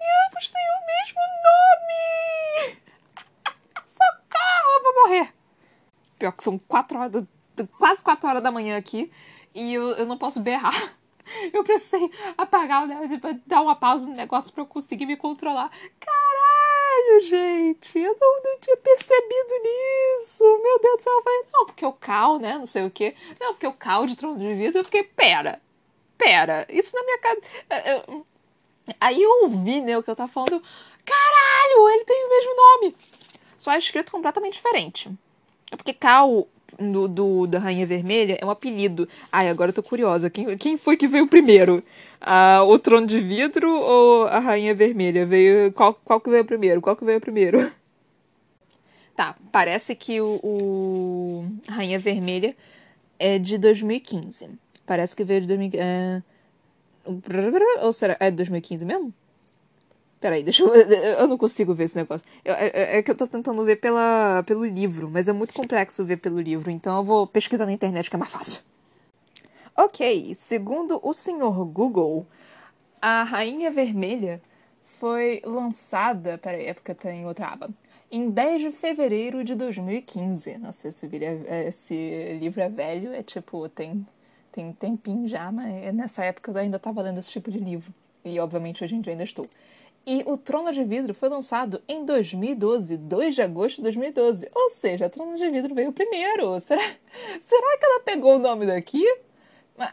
e 0.00 0.04
ambos 0.28 0.48
têm 0.48 0.62
o 0.62 0.80
mesmo 0.86 1.20
nome. 1.44 2.78
Socorro, 3.86 4.70
eu 4.74 4.82
vou 4.82 4.94
morrer. 5.02 5.32
Pior 6.18 6.32
que 6.32 6.42
são 6.42 6.58
quatro 6.58 6.98
horas, 6.98 7.24
quase 7.78 8.02
quatro 8.02 8.28
horas 8.28 8.42
da 8.42 8.50
manhã 8.50 8.76
aqui 8.76 9.10
e 9.54 9.74
eu, 9.74 9.90
eu 9.90 10.06
não 10.06 10.18
posso 10.18 10.40
berrar. 10.40 10.74
Eu 11.52 11.62
precisei 11.62 12.10
apagar 12.36 12.82
o 12.82 12.86
negócio, 12.88 13.40
dar 13.46 13.62
uma 13.62 13.76
pausa 13.76 14.04
no 14.04 14.14
negócio 14.14 14.52
pra 14.52 14.62
eu 14.62 14.66
conseguir 14.66 15.06
me 15.06 15.16
controlar. 15.16 15.70
Gente! 17.18 17.98
Eu 17.98 18.16
não, 18.20 18.42
não 18.42 18.58
tinha 18.60 18.76
percebido 18.76 19.54
nisso! 19.62 20.44
Meu 20.62 20.78
Deus 20.80 20.96
do 20.98 21.02
céu! 21.02 21.12
Eu 21.12 21.22
falei, 21.22 21.42
não, 21.52 21.66
porque 21.66 21.86
o 21.86 21.92
Cal, 21.92 22.38
né? 22.38 22.58
Não 22.58 22.66
sei 22.66 22.84
o 22.84 22.90
quê. 22.90 23.14
Não, 23.40 23.52
porque 23.52 23.66
o 23.66 23.72
Cal 23.72 24.06
de 24.06 24.16
Trono 24.16 24.38
de 24.38 24.54
Vida. 24.54 24.78
Eu 24.78 24.84
fiquei, 24.84 25.02
pera, 25.02 25.60
pera, 26.16 26.66
isso 26.68 26.94
na 26.96 27.02
minha 27.02 27.18
casa. 27.18 27.40
Aí 29.00 29.22
eu 29.22 29.42
ouvi, 29.42 29.80
né, 29.80 29.96
o 29.98 30.02
que 30.02 30.10
eu 30.10 30.16
tava 30.16 30.30
falando. 30.30 30.62
Caralho, 31.04 31.88
ele 31.90 32.04
tem 32.04 32.26
o 32.26 32.30
mesmo 32.30 32.56
nome! 32.56 32.96
Só 33.56 33.72
é 33.72 33.78
escrito 33.78 34.12
completamente 34.12 34.54
diferente. 34.54 35.10
É 35.70 35.76
porque 35.76 35.92
Cal 35.92 36.48
do, 36.78 37.08
do, 37.08 37.46
da 37.46 37.58
Rainha 37.58 37.86
Vermelha 37.86 38.38
é 38.40 38.44
um 38.44 38.50
apelido. 38.50 39.08
Ai, 39.30 39.48
agora 39.48 39.70
eu 39.70 39.74
tô 39.74 39.82
curiosa. 39.82 40.30
Quem, 40.30 40.56
quem 40.56 40.76
foi 40.76 40.96
que 40.96 41.06
veio 41.06 41.26
primeiro? 41.26 41.82
Ah, 42.20 42.62
o 42.64 42.78
Trono 42.78 43.06
de 43.06 43.20
Vidro 43.20 43.70
ou 43.70 44.26
a 44.26 44.38
Rainha 44.38 44.74
Vermelha? 44.74 45.24
Veio, 45.24 45.72
qual, 45.72 45.94
qual 45.94 46.20
que 46.20 46.28
veio 46.28 46.44
primeiro? 46.44 46.80
Qual 46.80 46.96
que 46.96 47.04
veio 47.04 47.20
primeiro? 47.20 47.70
Tá, 49.16 49.36
parece 49.52 49.94
que 49.94 50.18
o, 50.18 50.40
o 50.42 51.44
Rainha 51.68 51.98
Vermelha 51.98 52.56
é 53.18 53.38
de 53.38 53.58
2015. 53.58 54.48
Parece 54.86 55.14
que 55.14 55.22
veio 55.22 55.42
de 55.42 55.46
2015. 55.48 55.84
É... 55.84 56.22
Ou 57.84 57.92
será? 57.92 58.16
É 58.18 58.30
2015 58.30 58.82
mesmo? 58.82 59.12
Peraí, 60.20 60.42
deixa 60.42 60.62
eu. 60.62 60.74
Eu 60.74 61.26
não 61.26 61.38
consigo 61.38 61.74
ver 61.74 61.84
esse 61.84 61.96
negócio. 61.96 62.26
Eu, 62.44 62.54
é, 62.54 62.66
é, 62.68 62.98
é, 62.98 63.02
que 63.02 63.10
eu 63.10 63.14
tô 63.14 63.26
tentando 63.26 63.64
ver 63.64 63.76
pela, 63.76 64.42
pelo 64.46 64.66
livro, 64.66 65.10
mas 65.10 65.28
é 65.28 65.32
muito 65.32 65.54
complexo 65.54 66.04
ver 66.04 66.16
pelo 66.16 66.40
livro, 66.40 66.70
então 66.70 66.96
eu 66.98 67.04
vou 67.04 67.26
pesquisar 67.26 67.64
na 67.64 67.72
internet 67.72 68.08
que 68.08 68.16
é 68.16 68.18
mais 68.18 68.30
fácil. 68.30 68.60
Ok, 69.82 70.34
segundo 70.34 71.00
o 71.02 71.14
senhor 71.14 71.64
Google, 71.64 72.26
a 73.00 73.22
Rainha 73.22 73.70
Vermelha 73.70 74.42
foi 74.84 75.40
lançada. 75.42 76.36
Peraí, 76.36 76.66
é 76.66 76.74
porque 76.74 76.92
tem 76.92 77.24
outra 77.24 77.46
aba. 77.46 77.70
Em 78.10 78.28
10 78.28 78.60
de 78.60 78.70
fevereiro 78.72 79.42
de 79.42 79.54
2015. 79.54 80.58
Nossa, 80.58 80.88
esse, 80.88 81.08
é, 81.24 81.68
esse 81.68 82.38
livro 82.38 82.60
é 82.60 82.68
velho, 82.68 83.10
é 83.10 83.22
tipo, 83.22 83.66
tem, 83.70 84.06
tem 84.52 84.70
tempinho 84.70 85.26
já, 85.26 85.50
mas 85.50 85.94
nessa 85.94 86.26
época 86.26 86.50
eu 86.50 86.58
ainda 86.58 86.78
tava 86.78 87.00
lendo 87.00 87.16
esse 87.16 87.30
tipo 87.30 87.50
de 87.50 87.58
livro. 87.58 87.90
E 88.22 88.38
obviamente 88.38 88.84
hoje 88.84 88.96
em 88.96 89.00
dia 89.00 89.14
ainda 89.14 89.24
estou. 89.24 89.46
E 90.06 90.22
o 90.26 90.36
Trono 90.36 90.72
de 90.72 90.84
Vidro 90.84 91.14
foi 91.14 91.30
lançado 91.30 91.80
em 91.88 92.04
2012, 92.04 92.98
2 92.98 93.34
de 93.34 93.40
agosto 93.40 93.76
de 93.76 93.84
2012. 93.84 94.50
Ou 94.54 94.68
seja, 94.68 95.08
Trono 95.08 95.36
de 95.36 95.48
Vidro 95.48 95.74
veio 95.74 95.90
primeiro. 95.90 96.60
Será, 96.60 96.82
será 97.40 97.78
que 97.78 97.86
ela 97.86 98.00
pegou 98.00 98.36
o 98.36 98.38
nome 98.38 98.66
daqui? 98.66 99.02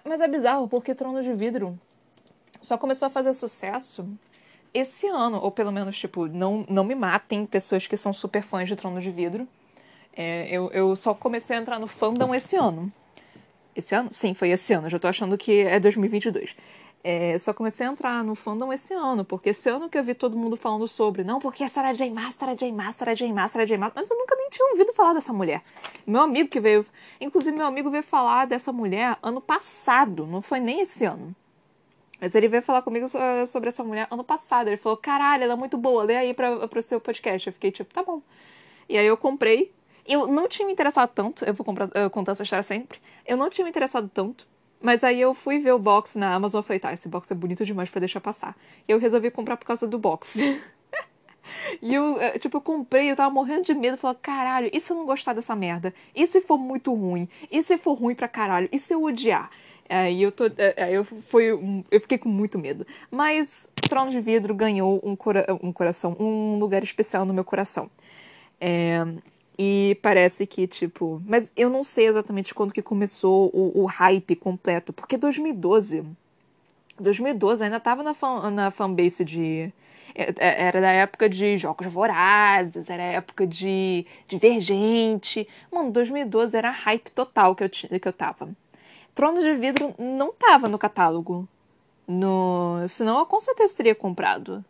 Mas, 0.04 0.22
é 0.22 0.28
bizarro, 0.28 0.68
porque 0.68 0.94
Trono 0.94 1.22
de 1.24 1.34
Vidro 1.34 1.80
só 2.62 2.78
começou 2.78 3.06
a 3.06 3.10
fazer 3.10 3.34
sucesso 3.34 4.08
esse 4.74 5.08
ano. 5.08 5.40
Ou 5.42 5.52
pelo 5.52 5.72
menos, 5.72 5.98
tipo, 5.98 6.28
não, 6.28 6.66
não 6.70 6.84
me 6.84 6.96
matem 6.96 7.46
pessoas 7.46 7.88
que 7.88 7.96
são 7.96 8.12
super 8.12 8.44
fãs 8.44 8.68
de 8.68 8.76
Trono 8.76 9.00
de 9.00 9.10
Vidro. 9.10 9.48
É, 10.16 10.48
eu, 10.50 10.70
eu 10.72 10.96
só 10.96 11.14
comecei 11.14 11.56
a 11.56 11.60
entrar 11.60 11.80
no 11.80 11.88
fandom 11.88 12.34
esse 12.36 12.56
ano. 12.56 12.92
Esse 13.76 13.94
ano? 13.94 14.10
Sim, 14.12 14.34
foi 14.34 14.50
esse 14.50 14.74
ano. 14.74 14.90
Já 14.90 15.00
tô 15.00 15.08
achando 15.08 15.38
que 15.38 15.62
é 15.62 15.80
2022. 15.80 16.56
É, 17.10 17.38
só 17.38 17.54
comecei 17.54 17.88
a 17.88 17.90
entrar 17.90 18.22
no 18.22 18.36
fandom 18.36 18.74
esse 18.74 18.94
ano, 18.94 19.24
porque 19.24 19.52
esse 19.52 19.70
ano 19.70 19.88
que 19.88 19.98
eu 19.98 20.04
vi 20.04 20.14
todo 20.14 20.36
mundo 20.36 20.58
falando 20.58 20.86
sobre, 20.90 21.24
não, 21.24 21.40
porque 21.40 21.64
é 21.64 21.70
Sarah 21.70 21.94
J. 21.94 22.12
Maas, 22.12 22.36
Sarah 22.36 22.54
J. 22.54 22.70
Maas, 22.74 22.96
Sarah 22.98 23.14
J. 23.14 23.32
Maas, 23.32 23.52
Sarah 23.52 23.66
J. 23.66 23.78
Maas, 23.78 23.94
mas 23.96 24.12
eu 24.12 24.18
nunca 24.18 24.36
nem 24.36 24.50
tinha 24.50 24.68
ouvido 24.72 24.92
falar 24.92 25.14
dessa 25.14 25.32
mulher. 25.32 25.62
Meu 26.06 26.20
amigo 26.20 26.50
que 26.50 26.60
veio, 26.60 26.86
inclusive 27.22 27.56
meu 27.56 27.66
amigo 27.66 27.90
veio 27.90 28.04
falar 28.04 28.46
dessa 28.46 28.74
mulher 28.74 29.18
ano 29.24 29.40
passado, 29.40 30.28
não 30.28 30.42
foi 30.42 30.60
nem 30.60 30.82
esse 30.82 31.06
ano. 31.06 31.34
Mas 32.20 32.36
ele 32.36 32.50
veio 32.50 32.62
falar 32.62 32.82
comigo 32.82 33.08
sobre 33.48 33.70
essa 33.70 33.86
mulher 33.86 34.10
ano 34.12 34.26
passado. 34.26 34.68
Ele 34.68 34.76
falou: 34.76 34.98
caralho, 34.98 35.46
ela 35.46 35.54
é 35.54 35.56
muito 35.56 35.78
boa, 35.78 36.04
lê 36.04 36.18
aí 36.18 36.34
pra, 36.34 36.68
pro 36.68 36.82
seu 36.82 37.00
podcast. 37.00 37.48
Eu 37.48 37.54
fiquei 37.54 37.72
tipo: 37.72 37.94
tá 37.94 38.04
bom. 38.04 38.22
E 38.90 38.98
aí 38.98 39.06
eu 39.06 39.16
comprei. 39.16 39.72
Eu 40.06 40.28
não 40.28 40.50
tinha 40.50 40.66
me 40.66 40.74
interessado 40.74 41.10
tanto, 41.16 41.46
eu 41.46 41.54
vou 41.54 41.64
comprar, 41.64 41.90
eu 41.96 42.10
contar 42.10 42.34
essa 42.34 42.44
história 42.44 42.64
sempre. 42.64 43.00
Eu 43.26 43.38
não 43.38 43.50
tinha 43.50 43.64
me 43.64 43.70
interessado 43.70 44.12
tanto, 44.14 44.46
mas 44.82 45.04
aí 45.04 45.20
eu 45.20 45.34
fui 45.34 45.60
ver 45.60 45.72
o 45.72 45.80
box 45.80 46.18
na 46.18 46.34
Amazon 46.34 46.62
e 46.62 46.64
falei: 46.64 46.80
tá, 46.80 46.94
esse 46.94 47.08
box 47.08 47.32
é 47.32 47.36
bonito 47.36 47.66
demais 47.66 47.90
para 47.90 48.00
deixar 48.00 48.22
passar. 48.22 48.56
E 48.88 48.92
eu 48.92 49.00
resolvi 49.00 49.32
comprar 49.32 49.58
por 49.58 49.66
causa 49.66 49.88
do 49.88 49.98
box. 49.98 50.40
E 51.82 51.94
eu, 51.94 52.20
eh, 52.20 52.38
tipo, 52.38 52.58
eu 52.58 52.62
comprei, 52.62 53.10
eu 53.10 53.16
tava 53.16 53.34
morrendo 53.34 53.64
de 53.64 53.74
medo. 53.74 53.98
Falei, 53.98 54.18
caralho, 54.22 54.70
e 54.74 54.80
se 54.82 54.92
eu 54.92 54.98
não 54.98 55.06
gostar 55.06 55.34
dessa 55.34 55.56
merda? 55.56 55.94
E 56.16 56.26
se 56.28 56.42
for 56.42 56.58
muito 56.58 56.94
ruim? 56.94 57.28
E 57.52 57.62
se 57.62 57.78
for 57.78 57.94
ruim 57.94 58.16
pra 58.16 58.28
caralho? 58.28 58.68
E 58.72 58.78
se 58.78 58.94
eu 58.94 59.04
odiar? 59.04 59.50
Aí 59.90 60.22
eu 60.22 60.32
tô. 60.32 60.44
Aí 60.76 60.94
eu, 60.94 61.06
foi, 61.06 61.48
eu 61.90 62.02
fiquei 62.02 62.18
com 62.18 62.30
muito 62.30 62.60
medo. 62.60 62.86
Mas 63.10 63.70
Trono 63.88 64.12
de 64.12 64.20
Vidro 64.20 64.54
ganhou 64.54 65.00
um, 65.04 65.16
cora 65.16 65.46
um 65.64 65.72
coração, 65.72 66.16
um 66.20 66.60
lugar 66.60 66.84
especial 66.84 67.26
no 67.26 67.34
meu 67.34 67.46
coração. 67.46 67.90
É, 68.60 69.06
e 69.58 69.98
parece 70.02 70.46
que, 70.46 70.68
tipo. 70.68 71.22
Mas 71.26 71.52
eu 71.56 71.70
não 71.70 71.84
sei 71.84 72.08
exatamente 72.08 72.54
quando 72.54 72.74
que 72.74 72.82
começou 72.82 73.50
o, 73.54 73.84
o 73.84 73.86
hype 73.86 74.36
completo. 74.36 74.94
Porque 74.94 75.18
2012. 75.18 76.04
2012 77.00 77.64
ainda 77.64 77.80
tava 77.80 78.04
na, 78.04 78.14
fan, 78.14 78.52
na 78.52 78.70
fanbase 78.70 79.26
de. 79.26 79.74
É, 80.16 80.34
é, 80.38 80.64
era 80.68 80.82
da 80.82 80.92
época 80.92 81.30
de 81.30 81.58
Jogos 81.58 81.88
Vorazes, 81.88 82.90
era 82.90 83.04
época 83.04 83.48
de 83.48 84.06
Divergente. 84.28 85.48
Mano, 85.72 85.92
2012 85.92 86.56
era 86.56 86.70
hype 86.72 87.12
total 87.12 87.56
que 87.56 87.64
eu, 87.64 87.70
que 87.70 88.08
eu 88.08 88.14
tava. 88.14 88.50
Tronos 89.16 89.44
de 89.44 89.56
Vidro 89.56 89.96
não 89.98 90.32
tava 90.34 90.68
no 90.70 90.78
catálogo. 90.78 91.48
No... 92.08 92.78
Senão 92.88 93.20
eu 93.20 93.26
com 93.26 93.42
certeza 93.42 93.76
teria 93.76 93.96
comprado. 93.96 94.64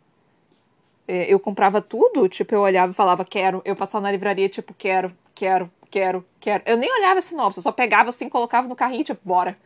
É, 1.08 1.32
eu 1.32 1.40
comprava 1.40 1.80
tudo, 1.80 2.28
tipo, 2.28 2.54
eu 2.54 2.60
olhava 2.60 2.92
e 2.92 2.94
falava, 2.94 3.24
quero. 3.24 3.62
Eu 3.64 3.74
passava 3.74 4.02
na 4.02 4.12
livraria, 4.12 4.48
tipo, 4.48 4.74
quero, 4.74 5.12
quero, 5.34 5.70
quero, 5.90 6.24
quero. 6.38 6.62
Eu 6.66 6.76
nem 6.76 6.92
olhava 6.92 7.18
a 7.18 7.22
sinopse, 7.22 7.58
eu 7.58 7.62
só 7.62 7.72
pegava 7.72 8.10
assim, 8.10 8.28
colocava 8.28 8.68
no 8.68 8.76
carrinho, 8.76 9.04
tipo, 9.04 9.20
bora. 9.24 9.56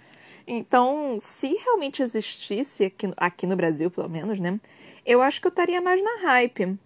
Então, 0.47 1.17
se 1.19 1.49
realmente 1.55 2.03
existisse 2.03 2.85
aqui, 2.85 3.13
aqui 3.17 3.47
no 3.47 3.57
Brasil, 3.57 3.91
pelo 3.91 4.09
menos, 4.09 4.41
né? 4.41 4.59
Eu 5.05 5.21
acho 5.21 5.41
que 5.41 5.47
eu 5.49 5.51
estaria 5.51 5.81
mais 5.81 6.03
na 6.03 6.29
hype 6.29 6.79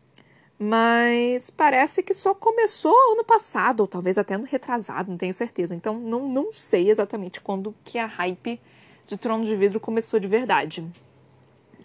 mas 0.58 1.50
parece 1.50 2.02
que 2.02 2.14
só 2.14 2.34
começou 2.34 2.94
ano 3.12 3.24
passado, 3.24 3.80
ou 3.80 3.86
talvez 3.86 4.16
até 4.16 4.38
no 4.38 4.44
retrasado, 4.44 5.10
não 5.10 5.18
tenho 5.18 5.34
certeza. 5.34 5.74
Então 5.74 5.98
não, 5.98 6.28
não 6.28 6.52
sei 6.52 6.90
exatamente 6.90 7.40
quando 7.40 7.74
que 7.84 7.98
a 7.98 8.06
hype 8.06 8.60
de 9.06 9.16
Trono 9.18 9.44
de 9.44 9.54
Vidro 9.54 9.78
começou 9.78 10.18
de 10.18 10.26
verdade. 10.26 10.84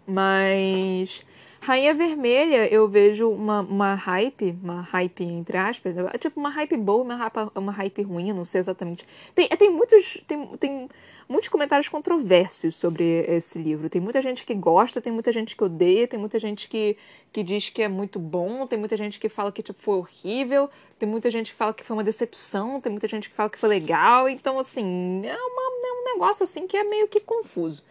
Mas 0.08 1.26
Rainha 1.62 1.94
Vermelha 1.94 2.68
eu 2.74 2.88
vejo 2.88 3.30
uma, 3.30 3.62
uma 3.62 3.94
hype, 3.94 4.58
uma 4.64 4.82
hype 4.82 5.24
entre 5.24 5.58
aspas, 5.58 5.94
tipo 6.20 6.40
uma 6.40 6.50
hype 6.50 6.76
boa, 6.76 7.04
uma 7.04 7.16
hype, 7.16 7.52
uma 7.54 7.72
hype 7.72 8.02
ruim, 8.02 8.34
não 8.34 8.44
sei 8.44 8.60
exatamente. 8.60 9.06
Tem, 9.36 9.48
tem 9.48 9.70
muitos. 9.70 10.18
Tem, 10.28 10.48
tem 10.58 10.90
muitos 11.30 11.50
comentários 11.50 11.88
controversos 11.88 12.76
sobre 12.76 13.24
esse 13.28 13.60
livro. 13.60 13.90
Tem 13.90 14.02
muita 14.02 14.22
gente 14.24 14.44
que 14.44 14.56
gosta, 14.56 15.00
tem 15.00 15.14
muita 15.14 15.32
gente 15.32 15.56
que 15.56 15.64
odeia, 15.64 16.08
tem 16.08 16.20
muita 16.20 16.40
gente 16.40 16.68
que, 16.68 16.98
que 17.32 17.44
diz 17.44 17.70
que 17.70 17.84
é 17.84 17.88
muito 17.88 18.20
bom, 18.20 18.66
tem 18.66 18.78
muita 18.78 18.98
gente 18.98 19.20
que 19.20 19.30
fala 19.30 19.52
que 19.52 19.62
tipo, 19.62 19.80
foi 19.80 19.98
horrível, 19.98 20.68
tem 20.98 21.08
muita 21.08 21.30
gente 21.30 21.52
que 21.52 21.58
fala 21.58 21.74
que 21.76 21.84
foi 21.84 21.96
uma 21.96 22.04
decepção, 22.04 22.82
tem 22.82 22.92
muita 22.92 23.08
gente 23.08 23.30
que 23.30 23.36
fala 23.36 23.52
que 23.52 23.58
foi 23.60 23.70
legal. 23.70 24.28
Então, 24.28 24.58
assim, 24.58 25.22
é, 25.24 25.38
uma, 25.38 25.62
é 25.88 26.02
um 26.02 26.14
negócio 26.14 26.44
assim 26.44 26.66
que 26.66 26.76
é 26.76 26.84
meio 26.84 27.08
que 27.08 27.20
confuso. 27.20 27.84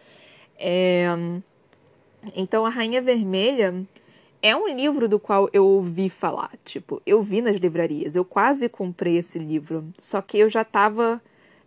É... 0.59 1.07
Então, 2.35 2.65
A 2.65 2.69
Rainha 2.69 3.01
Vermelha 3.01 3.85
é 4.41 4.55
um 4.55 4.67
livro 4.67 5.07
do 5.07 5.19
qual 5.19 5.49
eu 5.53 5.65
ouvi 5.65 6.09
falar. 6.09 6.51
Tipo, 6.65 7.01
eu 7.05 7.21
vi 7.21 7.41
nas 7.41 7.57
livrarias, 7.57 8.15
eu 8.15 8.25
quase 8.25 8.67
comprei 8.69 9.17
esse 9.17 9.39
livro, 9.39 9.85
só 9.97 10.21
que 10.21 10.37
eu 10.37 10.49
já 10.49 10.63
tava 10.63 11.21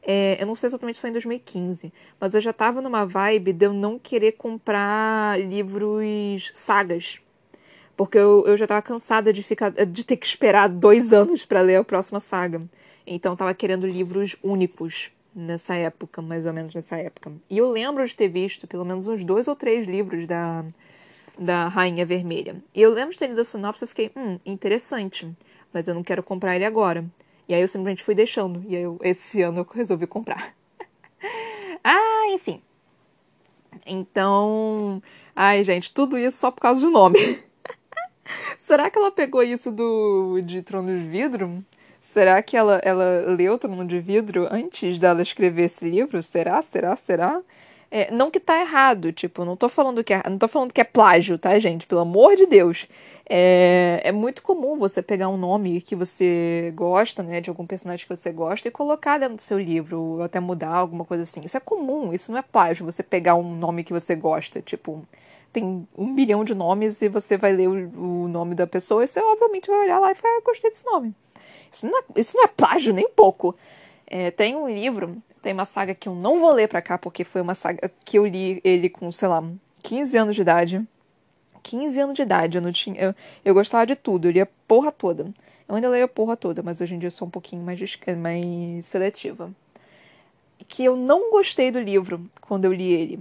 é, 0.06 0.36
eu 0.40 0.46
não 0.46 0.54
sei 0.54 0.68
exatamente 0.68 0.96
se 0.96 1.00
foi 1.00 1.10
em 1.10 1.14
2015, 1.14 1.92
mas 2.20 2.34
eu 2.34 2.40
já 2.40 2.52
tava 2.52 2.82
numa 2.82 3.06
vibe 3.06 3.54
de 3.54 3.66
eu 3.66 3.72
não 3.72 3.98
querer 3.98 4.32
comprar 4.32 5.40
livros 5.40 6.52
sagas. 6.54 7.20
Porque 7.96 8.18
eu, 8.18 8.44
eu 8.46 8.56
já 8.56 8.66
tava 8.66 8.82
cansada 8.82 9.32
de, 9.32 9.42
ficar, 9.42 9.70
de 9.70 10.04
ter 10.04 10.16
que 10.16 10.26
esperar 10.26 10.68
dois 10.68 11.12
anos 11.12 11.46
para 11.46 11.60
ler 11.62 11.76
a 11.76 11.84
próxima 11.84 12.20
saga. 12.20 12.60
Então 13.06 13.36
tava 13.36 13.54
querendo 13.54 13.86
livros 13.86 14.36
únicos 14.42 15.10
nessa 15.34 15.74
época, 15.74 16.22
mais 16.22 16.46
ou 16.46 16.52
menos 16.52 16.74
nessa 16.74 16.96
época. 16.96 17.32
E 17.50 17.58
eu 17.58 17.70
lembro 17.70 18.06
de 18.06 18.14
ter 18.14 18.28
visto 18.28 18.66
pelo 18.66 18.84
menos 18.84 19.08
uns 19.08 19.24
dois 19.24 19.48
ou 19.48 19.56
três 19.56 19.86
livros 19.86 20.26
da, 20.26 20.64
da 21.38 21.68
Rainha 21.68 22.06
Vermelha. 22.06 22.56
E 22.74 22.80
eu 22.80 22.92
lembro 22.92 23.12
de 23.12 23.18
ter 23.18 23.26
lido 23.26 23.40
a 23.40 23.44
sinopse 23.44 23.84
e 23.84 23.88
fiquei, 23.88 24.12
hum, 24.16 24.38
interessante, 24.46 25.30
mas 25.72 25.88
eu 25.88 25.94
não 25.94 26.02
quero 26.02 26.22
comprar 26.22 26.54
ele 26.54 26.64
agora. 26.64 27.04
E 27.48 27.54
aí 27.54 27.60
eu 27.60 27.68
simplesmente 27.68 28.04
fui 28.04 28.14
deixando. 28.14 28.64
E 28.68 28.76
aí 28.76 28.82
eu, 28.82 28.98
esse 29.02 29.42
ano 29.42 29.60
eu 29.60 29.66
resolvi 29.72 30.06
comprar. 30.06 30.54
ah, 31.82 32.26
enfim. 32.30 32.62
Então. 33.84 35.02
Ai, 35.34 35.64
gente, 35.64 35.92
tudo 35.92 36.16
isso 36.16 36.38
só 36.38 36.50
por 36.50 36.60
causa 36.60 36.80
do 36.80 36.90
nome. 36.90 37.18
Será 38.56 38.88
que 38.88 38.98
ela 38.98 39.10
pegou 39.10 39.42
isso 39.42 39.70
do 39.70 40.40
de 40.40 40.62
Trono 40.62 40.98
de 40.98 41.06
Vidro? 41.06 41.62
Será 42.04 42.42
que 42.42 42.54
ela, 42.54 42.82
ela 42.84 43.34
leu 43.34 43.58
Trono 43.58 43.82
de 43.86 43.98
Vidro 43.98 44.46
antes 44.50 45.00
dela 45.00 45.22
escrever 45.22 45.64
esse 45.64 45.88
livro? 45.88 46.22
Será? 46.22 46.60
Será? 46.62 46.94
Será? 46.96 47.40
É, 47.90 48.10
não 48.10 48.30
que 48.30 48.38
tá 48.38 48.60
errado, 48.60 49.10
tipo, 49.10 49.42
não 49.42 49.56
tô 49.56 49.70
falando 49.70 50.04
que 50.04 50.12
é, 50.12 50.22
não 50.28 50.36
tô 50.36 50.46
falando 50.46 50.70
que 50.70 50.82
é 50.82 50.84
plágio, 50.84 51.38
tá, 51.38 51.58
gente? 51.58 51.86
Pelo 51.86 52.02
amor 52.02 52.36
de 52.36 52.46
Deus. 52.46 52.86
É, 53.26 54.02
é 54.04 54.12
muito 54.12 54.42
comum 54.42 54.78
você 54.78 55.00
pegar 55.00 55.28
um 55.30 55.38
nome 55.38 55.80
que 55.80 55.96
você 55.96 56.72
gosta, 56.76 57.22
né, 57.22 57.40
de 57.40 57.48
algum 57.48 57.66
personagem 57.66 58.06
que 58.06 58.14
você 58.14 58.30
gosta 58.30 58.68
e 58.68 58.70
colocar 58.70 59.16
dentro 59.18 59.36
do 59.36 59.42
seu 59.42 59.58
livro, 59.58 59.98
ou 59.98 60.22
até 60.22 60.38
mudar 60.40 60.74
alguma 60.74 61.06
coisa 61.06 61.22
assim. 61.22 61.40
Isso 61.42 61.56
é 61.56 61.60
comum, 61.60 62.12
isso 62.12 62.30
não 62.30 62.38
é 62.38 62.42
plágio, 62.42 62.84
você 62.84 63.02
pegar 63.02 63.34
um 63.34 63.56
nome 63.56 63.82
que 63.82 63.94
você 63.94 64.14
gosta, 64.14 64.60
tipo, 64.60 65.02
tem 65.54 65.88
um 65.96 66.14
bilhão 66.14 66.44
de 66.44 66.54
nomes 66.54 67.00
e 67.00 67.08
você 67.08 67.38
vai 67.38 67.52
ler 67.52 67.68
o, 67.68 68.24
o 68.24 68.28
nome 68.28 68.54
da 68.54 68.66
pessoa 68.66 69.02
e 69.02 69.06
você 69.06 69.20
obviamente 69.20 69.68
vai 69.70 69.80
olhar 69.80 69.98
lá 69.98 70.12
e 70.12 70.14
falar, 70.14 70.36
ah, 70.36 70.42
gostei 70.44 70.70
desse 70.70 70.84
nome. 70.84 71.14
Isso 71.74 71.86
não 71.86 71.98
é, 71.98 72.02
isso 72.16 72.36
não 72.36 72.44
é 72.44 72.48
plágio 72.48 72.94
nem 72.94 73.08
pouco. 73.08 73.56
É, 74.06 74.30
tem 74.30 74.54
um 74.54 74.68
livro, 74.68 75.20
tem 75.42 75.52
uma 75.52 75.64
saga 75.64 75.94
que 75.94 76.08
eu 76.08 76.14
não 76.14 76.38
vou 76.38 76.52
ler 76.52 76.68
pra 76.68 76.80
cá, 76.80 76.96
porque 76.96 77.24
foi 77.24 77.40
uma 77.40 77.54
saga 77.54 77.90
que 78.04 78.18
eu 78.18 78.26
li 78.26 78.60
ele 78.62 78.88
com, 78.88 79.10
sei 79.10 79.28
lá, 79.28 79.42
15 79.82 80.16
anos 80.16 80.36
de 80.36 80.42
idade. 80.42 80.88
15 81.62 82.00
anos 82.00 82.14
de 82.14 82.22
idade, 82.22 82.58
eu 82.58 82.62
não 82.62 82.70
tinha. 82.70 83.00
Eu, 83.00 83.14
eu 83.44 83.54
gostava 83.54 83.86
de 83.86 83.96
tudo, 83.96 84.28
eu 84.28 84.32
lia 84.32 84.48
porra 84.68 84.92
toda. 84.92 85.32
Eu 85.68 85.74
ainda 85.74 85.88
leio 85.88 86.04
a 86.04 86.08
porra 86.08 86.36
toda, 86.36 86.62
mas 86.62 86.80
hoje 86.80 86.94
em 86.94 86.98
dia 86.98 87.06
eu 87.08 87.10
sou 87.10 87.26
um 87.26 87.30
pouquinho 87.30 87.62
mais, 87.62 87.80
mais 88.18 88.86
seletiva. 88.86 89.50
Que 90.68 90.84
eu 90.84 90.94
não 90.96 91.30
gostei 91.30 91.70
do 91.70 91.80
livro 91.80 92.24
quando 92.40 92.66
eu 92.66 92.72
li 92.72 92.92
ele. 92.92 93.20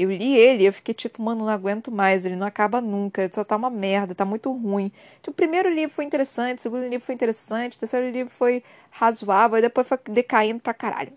Eu 0.00 0.10
li 0.10 0.34
ele 0.34 0.62
e 0.62 0.66
eu 0.66 0.72
fiquei 0.72 0.94
tipo, 0.94 1.22
mano, 1.22 1.44
não 1.44 1.52
aguento 1.52 1.90
mais, 1.90 2.24
ele 2.24 2.34
não 2.34 2.46
acaba 2.46 2.80
nunca, 2.80 3.30
só 3.30 3.44
tá 3.44 3.54
uma 3.54 3.68
merda, 3.68 4.14
tá 4.14 4.24
muito 4.24 4.50
ruim. 4.50 4.90
Tipo, 5.16 5.30
o 5.30 5.34
primeiro 5.34 5.68
livro 5.68 5.94
foi 5.94 6.06
interessante, 6.06 6.58
o 6.58 6.62
segundo 6.62 6.88
livro 6.88 7.04
foi 7.04 7.14
interessante, 7.14 7.76
o 7.76 7.80
terceiro 7.80 8.10
livro 8.10 8.32
foi 8.32 8.64
razoável, 8.90 9.58
e 9.58 9.60
depois 9.60 9.86
foi 9.86 9.98
decaindo 10.08 10.58
pra 10.58 10.72
caralho. 10.72 11.12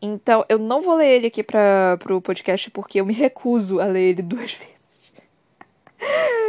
Então, 0.00 0.46
eu 0.48 0.58
não 0.58 0.80
vou 0.80 0.94
ler 0.94 1.08
ele 1.08 1.26
aqui 1.26 1.42
pra, 1.42 1.98
pro 1.98 2.22
podcast 2.22 2.70
porque 2.70 3.02
eu 3.02 3.04
me 3.04 3.12
recuso 3.12 3.80
a 3.80 3.84
ler 3.84 4.12
ele 4.12 4.22
duas 4.24 4.54
vezes. 4.54 5.12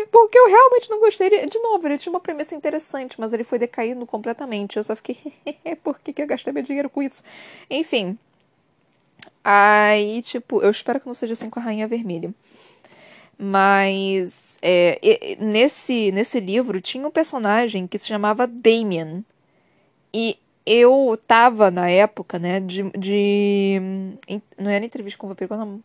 Porque 0.10 0.40
eu 0.40 0.48
realmente 0.48 0.90
não 0.90 1.02
gostei. 1.02 1.30
De 1.48 1.60
novo, 1.60 1.86
ele 1.86 1.98
tinha 1.98 2.14
uma 2.14 2.22
premissa 2.22 2.56
interessante, 2.56 3.20
mas 3.20 3.34
ele 3.34 3.44
foi 3.44 3.60
decaindo 3.60 4.06
completamente. 4.06 4.78
Eu 4.78 4.86
só 4.86 4.96
fiquei, 4.96 5.18
por 5.84 6.00
que, 6.00 6.14
que 6.14 6.22
eu 6.22 6.28
gastei 6.28 6.54
meu 6.54 6.64
dinheiro 6.64 6.90
com 6.90 7.04
isso? 7.04 7.22
Enfim. 7.70 8.18
Aí, 9.44 10.22
tipo, 10.22 10.62
eu 10.62 10.70
espero 10.70 11.00
que 11.00 11.08
não 11.08 11.14
seja 11.14 11.34
assim 11.34 11.50
com 11.50 11.60
a 11.60 11.64
Rainha 11.64 11.88
Vermelha. 11.88 12.34
Mas 13.38 14.60
é, 14.62 15.36
nesse, 15.40 16.12
nesse 16.12 16.40
livro 16.40 16.80
tinha 16.80 17.08
um 17.08 17.12
personagem 17.12 17.88
que 17.88 17.98
se 17.98 18.08
chamava 18.08 18.46
Damien. 18.46 19.26
E 20.14 20.38
eu 20.66 21.20
tava 21.28 21.72
na 21.72 21.90
época, 21.90 22.38
né, 22.38 22.60
de. 22.60 22.84
de 22.92 23.82
não 24.58 24.70
era 24.70 24.86
entrevista 24.86 25.18
com 25.18 25.26
o 25.26 25.30
vampiro, 25.30 25.48
qual 25.48 25.60
é 25.60 25.64
o 25.64 25.66
nome? 25.66 25.84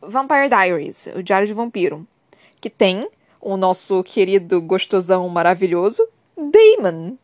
Vampire 0.00 0.48
Diaries, 0.48 1.08
o 1.14 1.22
Diário 1.22 1.46
de 1.46 1.52
Vampiro, 1.52 2.06
que 2.60 2.70
tem 2.70 3.08
o 3.40 3.56
nosso 3.56 4.02
querido 4.02 4.60
gostosão 4.62 5.28
maravilhoso 5.28 6.06
Damon, 6.36 7.16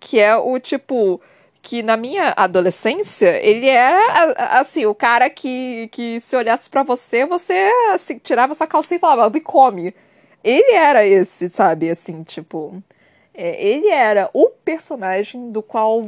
que 0.00 0.18
é 0.18 0.36
o 0.36 0.58
tipo 0.58 1.20
que 1.64 1.82
na 1.82 1.96
minha 1.96 2.34
adolescência, 2.36 3.42
ele 3.42 3.66
era, 3.66 4.60
assim, 4.60 4.84
o 4.84 4.94
cara 4.94 5.30
que, 5.30 5.88
que 5.90 6.20
se 6.20 6.36
olhasse 6.36 6.68
para 6.68 6.82
você, 6.82 7.24
você 7.24 7.54
assim, 7.94 8.18
tirava 8.18 8.54
sua 8.54 8.66
calcinha 8.66 8.98
e 8.98 9.00
falava, 9.00 9.30
me 9.30 9.40
come. 9.40 9.94
Ele 10.44 10.72
era 10.72 11.06
esse, 11.06 11.48
sabe, 11.48 11.88
assim, 11.88 12.22
tipo... 12.22 12.82
É, 13.32 13.66
ele 13.66 13.88
era 13.88 14.30
o 14.32 14.50
personagem 14.50 15.50
do 15.50 15.62
qual, 15.62 16.02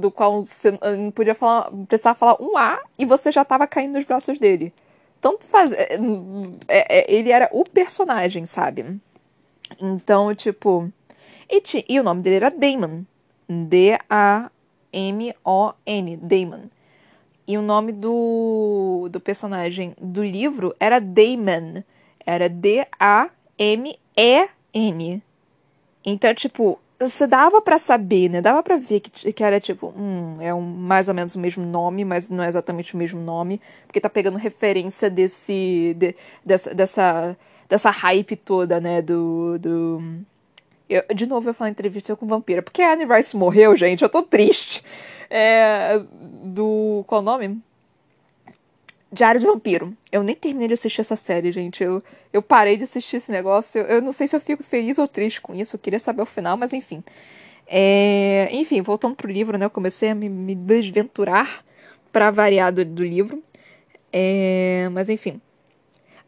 do 0.00 0.10
qual 0.10 0.42
você 0.42 0.72
não 0.72 1.10
podia 1.12 1.34
falar, 1.34 1.70
precisava 1.86 2.18
falar 2.18 2.42
um 2.42 2.56
A 2.56 2.80
e 2.98 3.04
você 3.04 3.30
já 3.30 3.44
tava 3.44 3.66
caindo 3.66 3.94
nos 3.94 4.06
braços 4.06 4.38
dele. 4.38 4.72
Tanto 5.20 5.46
faz... 5.46 5.70
É, 5.70 5.98
é, 6.66 6.98
é, 6.98 7.14
ele 7.14 7.30
era 7.30 7.48
o 7.52 7.62
personagem, 7.62 8.46
sabe? 8.46 8.98
Então, 9.78 10.34
tipo... 10.34 10.90
E, 11.50 11.62
e 11.90 12.00
o 12.00 12.02
nome 12.02 12.22
dele 12.22 12.36
era 12.36 12.50
Damon. 12.50 13.04
D-A... 13.48 14.50
M-O-N, 14.92 16.16
Damon. 16.16 16.62
E 17.46 17.56
o 17.56 17.62
nome 17.62 17.92
do, 17.92 19.08
do 19.10 19.20
personagem 19.20 19.94
do 20.00 20.22
livro 20.22 20.74
era 20.78 21.00
Damon. 21.00 21.82
Era 22.24 22.48
D-A-M-E-N. 22.48 22.92
Então, 26.04 26.34
tipo, 26.34 26.78
você 26.98 27.26
dava 27.26 27.62
para 27.62 27.78
saber, 27.78 28.28
né? 28.28 28.40
Dava 28.40 28.62
para 28.62 28.76
ver 28.76 29.00
que, 29.00 29.32
que 29.32 29.44
era 29.44 29.60
tipo, 29.60 29.94
hum, 29.96 30.36
é 30.40 30.52
um, 30.52 30.60
mais 30.60 31.08
ou 31.08 31.14
menos 31.14 31.34
o 31.34 31.38
mesmo 31.38 31.64
nome, 31.64 32.04
mas 32.04 32.28
não 32.28 32.44
é 32.44 32.48
exatamente 32.48 32.94
o 32.94 32.98
mesmo 32.98 33.20
nome, 33.20 33.60
porque 33.86 34.00
tá 34.00 34.10
pegando 34.10 34.36
referência 34.36 35.08
desse 35.08 35.94
de, 35.98 36.14
dessa, 36.44 36.74
dessa 36.74 37.36
dessa 37.68 37.90
hype 37.90 38.34
toda, 38.36 38.80
né, 38.80 39.02
do, 39.02 39.58
do 39.58 40.02
eu, 40.88 41.02
de 41.14 41.26
novo 41.26 41.48
eu 41.48 41.54
falo 41.54 41.70
entrevista 41.70 42.16
com 42.16 42.26
vampira. 42.26 42.62
Porque 42.62 42.80
a 42.80 42.92
Anne 42.92 43.04
Rice 43.04 43.36
morreu, 43.36 43.76
gente. 43.76 44.02
Eu 44.02 44.08
tô 44.08 44.22
triste. 44.22 44.82
É, 45.28 46.00
do. 46.42 47.04
Qual 47.06 47.20
o 47.20 47.24
nome? 47.24 47.60
Diário 49.12 49.40
de 49.40 49.46
Vampiro. 49.46 49.94
Eu 50.10 50.22
nem 50.22 50.34
terminei 50.34 50.68
de 50.68 50.74
assistir 50.74 51.00
essa 51.02 51.16
série, 51.16 51.52
gente. 51.52 51.82
Eu, 51.84 52.02
eu 52.32 52.42
parei 52.42 52.76
de 52.76 52.84
assistir 52.84 53.16
esse 53.16 53.30
negócio. 53.30 53.80
Eu, 53.80 53.96
eu 53.96 54.02
não 54.02 54.12
sei 54.12 54.26
se 54.26 54.34
eu 54.34 54.40
fico 54.40 54.62
feliz 54.62 54.98
ou 54.98 55.06
triste 55.06 55.40
com 55.40 55.54
isso. 55.54 55.76
Eu 55.76 55.80
queria 55.80 55.98
saber 55.98 56.22
o 56.22 56.26
final, 56.26 56.56
mas 56.56 56.72
enfim. 56.72 57.04
É, 57.66 58.48
enfim, 58.50 58.80
voltando 58.80 59.14
pro 59.14 59.30
livro, 59.30 59.58
né? 59.58 59.66
Eu 59.66 59.70
comecei 59.70 60.10
a 60.10 60.14
me, 60.14 60.28
me 60.28 60.54
desventurar 60.54 61.62
para 62.10 62.30
variar 62.30 62.72
do, 62.72 62.84
do 62.84 63.04
livro. 63.04 63.42
É, 64.10 64.88
mas 64.92 65.10
enfim. 65.10 65.40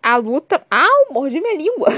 A 0.02 0.16
luta. 0.16 0.66
Ah, 0.70 1.06
eu 1.08 1.14
mordi 1.14 1.40
minha 1.40 1.56
língua! 1.56 1.88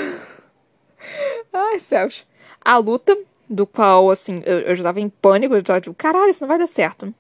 Ai, 1.53 1.81
céus 1.81 2.25
a 2.65 2.77
luta, 2.79 3.17
do 3.49 3.67
qual, 3.67 4.11
assim, 4.11 4.43
eu, 4.47 4.61
eu 4.61 4.77
já 4.77 4.83
tava 4.83 5.01
em 5.01 5.09
pânico, 5.09 5.55
eu 5.55 5.63
tava 5.63 5.81
tipo, 5.81 5.95
caralho, 5.95 6.31
isso 6.31 6.43
não 6.43 6.49
vai 6.49 6.59
dar 6.59 6.67
certo. 6.67 7.15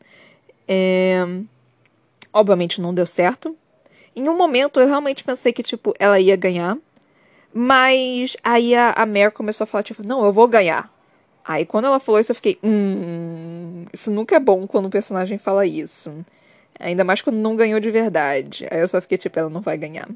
É... 0.66 1.24
Obviamente 2.32 2.80
não 2.80 2.94
deu 2.94 3.06
certo. 3.06 3.56
Em 4.16 4.28
um 4.28 4.36
momento 4.36 4.80
eu 4.80 4.86
realmente 4.86 5.24
pensei 5.24 5.52
que, 5.52 5.62
tipo, 5.62 5.94
ela 5.98 6.18
ia 6.18 6.36
ganhar. 6.36 6.78
Mas 7.52 8.36
aí 8.42 8.74
a, 8.74 8.92
a 8.92 9.04
Mare 9.04 9.30
começou 9.30 9.64
a 9.64 9.66
falar, 9.66 9.82
tipo, 9.84 10.06
não, 10.06 10.24
eu 10.24 10.32
vou 10.32 10.48
ganhar. 10.48 10.90
Aí 11.44 11.66
quando 11.66 11.86
ela 11.86 12.00
falou 12.00 12.20
isso, 12.20 12.32
eu 12.32 12.36
fiquei, 12.36 12.58
hum, 12.62 13.84
isso 13.92 14.10
nunca 14.10 14.36
é 14.36 14.40
bom 14.40 14.66
quando 14.66 14.86
um 14.86 14.90
personagem 14.90 15.36
fala 15.38 15.66
isso. 15.66 16.24
Ainda 16.78 17.04
mais 17.04 17.22
quando 17.22 17.36
não 17.36 17.54
ganhou 17.54 17.78
de 17.78 17.90
verdade. 17.90 18.66
Aí 18.70 18.80
eu 18.80 18.88
só 18.88 19.00
fiquei 19.00 19.18
tipo, 19.18 19.38
ela 19.38 19.48
não 19.48 19.60
vai 19.60 19.76
ganhar. 19.76 20.08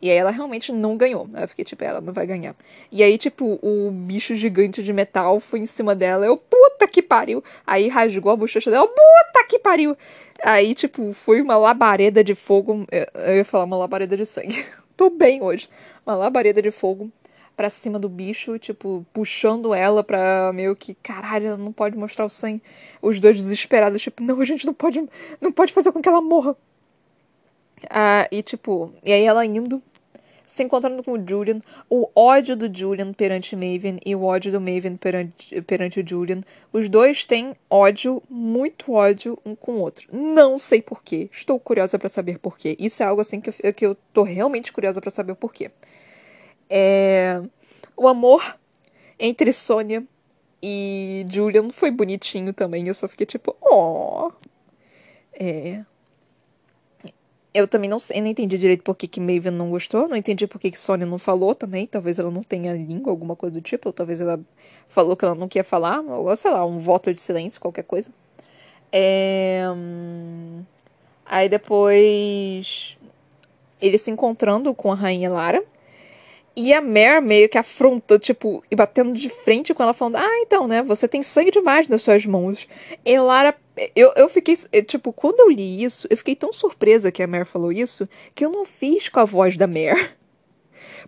E 0.00 0.10
aí 0.10 0.16
ela 0.16 0.30
realmente 0.30 0.72
não 0.72 0.96
ganhou. 0.96 1.28
Aí 1.32 1.44
eu 1.44 1.48
fiquei 1.48 1.64
tipo, 1.64 1.82
ela 1.84 2.00
não 2.00 2.12
vai 2.12 2.26
ganhar. 2.26 2.54
E 2.90 3.02
aí, 3.02 3.16
tipo, 3.16 3.58
o 3.62 3.90
bicho 3.90 4.34
gigante 4.34 4.82
de 4.82 4.92
metal 4.92 5.38
foi 5.38 5.60
em 5.60 5.66
cima 5.66 5.94
dela. 5.94 6.26
Eu, 6.26 6.36
puta 6.36 6.88
que 6.88 7.02
pariu. 7.02 7.42
Aí 7.66 7.88
rasgou 7.88 8.32
a 8.32 8.36
bochecha 8.36 8.70
dela. 8.70 8.86
Puta 8.86 9.46
que 9.48 9.58
pariu. 9.58 9.96
Aí, 10.44 10.74
tipo, 10.74 11.12
foi 11.12 11.40
uma 11.40 11.56
labareda 11.56 12.24
de 12.24 12.34
fogo. 12.34 12.84
Eu 13.14 13.36
ia 13.36 13.44
falar 13.44 13.64
uma 13.64 13.76
labareda 13.76 14.16
de 14.16 14.26
sangue. 14.26 14.64
Tô 14.96 15.08
bem 15.08 15.40
hoje. 15.40 15.68
Uma 16.04 16.16
labareda 16.16 16.60
de 16.60 16.70
fogo 16.72 17.10
pra 17.56 17.70
cima 17.70 17.98
do 17.98 18.08
bicho, 18.08 18.58
tipo, 18.58 19.06
puxando 19.12 19.74
ela 19.74 20.02
pra 20.02 20.52
meio 20.52 20.74
que, 20.74 20.94
caralho, 20.94 21.48
ela 21.48 21.56
não 21.56 21.72
pode 21.72 21.96
mostrar 21.96 22.24
o 22.24 22.30
sangue. 22.30 22.62
Os 23.00 23.20
dois 23.20 23.36
desesperados, 23.36 24.02
tipo, 24.02 24.22
não, 24.22 24.40
a 24.40 24.44
gente 24.44 24.66
não 24.66 24.74
pode, 24.74 25.02
não 25.40 25.52
pode 25.52 25.72
fazer 25.72 25.92
com 25.92 26.00
que 26.00 26.08
ela 26.08 26.20
morra. 26.20 26.56
Ah, 27.90 28.28
e 28.30 28.42
tipo, 28.42 28.92
e 29.04 29.12
aí 29.12 29.24
ela 29.24 29.44
indo, 29.44 29.82
se 30.46 30.62
encontrando 30.62 31.02
com 31.02 31.12
o 31.12 31.28
Julian, 31.28 31.60
o 31.88 32.08
ódio 32.14 32.56
do 32.56 32.72
Julian 32.72 33.12
perante 33.12 33.56
Maven 33.56 33.98
e 34.04 34.14
o 34.14 34.22
ódio 34.22 34.52
do 34.52 34.60
Maven 34.60 34.96
perante, 34.96 35.62
perante 35.62 36.00
o 36.00 36.06
Julian. 36.06 36.42
Os 36.72 36.88
dois 36.88 37.24
têm 37.24 37.56
ódio, 37.70 38.22
muito 38.28 38.92
ódio 38.92 39.38
um 39.44 39.54
com 39.54 39.72
o 39.72 39.80
outro. 39.80 40.06
Não 40.12 40.58
sei 40.58 40.82
porquê. 40.82 41.28
Estou 41.32 41.58
curiosa 41.58 41.98
para 41.98 42.08
saber 42.08 42.38
porquê. 42.38 42.76
Isso 42.78 43.02
é 43.02 43.06
algo 43.06 43.20
assim 43.20 43.40
que 43.40 43.50
eu, 43.50 43.74
que 43.74 43.86
eu 43.86 43.96
tô 44.12 44.22
realmente 44.22 44.72
curiosa 44.72 45.00
para 45.00 45.10
saber 45.10 45.34
porquê. 45.34 45.70
É... 46.74 47.42
O 47.94 48.08
amor 48.08 48.58
entre 49.18 49.52
Sônia 49.52 50.02
e 50.62 51.26
Julian 51.28 51.68
foi 51.70 51.90
bonitinho 51.90 52.54
também. 52.54 52.88
Eu 52.88 52.94
só 52.94 53.06
fiquei 53.06 53.26
tipo, 53.26 53.54
oh. 53.60 54.32
É. 55.34 55.84
Eu 57.52 57.68
também 57.68 57.90
não 57.90 57.98
sei, 57.98 58.22
não 58.22 58.28
entendi 58.28 58.56
direito 58.56 58.82
por 58.82 58.96
que, 58.96 59.06
que 59.06 59.20
Maven 59.20 59.52
não 59.52 59.68
gostou, 59.68 60.08
não 60.08 60.16
entendi 60.16 60.46
por 60.46 60.58
que, 60.58 60.70
que 60.70 60.78
Sônia 60.78 61.06
não 61.06 61.18
falou 61.18 61.54
também. 61.54 61.86
Talvez 61.86 62.18
ela 62.18 62.30
não 62.30 62.42
tenha 62.42 62.72
língua, 62.72 63.12
alguma 63.12 63.36
coisa 63.36 63.52
do 63.52 63.60
tipo, 63.60 63.90
ou 63.90 63.92
talvez 63.92 64.18
ela 64.22 64.40
falou 64.88 65.14
que 65.14 65.26
ela 65.26 65.34
não 65.34 65.48
queria 65.48 65.64
falar, 65.64 66.00
ou 66.00 66.34
sei 66.34 66.50
lá, 66.50 66.64
um 66.64 66.78
voto 66.78 67.12
de 67.12 67.20
silêncio, 67.20 67.60
qualquer 67.60 67.84
coisa. 67.84 68.10
É... 68.90 69.64
Aí 71.26 71.50
depois 71.50 72.96
ele 73.80 73.98
se 73.98 74.10
encontrando 74.10 74.74
com 74.74 74.90
a 74.90 74.94
rainha 74.94 75.30
Lara. 75.30 75.62
E 76.54 76.72
a 76.72 76.82
Mare 76.82 77.20
meio 77.22 77.48
que 77.48 77.56
afronta, 77.56 78.18
tipo, 78.18 78.62
e 78.70 78.76
batendo 78.76 79.12
de 79.12 79.30
frente 79.30 79.72
com 79.72 79.82
ela, 79.82 79.94
falando: 79.94 80.16
Ah, 80.16 80.38
então, 80.40 80.68
né? 80.68 80.82
Você 80.82 81.08
tem 81.08 81.22
sangue 81.22 81.50
demais 81.50 81.88
nas 81.88 82.02
suas 82.02 82.26
mãos. 82.26 82.68
E 83.04 83.18
Lara. 83.18 83.54
Eu, 83.96 84.12
eu 84.16 84.28
fiquei. 84.28 84.54
Tipo, 84.82 85.12
quando 85.12 85.40
eu 85.40 85.50
li 85.50 85.82
isso, 85.82 86.06
eu 86.10 86.16
fiquei 86.16 86.36
tão 86.36 86.52
surpresa 86.52 87.10
que 87.10 87.22
a 87.22 87.26
Mare 87.26 87.46
falou 87.46 87.72
isso, 87.72 88.06
que 88.34 88.44
eu 88.44 88.50
não 88.50 88.66
fiz 88.66 89.08
com 89.08 89.20
a 89.20 89.24
voz 89.24 89.56
da 89.56 89.66
Mare. 89.66 90.10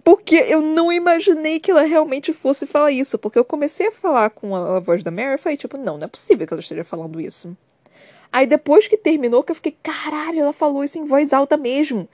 Porque 0.02 0.36
eu 0.36 0.60
não 0.60 0.92
imaginei 0.92 1.60
que 1.60 1.70
ela 1.70 1.82
realmente 1.82 2.32
fosse 2.32 2.66
falar 2.66 2.90
isso. 2.90 3.18
Porque 3.18 3.38
eu 3.38 3.44
comecei 3.44 3.88
a 3.88 3.92
falar 3.92 4.30
com 4.30 4.56
a, 4.56 4.76
a 4.76 4.80
voz 4.80 5.02
da 5.02 5.10
Mare 5.10 5.34
e 5.34 5.38
falei, 5.38 5.56
tipo, 5.56 5.78
não, 5.78 5.98
não 5.98 6.04
é 6.04 6.08
possível 6.08 6.46
que 6.46 6.52
ela 6.52 6.60
esteja 6.60 6.84
falando 6.84 7.20
isso. 7.20 7.56
Aí 8.32 8.46
depois 8.46 8.88
que 8.88 8.96
terminou, 8.96 9.44
que 9.44 9.52
eu 9.52 9.56
fiquei, 9.56 9.76
caralho, 9.82 10.40
ela 10.40 10.52
falou 10.52 10.82
isso 10.82 10.98
em 10.98 11.04
voz 11.04 11.32
alta 11.32 11.56
mesmo. 11.56 12.08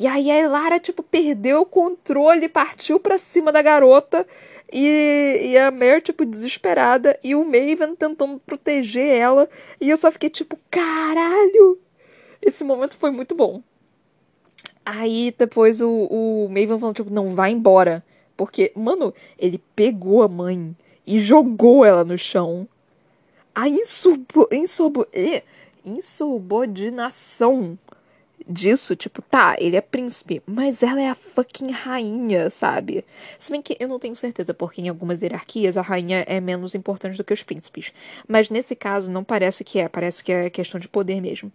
E 0.00 0.06
aí 0.06 0.30
a 0.30 0.38
Elara, 0.38 0.80
tipo, 0.80 1.02
perdeu 1.02 1.60
o 1.60 1.66
controle, 1.66 2.48
partiu 2.48 2.98
pra 2.98 3.18
cima 3.18 3.52
da 3.52 3.60
garota. 3.60 4.26
E, 4.72 5.40
e 5.42 5.58
a 5.58 5.70
Mare, 5.70 6.00
tipo, 6.00 6.24
desesperada. 6.24 7.20
E 7.22 7.34
o 7.34 7.44
Maven 7.44 7.94
tentando 7.94 8.40
proteger 8.46 9.14
ela. 9.14 9.46
E 9.78 9.90
eu 9.90 9.98
só 9.98 10.10
fiquei, 10.10 10.30
tipo, 10.30 10.58
caralho! 10.70 11.78
Esse 12.40 12.64
momento 12.64 12.96
foi 12.96 13.10
muito 13.10 13.34
bom. 13.34 13.62
Aí 14.86 15.34
depois 15.36 15.82
o, 15.82 15.90
o 15.90 16.48
Maven 16.48 16.78
falou, 16.78 16.94
tipo, 16.94 17.12
não, 17.12 17.34
vai 17.34 17.50
embora. 17.50 18.02
Porque, 18.38 18.72
mano, 18.74 19.12
ele 19.38 19.62
pegou 19.76 20.22
a 20.22 20.28
mãe 20.28 20.74
e 21.06 21.20
jogou 21.20 21.84
ela 21.84 22.04
no 22.04 22.16
chão. 22.16 22.66
A 23.54 23.68
insubo, 23.68 24.48
insubo, 24.50 25.06
insubordinação 25.84 27.78
disso, 28.50 28.96
tipo, 28.96 29.22
tá, 29.22 29.56
ele 29.58 29.76
é 29.76 29.80
príncipe, 29.80 30.42
mas 30.46 30.82
ela 30.82 31.00
é 31.00 31.08
a 31.08 31.14
fucking 31.14 31.70
rainha, 31.70 32.50
sabe? 32.50 33.04
Se 33.38 33.50
bem 33.50 33.62
que 33.62 33.76
eu 33.78 33.88
não 33.88 33.98
tenho 33.98 34.16
certeza, 34.16 34.52
porque 34.52 34.80
em 34.80 34.88
algumas 34.88 35.22
hierarquias 35.22 35.76
a 35.76 35.82
rainha 35.82 36.24
é 36.26 36.40
menos 36.40 36.74
importante 36.74 37.16
do 37.16 37.24
que 37.24 37.32
os 37.32 37.42
príncipes. 37.42 37.92
Mas 38.26 38.50
nesse 38.50 38.74
caso 38.74 39.10
não 39.10 39.22
parece 39.22 39.62
que 39.64 39.78
é, 39.78 39.88
parece 39.88 40.22
que 40.24 40.32
é 40.32 40.50
questão 40.50 40.80
de 40.80 40.88
poder 40.88 41.20
mesmo. 41.20 41.52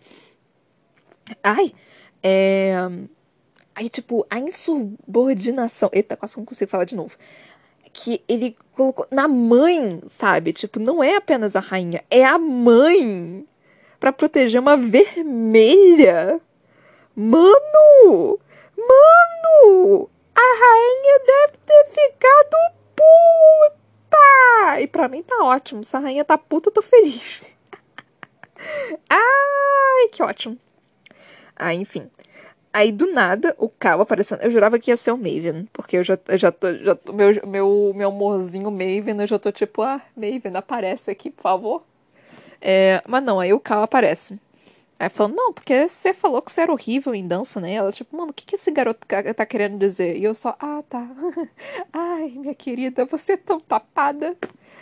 Ai, 1.43 1.74
é. 2.24 2.76
Aí, 3.76 3.89
tipo, 3.89 4.26
a 4.30 4.39
insubordinação. 4.39 5.89
Eita, 5.91 6.16
quase 6.16 6.38
não 6.38 6.46
consigo 6.46 6.72
falar 6.72 6.86
de 6.86 6.96
novo. 6.96 7.18
Que 7.91 8.22
ele 8.28 8.56
colocou 8.74 9.06
na 9.12 9.28
mãe, 9.28 10.02
sabe? 10.08 10.54
Tipo, 10.54 10.80
não 10.80 11.04
é 11.04 11.18
apenas 11.18 11.56
a 11.56 11.60
rainha, 11.60 12.04
é 12.10 12.26
a 12.26 12.38
mãe 12.38 13.46
para 14.00 14.14
proteger 14.14 14.62
uma 14.62 14.78
vermelha. 14.78 16.41
Mano! 17.16 18.39
Mano! 18.78 20.09
A 20.36 20.41
rainha 20.41 21.20
deve 21.26 21.57
ter 21.66 21.86
ficado 21.88 22.57
puta! 22.93 24.82
E 24.82 24.88
pra 24.88 25.07
mim 25.07 25.24
tá 25.24 25.43
ótimo. 25.43 25.86
Se 25.86 25.95
a 25.95 25.99
rainha 26.01 26.26
tá 26.26 26.38
puta, 26.38 26.70
eu 26.70 26.74
tô 26.74 26.82
feliz. 26.82 27.43
Ai, 29.09 30.09
que 30.11 30.22
ótimo. 30.22 30.57
Ah, 31.55 31.74
enfim. 31.74 32.09
Aí 32.74 32.91
do 32.91 33.09
nada, 33.13 33.55
o 33.57 33.70
Cal 33.70 34.01
aparecendo. 34.01 34.41
Eu 34.41 34.51
jurava 34.51 34.78
que 34.78 34.91
ia 34.91 34.97
ser 34.97 35.11
o 35.11 35.18
Maven, 35.18 35.70
porque 35.72 35.95
eu 35.95 36.03
já, 36.03 36.20
eu 36.28 36.38
já 36.38 36.51
tô. 36.51 36.74
Já 36.74 36.95
tô 36.95 37.13
meu, 37.13 37.32
meu, 37.47 37.93
meu 37.95 38.09
amorzinho 38.09 38.70
Maven, 38.70 39.22
eu 39.22 39.28
já 39.28 39.39
tô 39.39 39.49
tipo, 39.53 39.82
ah, 39.82 40.01
Maven, 40.18 40.57
aparece 40.57 41.09
aqui, 41.09 41.30
por 41.32 41.43
favor. 41.43 41.84
É, 42.59 43.01
mas 43.07 43.24
não, 43.24 43.39
aí 43.39 43.53
o 43.53 43.59
Cal 43.61 43.84
aparece. 43.84 44.38
Aí 44.98 45.10
falando, 45.10 45.36
não, 45.36 45.52
porque 45.52 45.89
você 45.89 46.14
falou 46.14 46.41
que 46.41 46.52
você 46.52 46.62
era 46.62 46.72
horrível 46.72 47.14
em 47.14 47.28
dança, 47.28 47.60
né? 47.60 47.74
Ela, 47.74 47.91
tipo, 47.91 48.16
mano, 48.16 48.32
o 48.32 48.34
que, 48.34 48.46
que 48.46 48.56
esse 48.56 48.72
garoto 48.72 49.06
tá 49.06 49.46
querendo 49.46 49.78
dizer? 49.78 50.18
E 50.18 50.24
eu 50.24 50.34
só, 50.34 50.56
ah, 50.60 50.82
tá. 50.89 51.06
Ai, 51.91 52.30
minha 52.30 52.56
querida, 52.56 53.04
você 53.06 53.34
é 53.34 53.38
tão 53.38 53.60
tapada. 53.60 54.38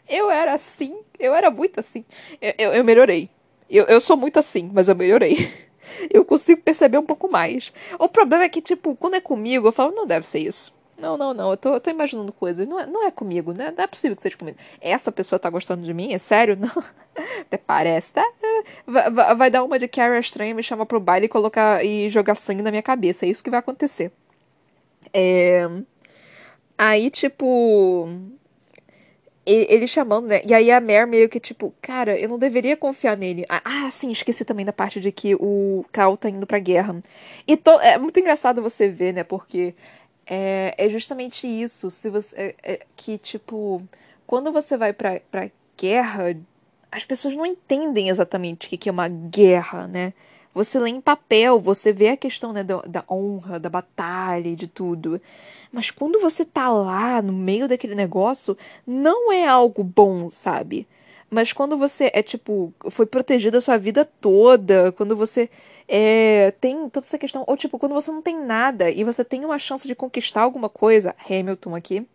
Eu 0.08 0.30
era 0.30 0.54
assim, 0.54 0.96
eu 1.18 1.34
era 1.34 1.50
muito 1.50 1.80
assim. 1.80 2.06
Eu, 2.40 2.54
eu, 2.58 2.74
eu 2.74 2.84
melhorei. 2.84 3.30
Eu, 3.70 3.86
eu 3.86 4.00
sou 4.00 4.16
muito 4.16 4.38
assim, 4.38 4.70
mas 4.72 4.88
eu 4.88 4.96
melhorei. 4.96 5.52
Eu 6.10 6.24
consigo 6.24 6.62
perceber 6.62 6.98
um 6.98 7.06
pouco 7.06 7.30
mais. 7.30 7.74
O 8.00 8.08
problema 8.08 8.46
é 8.46 8.50
que, 8.50 8.62
tipo, 8.62 8.96
quando 8.96 9.16
é 9.16 9.22
comigo, 9.22 9.68
eu 9.68 9.72
falo, 9.72 9.92
não 9.94 10.08
deve 10.08 10.26
ser 10.26 10.40
isso. 10.40 10.74
Não, 10.98 11.18
não, 11.18 11.34
não. 11.34 11.52
Eu 11.52 11.58
tô, 11.58 11.74
eu 11.74 11.80
tô 11.80 11.90
imaginando 11.90 12.32
coisas. 12.32 12.68
Não 12.68 12.80
é, 12.80 12.86
não 12.86 13.06
é 13.06 13.12
comigo, 13.12 13.52
né? 13.52 13.74
Não 13.76 13.84
é 13.84 13.88
possível 13.88 14.16
que 14.16 14.22
seja 14.22 14.38
comigo. 14.38 14.58
Essa 14.80 15.12
pessoa 15.12 15.40
tá 15.40 15.50
gostando 15.50 15.84
de 15.84 15.94
mim? 15.94 16.14
É 16.14 16.18
sério? 16.18 16.56
Não. 16.60 16.70
Até 17.42 17.58
parece, 17.58 18.14
tá? 18.14 18.26
Vai, 18.88 19.36
vai, 19.36 19.52
dar 19.52 19.64
uma 19.64 19.78
de 19.78 19.88
Carrie 19.88 20.20
estranha, 20.20 20.54
me 20.54 20.64
chamar 20.64 20.86
pro 20.86 21.00
baile 21.00 21.26
e 21.26 21.30
colocar 21.30 21.84
e 21.86 22.10
jogar 22.10 22.36
sangue 22.36 22.62
na 22.62 22.72
minha 22.72 22.84
cabeça. 22.84 23.26
É 23.26 23.30
isso 23.30 23.44
que 23.44 23.50
vai 23.50 23.60
acontecer. 23.60 24.12
É. 25.14 25.68
Aí, 26.78 27.10
tipo. 27.10 28.10
Ele 29.46 29.88
chamando, 29.88 30.28
né? 30.28 30.42
E 30.46 30.54
aí 30.54 30.72
a 30.72 30.80
Mare 30.80 31.06
meio 31.06 31.28
que 31.28 31.38
tipo, 31.38 31.74
cara, 31.82 32.18
eu 32.18 32.30
não 32.30 32.40
deveria 32.40 32.78
confiar 32.78 33.18
nele. 33.18 33.46
Ah, 33.50 33.62
ah, 33.66 33.92
sim, 33.92 34.10
esqueci 34.10 34.46
também 34.46 34.66
da 34.66 34.72
parte 34.72 35.02
de 35.02 35.12
que 35.12 35.36
o 35.36 35.84
Cal 35.92 36.16
tá 36.16 36.30
indo 36.30 36.48
pra 36.48 36.60
guerra. 36.60 37.04
E 37.46 37.58
to... 37.58 37.72
é 37.82 37.98
muito 37.98 38.18
engraçado 38.18 38.62
você 38.62 38.88
ver, 38.88 39.14
né? 39.14 39.22
Porque 39.22 39.76
é, 40.26 40.74
é 40.78 40.90
justamente 40.90 41.48
isso. 41.48 41.92
Se 41.92 42.10
você, 42.10 42.36
é, 42.36 42.56
é, 42.64 42.80
que, 42.96 43.18
tipo, 43.18 43.82
quando 44.26 44.52
você 44.52 44.78
vai 44.78 44.94
pra, 44.94 45.20
pra 45.32 45.50
guerra, 45.78 46.36
as 46.92 47.06
pessoas 47.06 47.36
não 47.36 47.46
entendem 47.46 48.10
exatamente 48.10 48.68
o 48.68 48.70
que, 48.70 48.78
que 48.78 48.90
é 48.90 48.92
uma 48.92 49.08
guerra, 49.08 49.88
né? 49.88 50.14
Você 50.54 50.80
lê 50.80 50.92
em 50.92 51.02
papel, 51.02 51.60
você 51.60 51.92
vê 51.92 52.10
a 52.10 52.18
questão 52.18 52.54
né, 52.54 52.64
da, 52.64 52.82
da 52.82 53.04
honra, 53.10 53.60
da 53.60 53.70
batalha 53.70 54.50
e 54.50 54.56
de 54.56 54.68
tudo. 54.68 55.20
Mas 55.72 55.90
quando 55.90 56.20
você 56.20 56.46
tá 56.46 56.70
lá 56.70 57.22
no 57.22 57.34
meio 57.34 57.68
daquele 57.68 57.96
negócio, 57.96 58.56
não 58.86 59.32
é 59.32 59.48
algo 59.48 59.84
bom, 59.84 60.30
sabe? 60.30 60.88
Mas 61.32 61.52
quando 61.52 61.76
você 61.76 62.12
é 62.14 62.22
tipo, 62.22 62.72
foi 62.92 63.08
protegido 63.08 63.58
a 63.58 63.62
sua 63.62 63.78
vida 63.78 64.06
toda, 64.06 64.92
quando 64.92 65.16
você 65.16 65.50
é, 65.88 66.52
tem 66.60 66.90
toda 66.90 67.06
essa 67.06 67.18
questão. 67.18 67.44
Ou, 67.48 67.58
tipo, 67.58 67.78
quando 67.78 67.94
você 67.94 68.12
não 68.12 68.22
tem 68.22 68.38
nada 68.38 68.90
e 68.90 69.04
você 69.04 69.24
tem 69.24 69.44
uma 69.46 69.60
chance 69.60 69.88
de 69.88 69.96
conquistar 69.96 70.42
alguma 70.42 70.70
coisa, 70.70 71.16
Hamilton 71.30 71.76
aqui, 71.76 72.08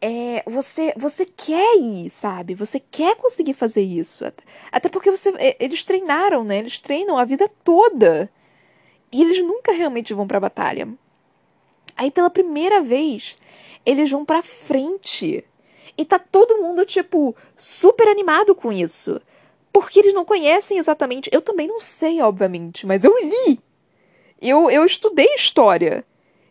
é, 0.00 0.42
você, 0.46 0.94
você 0.96 1.26
quer 1.26 1.76
ir, 1.76 2.10
sabe? 2.10 2.54
Você 2.54 2.80
quer 2.80 3.16
conseguir 3.16 3.54
fazer 3.54 3.82
isso. 3.82 4.24
Até 4.72 4.88
porque 4.88 5.10
você, 5.10 5.32
eles 5.58 5.84
treinaram, 5.84 6.42
né? 6.42 6.58
Eles 6.58 6.80
treinam 6.80 7.18
a 7.18 7.24
vida 7.24 7.48
toda. 7.62 8.30
E 9.12 9.22
eles 9.22 9.42
nunca 9.44 9.72
realmente 9.72 10.14
vão 10.14 10.26
pra 10.26 10.40
batalha. 10.40 10.88
Aí, 11.96 12.10
pela 12.10 12.30
primeira 12.30 12.80
vez, 12.80 13.36
eles 13.84 14.10
vão 14.10 14.24
pra 14.24 14.42
frente. 14.42 15.44
E 15.98 16.04
tá 16.04 16.18
todo 16.18 16.62
mundo, 16.62 16.86
tipo, 16.86 17.36
super 17.56 18.08
animado 18.08 18.54
com 18.54 18.72
isso. 18.72 19.20
Porque 19.72 20.00
eles 20.00 20.14
não 20.14 20.24
conhecem 20.24 20.78
exatamente. 20.78 21.30
Eu 21.32 21.40
também 21.40 21.66
não 21.66 21.80
sei, 21.80 22.20
obviamente, 22.20 22.86
mas 22.86 23.04
eu 23.04 23.14
li. 23.18 23.60
Eu, 24.40 24.70
eu 24.70 24.84
estudei 24.84 25.34
história. 25.34 26.04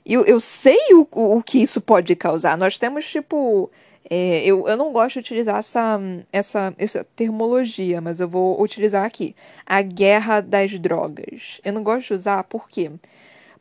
Eu, 0.05 0.25
eu 0.25 0.39
sei 0.39 0.79
o, 0.93 1.07
o, 1.11 1.43
que 1.43 1.61
isso 1.61 1.81
pode 1.81 2.15
causar. 2.15 2.57
Nós 2.57 2.77
temos, 2.77 3.09
tipo. 3.09 3.69
É, 4.09 4.43
eu, 4.43 4.67
eu 4.67 4.75
não 4.75 4.91
gosto 4.91 5.15
de 5.15 5.19
utilizar 5.19 5.57
essa, 5.57 5.99
essa, 6.31 6.73
essa 6.79 7.03
termologia, 7.15 8.01
mas 8.01 8.19
eu 8.19 8.27
vou 8.27 8.59
utilizar 8.61 9.05
aqui. 9.05 9.35
A 9.65 9.81
guerra 9.81 10.41
das 10.41 10.79
drogas. 10.79 11.61
Eu 11.63 11.73
não 11.73 11.83
gosto 11.83 12.07
de 12.07 12.13
usar, 12.15 12.43
por 12.45 12.67
quê? 12.67 12.89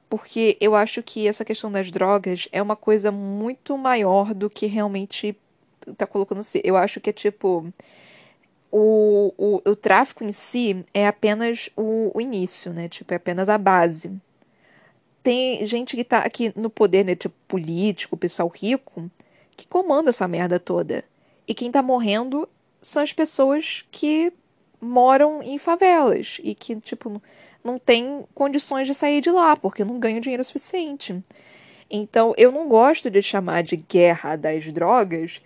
Porque 0.09 0.57
eu 0.59 0.75
acho 0.75 1.03
que 1.03 1.29
essa 1.29 1.45
questão 1.45 1.71
das 1.71 1.91
drogas 1.91 2.49
é 2.51 2.63
uma 2.63 2.77
coisa 2.77 3.13
muito 3.13 3.77
maior 3.77 4.33
do 4.33 4.49
que 4.49 4.67
realmente 4.67 5.37
tá 5.99 6.07
colocando. 6.07 6.41
Eu 6.65 6.77
acho 6.77 7.01
que 7.01 7.11
é 7.11 7.13
tipo 7.13 7.67
o, 8.71 9.33
o, 9.37 9.71
o 9.71 9.77
tráfico 9.77 10.25
em 10.25 10.33
si 10.33 10.85
é 10.93 11.07
apenas 11.07 11.71
o, 11.77 12.11
o 12.15 12.21
início, 12.21 12.73
né? 12.73 12.89
Tipo, 12.89 13.13
é 13.13 13.17
apenas 13.17 13.49
a 13.49 13.57
base. 13.57 14.13
Tem 15.23 15.65
gente 15.67 15.97
que 15.97 16.05
tá 16.05 16.19
aqui 16.19 16.53
no 16.55 16.71
poder, 16.71 17.05
né? 17.05 17.15
Tipo, 17.15 17.35
político, 17.47 18.17
pessoal 18.17 18.49
rico, 18.49 19.11
que 19.57 19.67
comanda 19.67 20.11
essa 20.11 20.29
merda 20.29 20.59
toda. 20.59 21.05
E 21.47 21.55
quem 21.55 21.71
tá 21.71 21.83
morrendo 21.83 22.49
são 22.81 23.03
as 23.03 23.13
pessoas 23.13 23.85
que 23.91 24.33
moram 24.81 25.43
em 25.43 25.59
favelas 25.59 26.39
e 26.43 26.55
que, 26.55 26.77
tipo, 26.77 27.21
não 27.65 27.79
tem 27.79 28.25
condições 28.35 28.87
de 28.87 28.95
sair 28.95 29.21
de 29.21 29.31
lá, 29.31 29.57
porque 29.57 29.85
não 29.85 29.99
ganham 29.99 30.21
dinheiro 30.21 30.45
suficiente. 30.45 31.23
Então, 31.91 32.35
eu 32.37 32.53
não 32.53 32.69
gosto 32.69 33.11
de 33.11 33.23
chamar 33.23 33.63
de 33.63 33.77
guerra 33.77 34.37
das 34.37 34.71
drogas, 34.73 35.41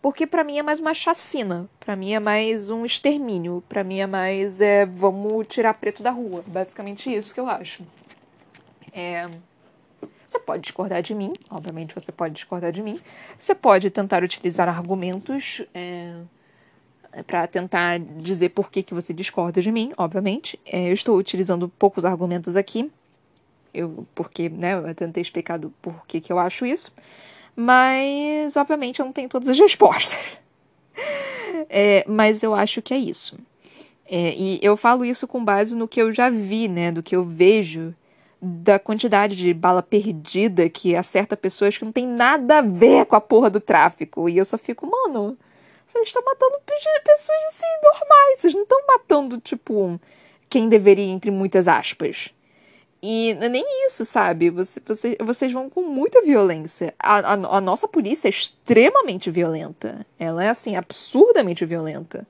porque 0.00 0.26
para 0.26 0.44
mim 0.44 0.58
é 0.58 0.62
mais 0.62 0.80
uma 0.80 0.94
chacina, 0.94 1.68
para 1.80 1.96
mim 1.96 2.12
é 2.12 2.20
mais 2.20 2.70
um 2.70 2.84
extermínio, 2.84 3.62
para 3.68 3.82
mim 3.82 3.98
é 3.98 4.06
mais 4.06 4.60
é, 4.60 4.86
vamos 4.86 5.46
tirar 5.48 5.74
preto 5.74 6.02
da 6.02 6.10
rua, 6.10 6.44
basicamente 6.46 7.14
isso 7.14 7.34
que 7.34 7.40
eu 7.40 7.48
acho. 7.48 7.82
É... 8.92 9.28
Você 10.26 10.40
pode 10.40 10.62
discordar 10.62 11.02
de 11.02 11.14
mim, 11.14 11.32
obviamente 11.48 11.94
você 11.94 12.10
pode 12.10 12.34
discordar 12.34 12.72
de 12.72 12.82
mim. 12.82 13.00
Você 13.38 13.54
pode 13.54 13.90
tentar 13.90 14.24
utilizar 14.24 14.68
argumentos 14.68 15.62
é, 15.72 16.14
para 17.26 17.46
tentar 17.46 17.98
dizer 17.98 18.50
por 18.50 18.70
que, 18.70 18.82
que 18.82 18.92
você 18.92 19.14
discorda 19.14 19.62
de 19.62 19.70
mim, 19.70 19.92
obviamente. 19.96 20.58
É, 20.66 20.88
eu 20.88 20.92
estou 20.92 21.16
utilizando 21.16 21.68
poucos 21.68 22.04
argumentos 22.04 22.56
aqui, 22.56 22.90
eu, 23.72 24.06
porque 24.14 24.48
né, 24.48 24.74
eu 24.74 24.94
tentei 24.94 25.20
explicar 25.20 25.58
do 25.58 25.70
por 25.80 26.06
que, 26.06 26.20
que 26.20 26.32
eu 26.32 26.38
acho 26.38 26.66
isso. 26.66 26.92
Mas, 27.56 28.54
obviamente, 28.54 29.00
eu 29.00 29.06
não 29.06 29.12
tenho 29.12 29.28
todas 29.28 29.48
as 29.48 29.58
respostas. 29.58 30.38
É, 31.68 32.04
mas 32.06 32.42
eu 32.42 32.54
acho 32.54 32.82
que 32.82 32.92
é 32.92 32.98
isso. 32.98 33.36
É, 34.08 34.34
e 34.34 34.60
eu 34.62 34.76
falo 34.76 35.04
isso 35.04 35.26
com 35.26 35.44
base 35.44 35.74
no 35.74 35.88
que 35.88 36.00
eu 36.00 36.12
já 36.12 36.28
vi, 36.28 36.68
né? 36.68 36.92
Do 36.92 37.02
que 37.02 37.16
eu 37.16 37.24
vejo 37.24 37.94
da 38.40 38.78
quantidade 38.78 39.34
de 39.34 39.52
bala 39.54 39.82
perdida 39.82 40.68
que 40.68 40.94
acerta 40.94 41.36
pessoas 41.36 41.76
que 41.76 41.84
não 41.84 41.92
tem 41.92 42.06
nada 42.06 42.58
a 42.58 42.62
ver 42.62 43.06
com 43.06 43.16
a 43.16 43.20
porra 43.20 43.50
do 43.50 43.60
tráfico. 43.60 44.28
E 44.28 44.36
eu 44.36 44.44
só 44.44 44.58
fico, 44.58 44.86
mano, 44.86 45.36
vocês 45.86 46.08
estão 46.08 46.22
matando 46.22 46.60
pessoas 47.04 47.42
assim, 47.48 47.66
normais. 47.82 48.40
Vocês 48.40 48.54
não 48.54 48.62
estão 48.62 48.86
matando, 48.86 49.40
tipo, 49.40 49.98
quem 50.48 50.68
deveria, 50.68 51.06
entre 51.06 51.30
muitas 51.30 51.66
aspas. 51.66 52.30
E 53.08 53.34
nem 53.34 53.64
isso, 53.86 54.04
sabe? 54.04 54.50
Você, 54.50 54.82
você, 54.84 55.16
vocês 55.20 55.52
vão 55.52 55.70
com 55.70 55.82
muita 55.82 56.22
violência. 56.22 56.92
A, 56.98 57.18
a, 57.18 57.32
a, 57.34 57.60
nossa 57.60 57.86
polícia 57.86 58.26
é 58.26 58.30
extremamente 58.30 59.30
violenta. 59.30 60.04
Ela 60.18 60.42
é, 60.42 60.48
assim, 60.48 60.74
absurdamente 60.74 61.64
violenta. 61.64 62.26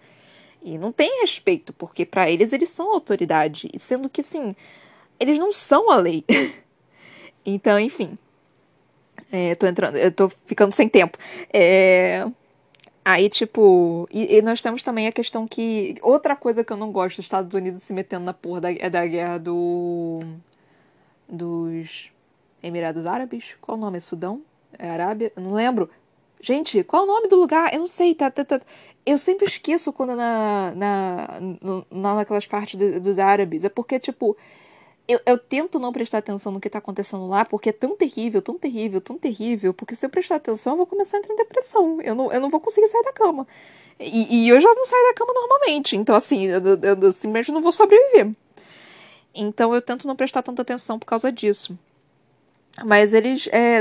E 0.63 0.77
não 0.77 0.93
tem 0.93 1.23
respeito, 1.23 1.73
porque 1.73 2.05
para 2.05 2.31
eles 2.31 2.53
eles 2.53 2.69
são 2.69 2.93
autoridade. 2.93 3.71
Sendo 3.79 4.07
que, 4.11 4.21
assim, 4.21 4.55
eles 5.19 5.39
não 5.39 5.51
são 5.51 5.91
a 5.91 5.97
lei. 5.97 6.23
então, 7.47 7.81
enfim. 7.81 8.19
É, 9.33 9.55
tô 9.55 9.67
entrando, 9.67 9.97
eu 9.97 10.13
tô 10.13 10.29
ficando 10.29 10.73
sem 10.73 10.91
tempo. 10.91 11.17
É. 11.55 12.27
Aí, 13.03 13.31
tipo, 13.31 14.07
e, 14.13 14.37
e, 14.37 14.43
nós 14.43 14.61
temos 14.61 14.83
também 14.83 15.07
a 15.07 15.13
questão 15.13 15.49
que. 15.49 15.95
Outra 16.03 16.37
coisa 16.37 16.63
que 16.63 16.71
eu 16.71 16.77
não 16.77 16.93
gosto, 16.93 17.21
os 17.21 17.25
Estados 17.25 17.55
Unidos 17.55 17.83
se 17.83 17.95
metendo 17.95 18.27
na 18.27 18.35
porra 18.35 18.61
da, 18.61 18.73
é 18.73 18.91
da 18.91 19.07
guerra 19.07 19.39
do 19.39 20.21
dos 21.29 22.11
Emirados 22.63 23.07
Árabes. 23.07 23.55
Qual 23.61 23.77
o 23.77 23.81
nome? 23.81 23.99
É 23.99 24.01
Sudão? 24.01 24.43
É 24.79 24.89
Arábia? 24.91 25.33
Eu 25.37 25.43
não 25.43 25.53
lembro. 25.53 25.91
Gente, 26.41 26.83
qual 26.85 27.05
o 27.05 27.07
nome 27.07 27.29
do 27.29 27.37
lugar? 27.37 27.73
Eu 27.73 27.81
não 27.81 27.87
sei. 27.87 28.15
Tá, 28.15 28.31
tá, 28.31 28.45
tá. 28.45 28.61
Eu 29.05 29.19
sempre 29.19 29.47
esqueço 29.47 29.93
quando 29.93 30.17
na, 30.17 30.73
na, 30.75 31.29
na 31.91 32.15
naquelas 32.17 32.47
partes 32.47 32.79
do, 32.79 33.01
dos 33.01 33.19
árabes. 33.19 33.65
É 33.65 33.69
porque, 33.69 33.99
tipo, 33.99 34.37
eu, 35.09 35.21
eu 35.25 35.39
tento 35.39 35.79
não 35.79 35.93
prestar 35.93 36.19
atenção 36.19 36.53
no 36.53 36.61
que 36.61 36.69
tá 36.69 36.79
acontecendo 36.79 37.29
lá, 37.29 37.45
porque 37.45 37.71
é 37.71 37.73
tão 37.73 37.97
terrível, 37.97 38.43
tão 38.43 38.59
terrível, 38.59 39.01
tão 39.01 39.17
terrível. 39.17 39.73
Porque 39.73 39.95
se 39.95 40.05
eu 40.05 40.11
prestar 40.11 40.37
atenção, 40.37 40.73
eu 40.73 40.77
vou 40.79 40.87
começar 40.87 41.17
a 41.17 41.21
entrar 41.21 41.33
em 41.33 41.37
depressão. 41.37 42.01
Eu 42.03 42.15
não, 42.15 42.33
eu 42.33 42.41
não 42.41 42.51
vou 42.51 42.61
conseguir 42.61 42.89
sair 42.89 43.05
da 43.05 43.13
cama. 43.13 43.47
E, 43.99 44.45
e 44.45 44.49
eu 44.49 44.61
já 44.61 44.75
não 44.75 44.85
saio 44.85 45.05
da 45.09 45.15
cama 45.15 45.33
normalmente. 45.33 45.97
Então, 45.97 46.15
assim, 46.15 46.47
eu, 46.47 46.61
eu, 46.61 47.03
eu 47.03 47.13
simplesmente 47.13 47.53
não 47.53 47.63
vou 47.63 47.73
sobreviver. 47.73 48.35
Então 49.37 49.75
eu 49.75 49.83
tento 49.83 50.07
não 50.07 50.17
prestar 50.17 50.43
tanta 50.43 50.63
atenção 50.63 50.99
por 50.99 51.07
causa 51.07 51.31
disso. 51.31 51.79
Mas 52.85 53.15
eles 53.15 53.49
é, 53.53 53.81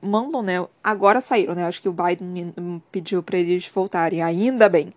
mandam, 0.00 0.42
né? 0.42 0.66
Agora 0.82 1.20
saíram, 1.20 1.54
né? 1.54 1.64
Acho 1.64 1.80
que 1.80 1.88
o 1.88 1.92
Biden 1.92 2.82
pediu 2.90 3.22
para 3.22 3.38
eles 3.38 3.68
voltarem, 3.68 4.22
ainda 4.22 4.68
bem. 4.68 4.92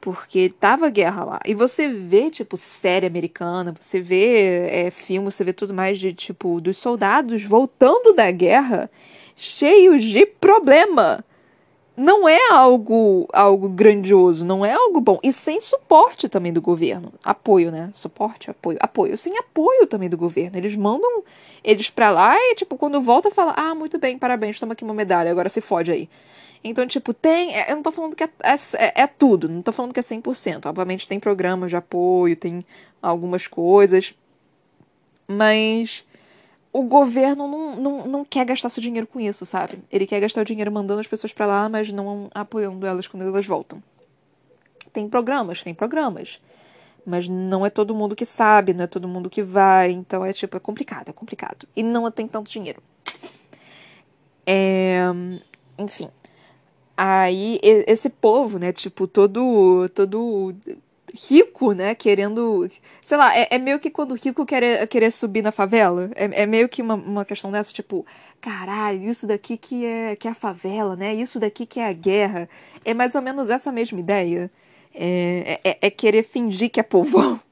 Porque 0.00 0.50
tava 0.50 0.90
guerra 0.90 1.24
lá. 1.24 1.40
E 1.46 1.54
você 1.54 1.88
vê, 1.88 2.30
tipo, 2.30 2.58
série 2.58 3.06
americana, 3.06 3.74
você 3.80 4.00
vê 4.02 4.66
é, 4.68 4.90
filme, 4.90 5.30
você 5.30 5.42
vê 5.42 5.52
tudo 5.52 5.72
mais 5.72 5.98
de, 5.98 6.12
tipo, 6.12 6.60
dos 6.60 6.76
soldados 6.76 7.42
voltando 7.42 8.12
da 8.12 8.30
guerra 8.30 8.90
cheios 9.36 10.04
de 10.04 10.26
problema. 10.26 11.24
Não 11.96 12.28
é 12.28 12.50
algo 12.50 13.28
algo 13.32 13.68
grandioso, 13.68 14.44
não 14.44 14.64
é 14.64 14.72
algo 14.72 15.00
bom. 15.00 15.18
E 15.22 15.32
sem 15.32 15.60
suporte 15.60 16.28
também 16.28 16.52
do 16.52 16.60
governo. 16.60 17.12
Apoio, 17.22 17.70
né? 17.70 17.90
Suporte, 17.92 18.50
apoio. 18.50 18.78
Apoio. 18.80 19.16
Sem 19.16 19.38
apoio 19.38 19.86
também 19.86 20.08
do 20.08 20.16
governo. 20.16 20.56
Eles 20.56 20.74
mandam 20.74 21.22
eles 21.62 21.90
pra 21.90 22.10
lá 22.10 22.34
e, 22.36 22.54
tipo, 22.56 22.76
quando 22.76 23.00
volta, 23.00 23.30
fala: 23.30 23.54
Ah, 23.56 23.74
muito 23.74 23.98
bem, 23.98 24.18
parabéns, 24.18 24.58
toma 24.58 24.72
aqui 24.72 24.84
uma 24.84 24.94
medalha, 24.94 25.30
agora 25.30 25.48
se 25.48 25.60
fode 25.60 25.90
aí. 25.90 26.08
Então, 26.64 26.86
tipo, 26.86 27.14
tem. 27.14 27.54
É, 27.54 27.70
eu 27.70 27.76
não 27.76 27.82
tô 27.82 27.92
falando 27.92 28.16
que 28.16 28.24
é, 28.24 28.28
é, 28.42 29.02
é 29.02 29.06
tudo, 29.06 29.48
não 29.48 29.62
tô 29.62 29.72
falando 29.72 29.92
que 29.92 30.00
é 30.00 30.02
100%. 30.02 30.66
Obviamente 30.66 31.06
tem 31.06 31.20
programas 31.20 31.70
de 31.70 31.76
apoio, 31.76 32.36
tem 32.36 32.64
algumas 33.00 33.46
coisas. 33.46 34.14
Mas 35.28 36.04
o 36.74 36.82
governo 36.82 37.46
não, 37.46 37.76
não, 37.76 38.06
não 38.08 38.24
quer 38.24 38.44
gastar 38.44 38.68
seu 38.68 38.82
dinheiro 38.82 39.06
com 39.06 39.20
isso, 39.20 39.46
sabe? 39.46 39.78
Ele 39.92 40.08
quer 40.08 40.18
gastar 40.18 40.40
o 40.40 40.44
dinheiro 40.44 40.72
mandando 40.72 41.00
as 41.00 41.06
pessoas 41.06 41.32
para 41.32 41.46
lá, 41.46 41.68
mas 41.68 41.92
não 41.92 42.28
apoiando 42.34 42.84
elas 42.84 43.06
quando 43.06 43.22
elas 43.22 43.46
voltam. 43.46 43.80
Tem 44.92 45.08
programas, 45.08 45.62
tem 45.62 45.72
programas. 45.72 46.40
Mas 47.06 47.28
não 47.28 47.64
é 47.64 47.70
todo 47.70 47.94
mundo 47.94 48.16
que 48.16 48.26
sabe, 48.26 48.74
não 48.74 48.82
é 48.82 48.86
todo 48.88 49.06
mundo 49.06 49.30
que 49.30 49.40
vai. 49.40 49.92
Então 49.92 50.24
é 50.24 50.32
tipo, 50.32 50.56
é 50.56 50.60
complicado, 50.60 51.10
é 51.10 51.12
complicado. 51.12 51.68
E 51.76 51.82
não 51.84 52.10
tem 52.10 52.26
tanto 52.26 52.50
dinheiro. 52.50 52.82
É... 54.44 55.04
Enfim. 55.78 56.10
Aí, 56.96 57.60
esse 57.62 58.10
povo, 58.10 58.58
né, 58.58 58.72
tipo, 58.72 59.06
todo, 59.06 59.88
todo 59.94 60.54
rico, 61.14 61.72
né, 61.72 61.94
querendo. 61.94 62.68
Sei 63.00 63.16
lá, 63.16 63.36
é, 63.36 63.48
é 63.50 63.58
meio 63.58 63.78
que 63.78 63.90
quando 63.90 64.12
o 64.12 64.16
rico 64.16 64.44
quer 64.44 64.86
querer 64.88 65.10
subir 65.12 65.42
na 65.42 65.52
favela. 65.52 66.10
É, 66.14 66.42
é 66.42 66.46
meio 66.46 66.68
que 66.68 66.82
uma, 66.82 66.94
uma 66.94 67.24
questão 67.24 67.50
dessa, 67.50 67.72
tipo, 67.72 68.04
caralho, 68.40 69.08
isso 69.08 69.26
daqui 69.26 69.56
que 69.56 69.84
é, 69.84 70.16
que 70.16 70.26
é 70.26 70.32
a 70.32 70.34
favela, 70.34 70.96
né? 70.96 71.14
Isso 71.14 71.38
daqui 71.38 71.64
que 71.64 71.78
é 71.80 71.88
a 71.88 71.92
guerra. 71.92 72.48
É 72.84 72.92
mais 72.92 73.14
ou 73.14 73.22
menos 73.22 73.48
essa 73.48 73.70
mesma 73.70 74.00
ideia. 74.00 74.50
É, 74.94 75.60
é, 75.64 75.78
é 75.82 75.90
querer 75.90 76.24
fingir 76.24 76.70
que 76.70 76.80
é 76.80 76.82
povão. 76.82 77.40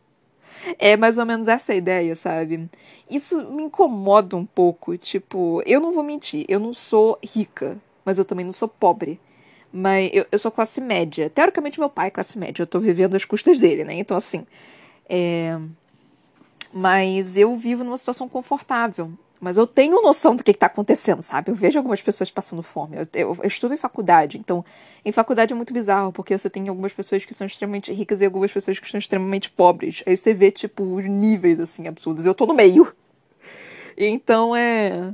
É 0.78 0.96
mais 0.96 1.18
ou 1.18 1.26
menos 1.26 1.48
essa 1.48 1.74
ideia, 1.74 2.14
sabe? 2.14 2.70
Isso 3.10 3.50
me 3.50 3.64
incomoda 3.64 4.36
um 4.36 4.46
pouco. 4.46 4.96
Tipo, 4.96 5.60
eu 5.66 5.80
não 5.80 5.92
vou 5.92 6.04
mentir, 6.04 6.44
eu 6.46 6.60
não 6.60 6.72
sou 6.72 7.18
rica, 7.20 7.78
mas 8.04 8.16
eu 8.16 8.24
também 8.24 8.44
não 8.44 8.52
sou 8.52 8.68
pobre. 8.68 9.18
Mas 9.72 10.10
eu, 10.12 10.26
eu 10.30 10.38
sou 10.38 10.50
classe 10.50 10.80
média. 10.80 11.30
Teoricamente, 11.30 11.80
meu 11.80 11.88
pai 11.88 12.08
é 12.08 12.10
classe 12.10 12.38
média. 12.38 12.62
Eu 12.62 12.66
tô 12.66 12.78
vivendo 12.78 13.14
às 13.14 13.24
custas 13.24 13.58
dele, 13.58 13.84
né? 13.84 13.94
Então, 13.94 14.16
assim. 14.16 14.46
É... 15.08 15.58
Mas 16.72 17.36
eu 17.36 17.56
vivo 17.56 17.82
numa 17.82 17.96
situação 17.96 18.28
confortável. 18.28 19.12
Mas 19.40 19.56
eu 19.56 19.66
tenho 19.66 20.00
noção 20.00 20.36
do 20.36 20.44
que 20.44 20.52
está 20.52 20.66
acontecendo, 20.66 21.20
sabe? 21.20 21.50
Eu 21.50 21.54
vejo 21.54 21.76
algumas 21.76 22.00
pessoas 22.00 22.30
passando 22.30 22.62
fome. 22.62 22.96
Eu, 22.96 23.08
eu, 23.14 23.36
eu, 23.42 23.46
estudo 23.46 23.74
em 23.74 23.76
faculdade, 23.76 24.38
então 24.38 24.64
em 25.04 25.10
faculdade 25.10 25.52
é 25.52 25.56
muito 25.56 25.74
bizarro, 25.74 26.12
porque 26.12 26.38
você 26.38 26.48
tem 26.48 26.68
algumas 26.68 26.92
pessoas 26.92 27.24
que 27.24 27.34
são 27.34 27.44
extremamente 27.44 27.92
ricas 27.92 28.20
e 28.20 28.24
algumas 28.24 28.52
pessoas 28.52 28.78
que 28.78 28.88
são 28.88 28.98
extremamente 28.98 29.50
pobres. 29.50 30.00
Aí 30.06 30.16
você 30.16 30.32
vê, 30.32 30.52
tipo, 30.52 30.84
os 30.84 31.06
níveis, 31.06 31.58
assim, 31.58 31.88
absurdos. 31.88 32.24
Eu 32.24 32.34
tô 32.36 32.46
no 32.46 32.54
meio. 32.54 32.94
Então 33.96 34.56
é. 34.56 35.12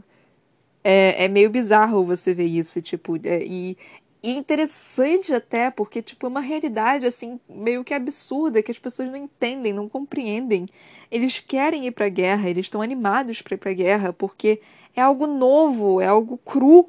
É, 0.85 1.25
é 1.25 1.29
meio 1.29 1.51
bizarro 1.51 2.05
você 2.05 2.33
ver 2.33 2.45
isso, 2.45 2.81
tipo, 2.81 3.17
é, 3.25 3.43
e 3.43 3.77
e 4.23 4.33
interessante 4.33 5.33
até, 5.33 5.71
porque, 5.71 6.03
tipo, 6.03 6.27
é 6.27 6.29
uma 6.29 6.41
realidade, 6.41 7.07
assim, 7.07 7.39
meio 7.49 7.85
que 7.85 7.95
absurda, 7.95 8.63
que 8.63 8.71
as 8.71 8.79
pessoas 8.79 9.09
não 9.09 9.17
entendem, 9.17 9.73
não 9.73 9.89
compreendem. 9.89 10.67
Eles 11.11 11.41
querem 11.41 11.87
ir 11.87 11.93
pra 11.93 12.09
guerra, 12.09 12.49
eles 12.49 12.67
estão 12.67 12.83
animados 12.83 13.41
para 13.43 13.55
ir 13.55 13.59
pra 13.59 13.73
guerra, 13.73 14.13
porque 14.13 14.61
é 14.97 15.01
algo 15.01 15.27
novo, 15.27 16.01
é 16.01 16.07
algo 16.07 16.39
cru, 16.39 16.89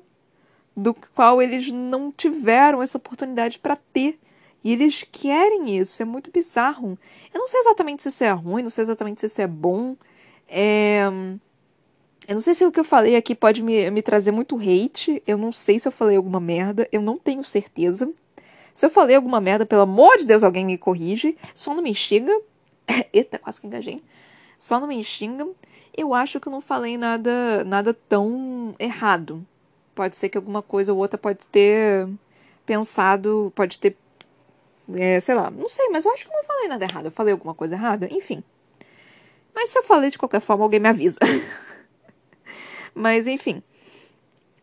do 0.76 0.94
qual 0.94 1.42
eles 1.42 1.72
não 1.72 2.12
tiveram 2.12 2.82
essa 2.82 2.98
oportunidade 2.98 3.60
para 3.60 3.76
ter. 3.76 4.20
E 4.64 4.74
eles 4.74 5.06
querem 5.10 5.78
isso, 5.78 6.02
é 6.02 6.06
muito 6.06 6.32
bizarro. 6.32 6.98
Eu 7.34 7.40
não 7.40 7.48
sei 7.48 7.60
exatamente 7.60 8.04
se 8.04 8.10
isso 8.10 8.24
é 8.24 8.32
ruim, 8.32 8.64
não 8.64 8.70
sei 8.70 8.84
exatamente 8.84 9.22
se 9.22 9.28
isso 9.28 9.42
é 9.42 9.48
bom. 9.48 9.96
É 10.48 11.04
eu 12.30 12.36
não 12.36 12.42
sei 12.42 12.54
se 12.54 12.64
o 12.64 12.72
que 12.72 12.80
eu 12.80 12.84
falei 12.84 13.16
aqui 13.16 13.34
pode 13.34 13.64
me, 13.64 13.90
me 13.90 14.04
trazer 14.04 14.30
muito 14.30 14.56
hate. 14.56 15.20
Eu 15.26 15.36
não 15.36 15.52
sei 15.52 15.80
se 15.80 15.88
eu 15.88 15.92
falei 15.92 16.16
alguma 16.16 16.40
merda. 16.40 16.88
Eu 16.92 17.02
não 17.02 17.18
tenho 17.18 17.44
certeza. 17.44 18.08
Se 18.72 18.86
eu 18.86 18.90
falei 18.92 19.16
alguma 19.16 19.42
merda, 19.42 19.66
pelo 19.66 19.82
amor 19.82 20.16
de 20.16 20.28
Deus, 20.28 20.44
alguém 20.44 20.64
me 20.64 20.78
corrige. 20.78 21.36
Só 21.56 21.74
não 21.74 21.82
me 21.82 21.92
xinga. 21.92 22.32
Eita, 23.12 23.40
quase 23.40 23.60
que 23.60 23.66
engajei. 23.66 24.04
Só 24.60 24.80
não 24.80 24.88
me 24.88 25.04
xinga. 25.04 25.48
Eu 25.98 26.14
acho 26.14 26.40
que 26.40 26.48
eu 26.48 26.52
não 26.52 26.62
falei 26.62 27.00
nada, 27.00 27.64
nada 27.64 27.96
tão 27.96 28.76
errado. 28.78 29.44
Pode 29.96 30.16
ser 30.16 30.30
que 30.30 30.38
alguma 30.38 30.62
coisa 30.62 30.94
ou 30.94 31.00
outra 31.00 31.18
pode 31.18 31.48
ter 31.48 32.08
pensado, 32.64 33.52
pode 33.56 33.80
ter. 33.80 33.98
É, 34.94 35.20
sei 35.20 35.34
lá, 35.34 35.50
não 35.50 35.68
sei, 35.68 35.90
mas 35.90 36.06
eu 36.06 36.14
acho 36.14 36.28
que 36.28 36.32
eu 36.32 36.38
não 36.38 36.44
falei 36.44 36.68
nada 36.68 36.86
errado. 36.86 37.06
Eu 37.06 37.12
falei 37.12 37.34
alguma 37.34 37.56
coisa 37.56 37.74
errada? 37.74 38.08
Enfim. 38.12 38.44
Mas 39.56 39.72
se 39.72 39.80
eu 39.80 39.84
falei 39.84 40.12
de 40.12 40.20
qualquer 40.20 40.42
forma, 40.42 40.64
alguém 40.64 40.80
me 40.80 40.90
avisa. 40.90 41.18
Mas 43.00 43.28
enfim. 43.28 43.64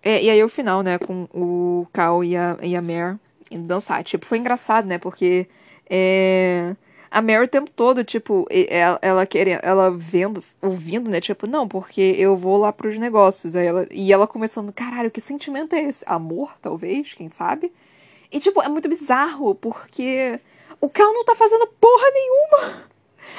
É, 0.03 0.23
e 0.23 0.31
aí 0.31 0.45
o 0.45 0.49
final, 0.49 0.83
né, 0.83 0.99
com 0.99 1.27
o 1.35 1.87
Cal 1.93 2.23
e 2.23 2.37
a, 2.37 2.57
e 2.63 2.77
a 2.77 2.83
Mare 2.83 3.19
indo 3.51 3.67
dançar. 3.67 4.05
Tipo, 4.05 4.27
foi 4.27 4.39
engraçado, 4.39 4.87
né? 4.87 4.99
Porque 4.99 5.49
é, 5.89 6.77
a 7.11 7.23
Mare 7.23 7.45
o 7.45 7.49
tempo 7.49 7.71
todo, 7.71 8.05
tipo, 8.05 8.47
ela, 8.51 8.99
ela 9.03 9.27
querendo, 9.27 9.61
ela 9.63 9.91
vendo, 9.91 10.45
ouvindo, 10.63 11.11
né? 11.11 11.21
Tipo, 11.21 11.47
não, 11.47 11.67
porque 11.67 12.15
eu 12.19 12.37
vou 12.37 12.59
lá 12.59 12.73
pros 12.73 12.99
negócios. 12.99 13.57
Aí 13.57 13.67
ela, 13.67 13.87
e 13.91 14.13
ela 14.13 14.27
começando, 14.27 14.73
caralho, 14.73 15.11
que 15.11 15.21
sentimento 15.21 15.75
é 15.75 15.83
esse? 15.83 16.05
Amor, 16.07 16.55
talvez, 16.61 17.15
quem 17.15 17.31
sabe? 17.31 17.73
E, 18.31 18.39
tipo, 18.39 18.63
é 18.63 18.69
muito 18.69 18.89
bizarro, 18.89 19.55
porque 19.55 20.39
o 20.81 20.89
Cal 20.91 21.13
não 21.13 21.25
tá 21.25 21.35
fazendo 21.35 21.67
porra 21.81 22.11
nenhuma. 22.13 22.85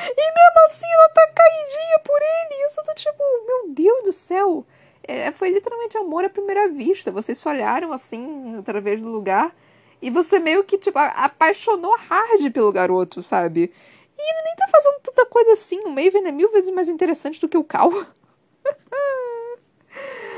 E 0.01 0.15
mesmo 0.15 0.65
assim 0.65 0.85
ela 0.85 1.09
tá 1.09 1.27
caidinha 1.33 1.99
por 1.99 2.19
ele. 2.21 2.59
E 2.59 2.65
eu 2.65 2.69
só 2.71 2.83
tô 2.83 2.93
tipo, 2.93 3.23
meu 3.45 3.73
Deus 3.73 4.03
do 4.03 4.11
céu. 4.11 4.65
É, 5.07 5.31
foi 5.31 5.49
literalmente 5.49 5.97
amor 5.97 6.25
à 6.25 6.29
primeira 6.29 6.67
vista. 6.67 7.09
Vocês 7.11 7.37
se 7.37 7.47
olharam 7.47 7.93
assim, 7.93 8.57
através 8.57 8.99
do 9.01 9.07
lugar, 9.07 9.55
e 10.01 10.09
você 10.09 10.37
meio 10.37 10.63
que, 10.65 10.77
tipo, 10.77 10.99
apaixonou 10.99 11.95
hard 11.97 12.51
pelo 12.51 12.71
garoto, 12.71 13.23
sabe? 13.23 13.71
E 14.17 14.21
ele 14.21 14.43
nem 14.43 14.55
tá 14.55 14.67
fazendo 14.69 14.99
tanta 15.01 15.25
coisa 15.25 15.53
assim. 15.53 15.79
O 15.79 15.89
Maven 15.89 16.27
é 16.27 16.31
mil 16.31 16.51
vezes 16.51 16.73
mais 16.73 16.89
interessante 16.89 17.39
do 17.39 17.47
que 17.47 17.57
o 17.57 17.63
Cal. 17.63 17.89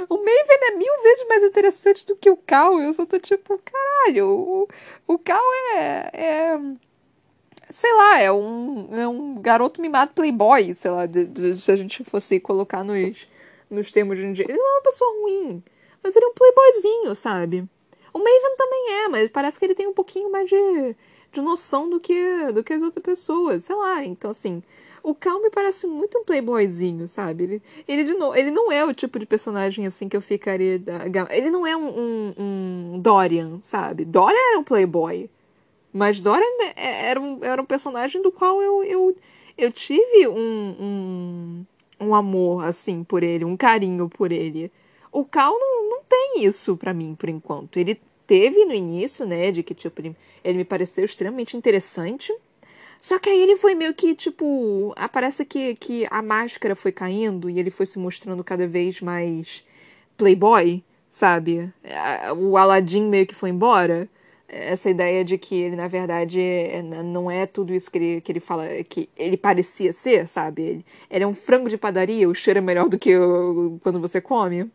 o 0.09 0.17
Maven 0.17 0.59
é 0.61 0.71
mil 0.75 1.01
vezes 1.01 1.27
mais 1.27 1.43
interessante 1.43 2.05
do 2.05 2.15
que 2.15 2.29
o 2.29 2.37
Cal. 2.37 2.79
Eu 2.79 2.93
só 2.93 3.05
tô 3.05 3.19
tipo, 3.19 3.59
caralho, 3.59 4.29
o, 4.29 4.67
o 5.07 5.17
Cal 5.17 5.41
é, 5.73 6.11
é. 6.13 6.59
Sei 7.71 7.93
lá, 7.93 8.19
é 8.19 8.31
um, 8.31 8.89
é 8.91 9.07
um 9.07 9.35
garoto 9.35 9.79
mimado 9.81 10.13
playboy, 10.13 10.73
sei 10.73 10.89
lá, 10.89 11.05
de, 11.05 11.25
de, 11.25 11.55
se 11.55 11.71
a 11.71 11.75
gente 11.75 12.03
fosse 12.03 12.39
colocar 12.39 12.83
nos 12.83 13.27
nos 13.69 13.91
termos 13.91 14.17
de 14.17 14.25
um 14.25 14.31
dia. 14.31 14.45
Ele 14.45 14.57
não 14.57 14.67
é 14.67 14.73
uma 14.77 14.83
pessoa 14.83 15.21
ruim, 15.21 15.63
mas 16.03 16.15
ele 16.15 16.25
é 16.25 16.27
um 16.27 16.33
playboyzinho, 16.33 17.15
sabe? 17.15 17.67
O 18.13 18.19
Maven 18.19 18.55
também 18.57 19.03
é, 19.03 19.07
mas 19.07 19.29
parece 19.29 19.59
que 19.59 19.65
ele 19.65 19.75
tem 19.75 19.87
um 19.87 19.93
pouquinho 19.93 20.31
mais 20.31 20.49
de, 20.49 20.95
de 21.31 21.41
noção 21.41 21.89
do 21.89 21.99
que, 21.99 22.51
do 22.53 22.63
que 22.63 22.73
as 22.73 22.81
outras 22.81 23.03
pessoas, 23.03 23.63
sei 23.63 23.75
lá. 23.75 24.03
Então, 24.03 24.31
assim, 24.31 24.63
o 25.03 25.13
Cal 25.13 25.41
me 25.41 25.49
parece 25.49 25.87
muito 25.87 26.17
um 26.17 26.23
playboyzinho, 26.23 27.07
sabe? 27.07 27.43
Ele, 27.43 27.61
ele, 27.87 28.03
de 28.03 28.13
novo, 28.13 28.35
ele 28.35 28.51
não 28.51 28.71
é 28.71 28.83
o 28.83 28.93
tipo 28.93 29.19
de 29.19 29.25
personagem 29.25 29.85
assim 29.85 30.09
que 30.09 30.17
eu 30.17 30.21
ficaria. 30.21 30.81
Ele 31.29 31.49
não 31.51 31.65
é 31.65 31.75
um, 31.75 31.87
um, 31.87 32.33
um 32.37 32.99
Dorian, 32.99 33.59
sabe? 33.61 34.05
Dorian 34.05 34.37
era 34.51 34.59
um 34.59 34.63
playboy. 34.63 35.29
Mas 35.91 36.21
Dorian 36.21 36.45
é, 36.75 37.09
era 37.09 37.19
um, 37.19 37.43
era 37.43 37.61
um 37.61 37.65
personagem 37.65 38.21
do 38.21 38.31
qual 38.31 38.61
eu, 38.61 38.83
eu, 38.83 39.15
eu 39.57 39.71
tive 39.71 40.27
um, 40.27 40.75
um 40.79 41.65
um 41.99 42.15
amor, 42.15 42.63
assim, 42.65 43.03
por 43.03 43.23
ele, 43.23 43.45
um 43.45 43.57
carinho 43.57 44.09
por 44.09 44.31
ele. 44.31 44.71
O 45.11 45.25
Cal 45.25 45.53
não, 45.57 45.89
não 45.89 46.01
tem 46.03 46.43
isso 46.45 46.77
para 46.77 46.93
mim, 46.93 47.15
por 47.17 47.29
enquanto. 47.29 47.77
Ele 47.77 47.99
teve 48.25 48.63
no 48.65 48.73
início, 48.73 49.25
né, 49.25 49.51
de 49.51 49.63
que, 49.63 49.73
tipo, 49.73 50.01
ele, 50.43 50.57
me 50.57 50.63
pareceu 50.65 51.03
extremamente 51.03 51.57
interessante. 51.57 52.33
Só 52.99 53.17
que 53.17 53.29
aí 53.29 53.41
ele 53.41 53.57
foi 53.57 53.75
meio 53.75 53.93
que, 53.93 54.13
tipo, 54.13 54.93
parece 55.11 55.45
que, 55.45 55.75
que 55.75 56.05
a 56.11 56.21
máscara 56.21 56.75
foi 56.75 56.91
caindo 56.91 57.49
e 57.49 57.59
ele 57.59 57.71
foi 57.71 57.85
se 57.85 57.97
mostrando 57.97 58.43
cada 58.43 58.67
vez 58.67 59.01
mais 59.01 59.63
playboy, 60.17 60.83
sabe? 61.09 61.73
O 62.37 62.57
Aladdin 62.57 63.03
meio 63.03 63.25
que 63.25 63.33
foi 63.33 63.49
embora 63.49 64.09
essa 64.49 64.89
ideia 64.89 65.23
de 65.23 65.37
que 65.37 65.55
ele, 65.55 65.75
na 65.75 65.87
verdade, 65.87 66.41
é, 66.41 66.81
não 66.81 67.29
é 67.29 67.45
tudo 67.45 67.73
isso 67.73 67.89
que 67.89 67.97
ele, 67.97 68.21
que 68.21 68.31
ele 68.31 68.39
fala, 68.39 68.65
que 68.83 69.09
ele 69.15 69.37
parecia 69.37 69.93
ser, 69.93 70.27
sabe? 70.27 70.61
Ele, 70.63 70.85
ele 71.09 71.23
é 71.23 71.27
um 71.27 71.33
frango 71.33 71.69
de 71.69 71.77
padaria, 71.77 72.27
o 72.27 72.33
cheiro 72.33 72.57
é 72.57 72.61
melhor 72.61 72.89
do 72.89 72.97
que 72.97 73.15
o, 73.15 73.79
quando 73.83 73.99
você 73.99 74.19
come. 74.19 74.69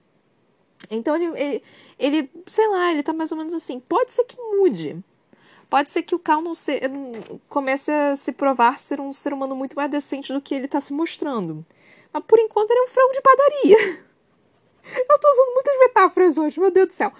Então 0.91 1.16
ele, 1.16 1.27
ele, 1.37 1.62
ele, 1.99 2.31
sei 2.47 2.68
lá, 2.68 2.93
ele 2.93 3.03
tá 3.03 3.12
mais 3.12 3.33
ou 3.33 3.39
menos 3.39 3.55
assim. 3.55 3.81
Pode 3.81 4.12
ser 4.12 4.25
que 4.25 4.37
mude. 4.37 4.97
Pode 5.68 5.91
ser 5.91 6.03
que 6.03 6.14
o 6.14 6.18
Cal 6.18 6.41
não 6.41 6.55
se, 6.55 6.81
comece 7.49 7.91
a 7.91 8.16
se 8.16 8.33
provar 8.33 8.79
ser 8.79 9.01
um 9.01 9.12
ser 9.12 9.33
humano 9.33 9.57
muito 9.57 9.75
mais 9.75 9.91
decente 9.91 10.33
do 10.33 10.41
que 10.41 10.55
ele 10.55 10.68
tá 10.68 10.81
se 10.81 10.93
mostrando. 10.93 11.64
Mas 12.12 12.22
por 12.25 12.39
enquanto 12.39 12.70
ele 12.70 12.81
é 12.81 12.85
um 12.85 12.89
frango 12.89 13.12
de 13.12 13.20
padaria. 13.20 14.05
Eu 14.97 15.18
tô 15.18 15.30
usando 15.30 15.55
muitas 15.55 15.78
metáforas 15.78 16.39
hoje, 16.39 16.61
meu 16.61 16.70
Deus 16.70 16.89
do 16.89 16.93
céu. 16.93 17.12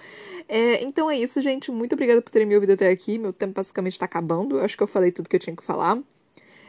É, 0.47 0.83
então 0.83 1.09
é 1.09 1.17
isso, 1.17 1.41
gente. 1.41 1.71
Muito 1.71 1.93
obrigada 1.93 2.21
por 2.21 2.31
terem 2.31 2.47
me 2.47 2.55
ouvido 2.55 2.73
até 2.73 2.89
aqui. 2.89 3.17
Meu 3.17 3.33
tempo 3.33 3.53
basicamente 3.53 3.97
tá 3.97 4.05
acabando. 4.05 4.59
Acho 4.59 4.77
que 4.77 4.83
eu 4.83 4.87
falei 4.87 5.11
tudo 5.11 5.29
que 5.29 5.35
eu 5.35 5.39
tinha 5.39 5.55
que 5.55 5.63
falar. 5.63 5.97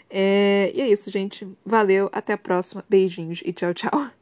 É, 0.09 0.73
e 0.75 0.81
é 0.81 0.89
isso, 0.89 1.11
gente. 1.11 1.47
Valeu, 1.65 2.09
até 2.13 2.33
a 2.33 2.39
próxima. 2.39 2.85
Beijinhos 2.89 3.43
e 3.45 3.53
tchau, 3.53 3.75
tchau. 3.75 4.16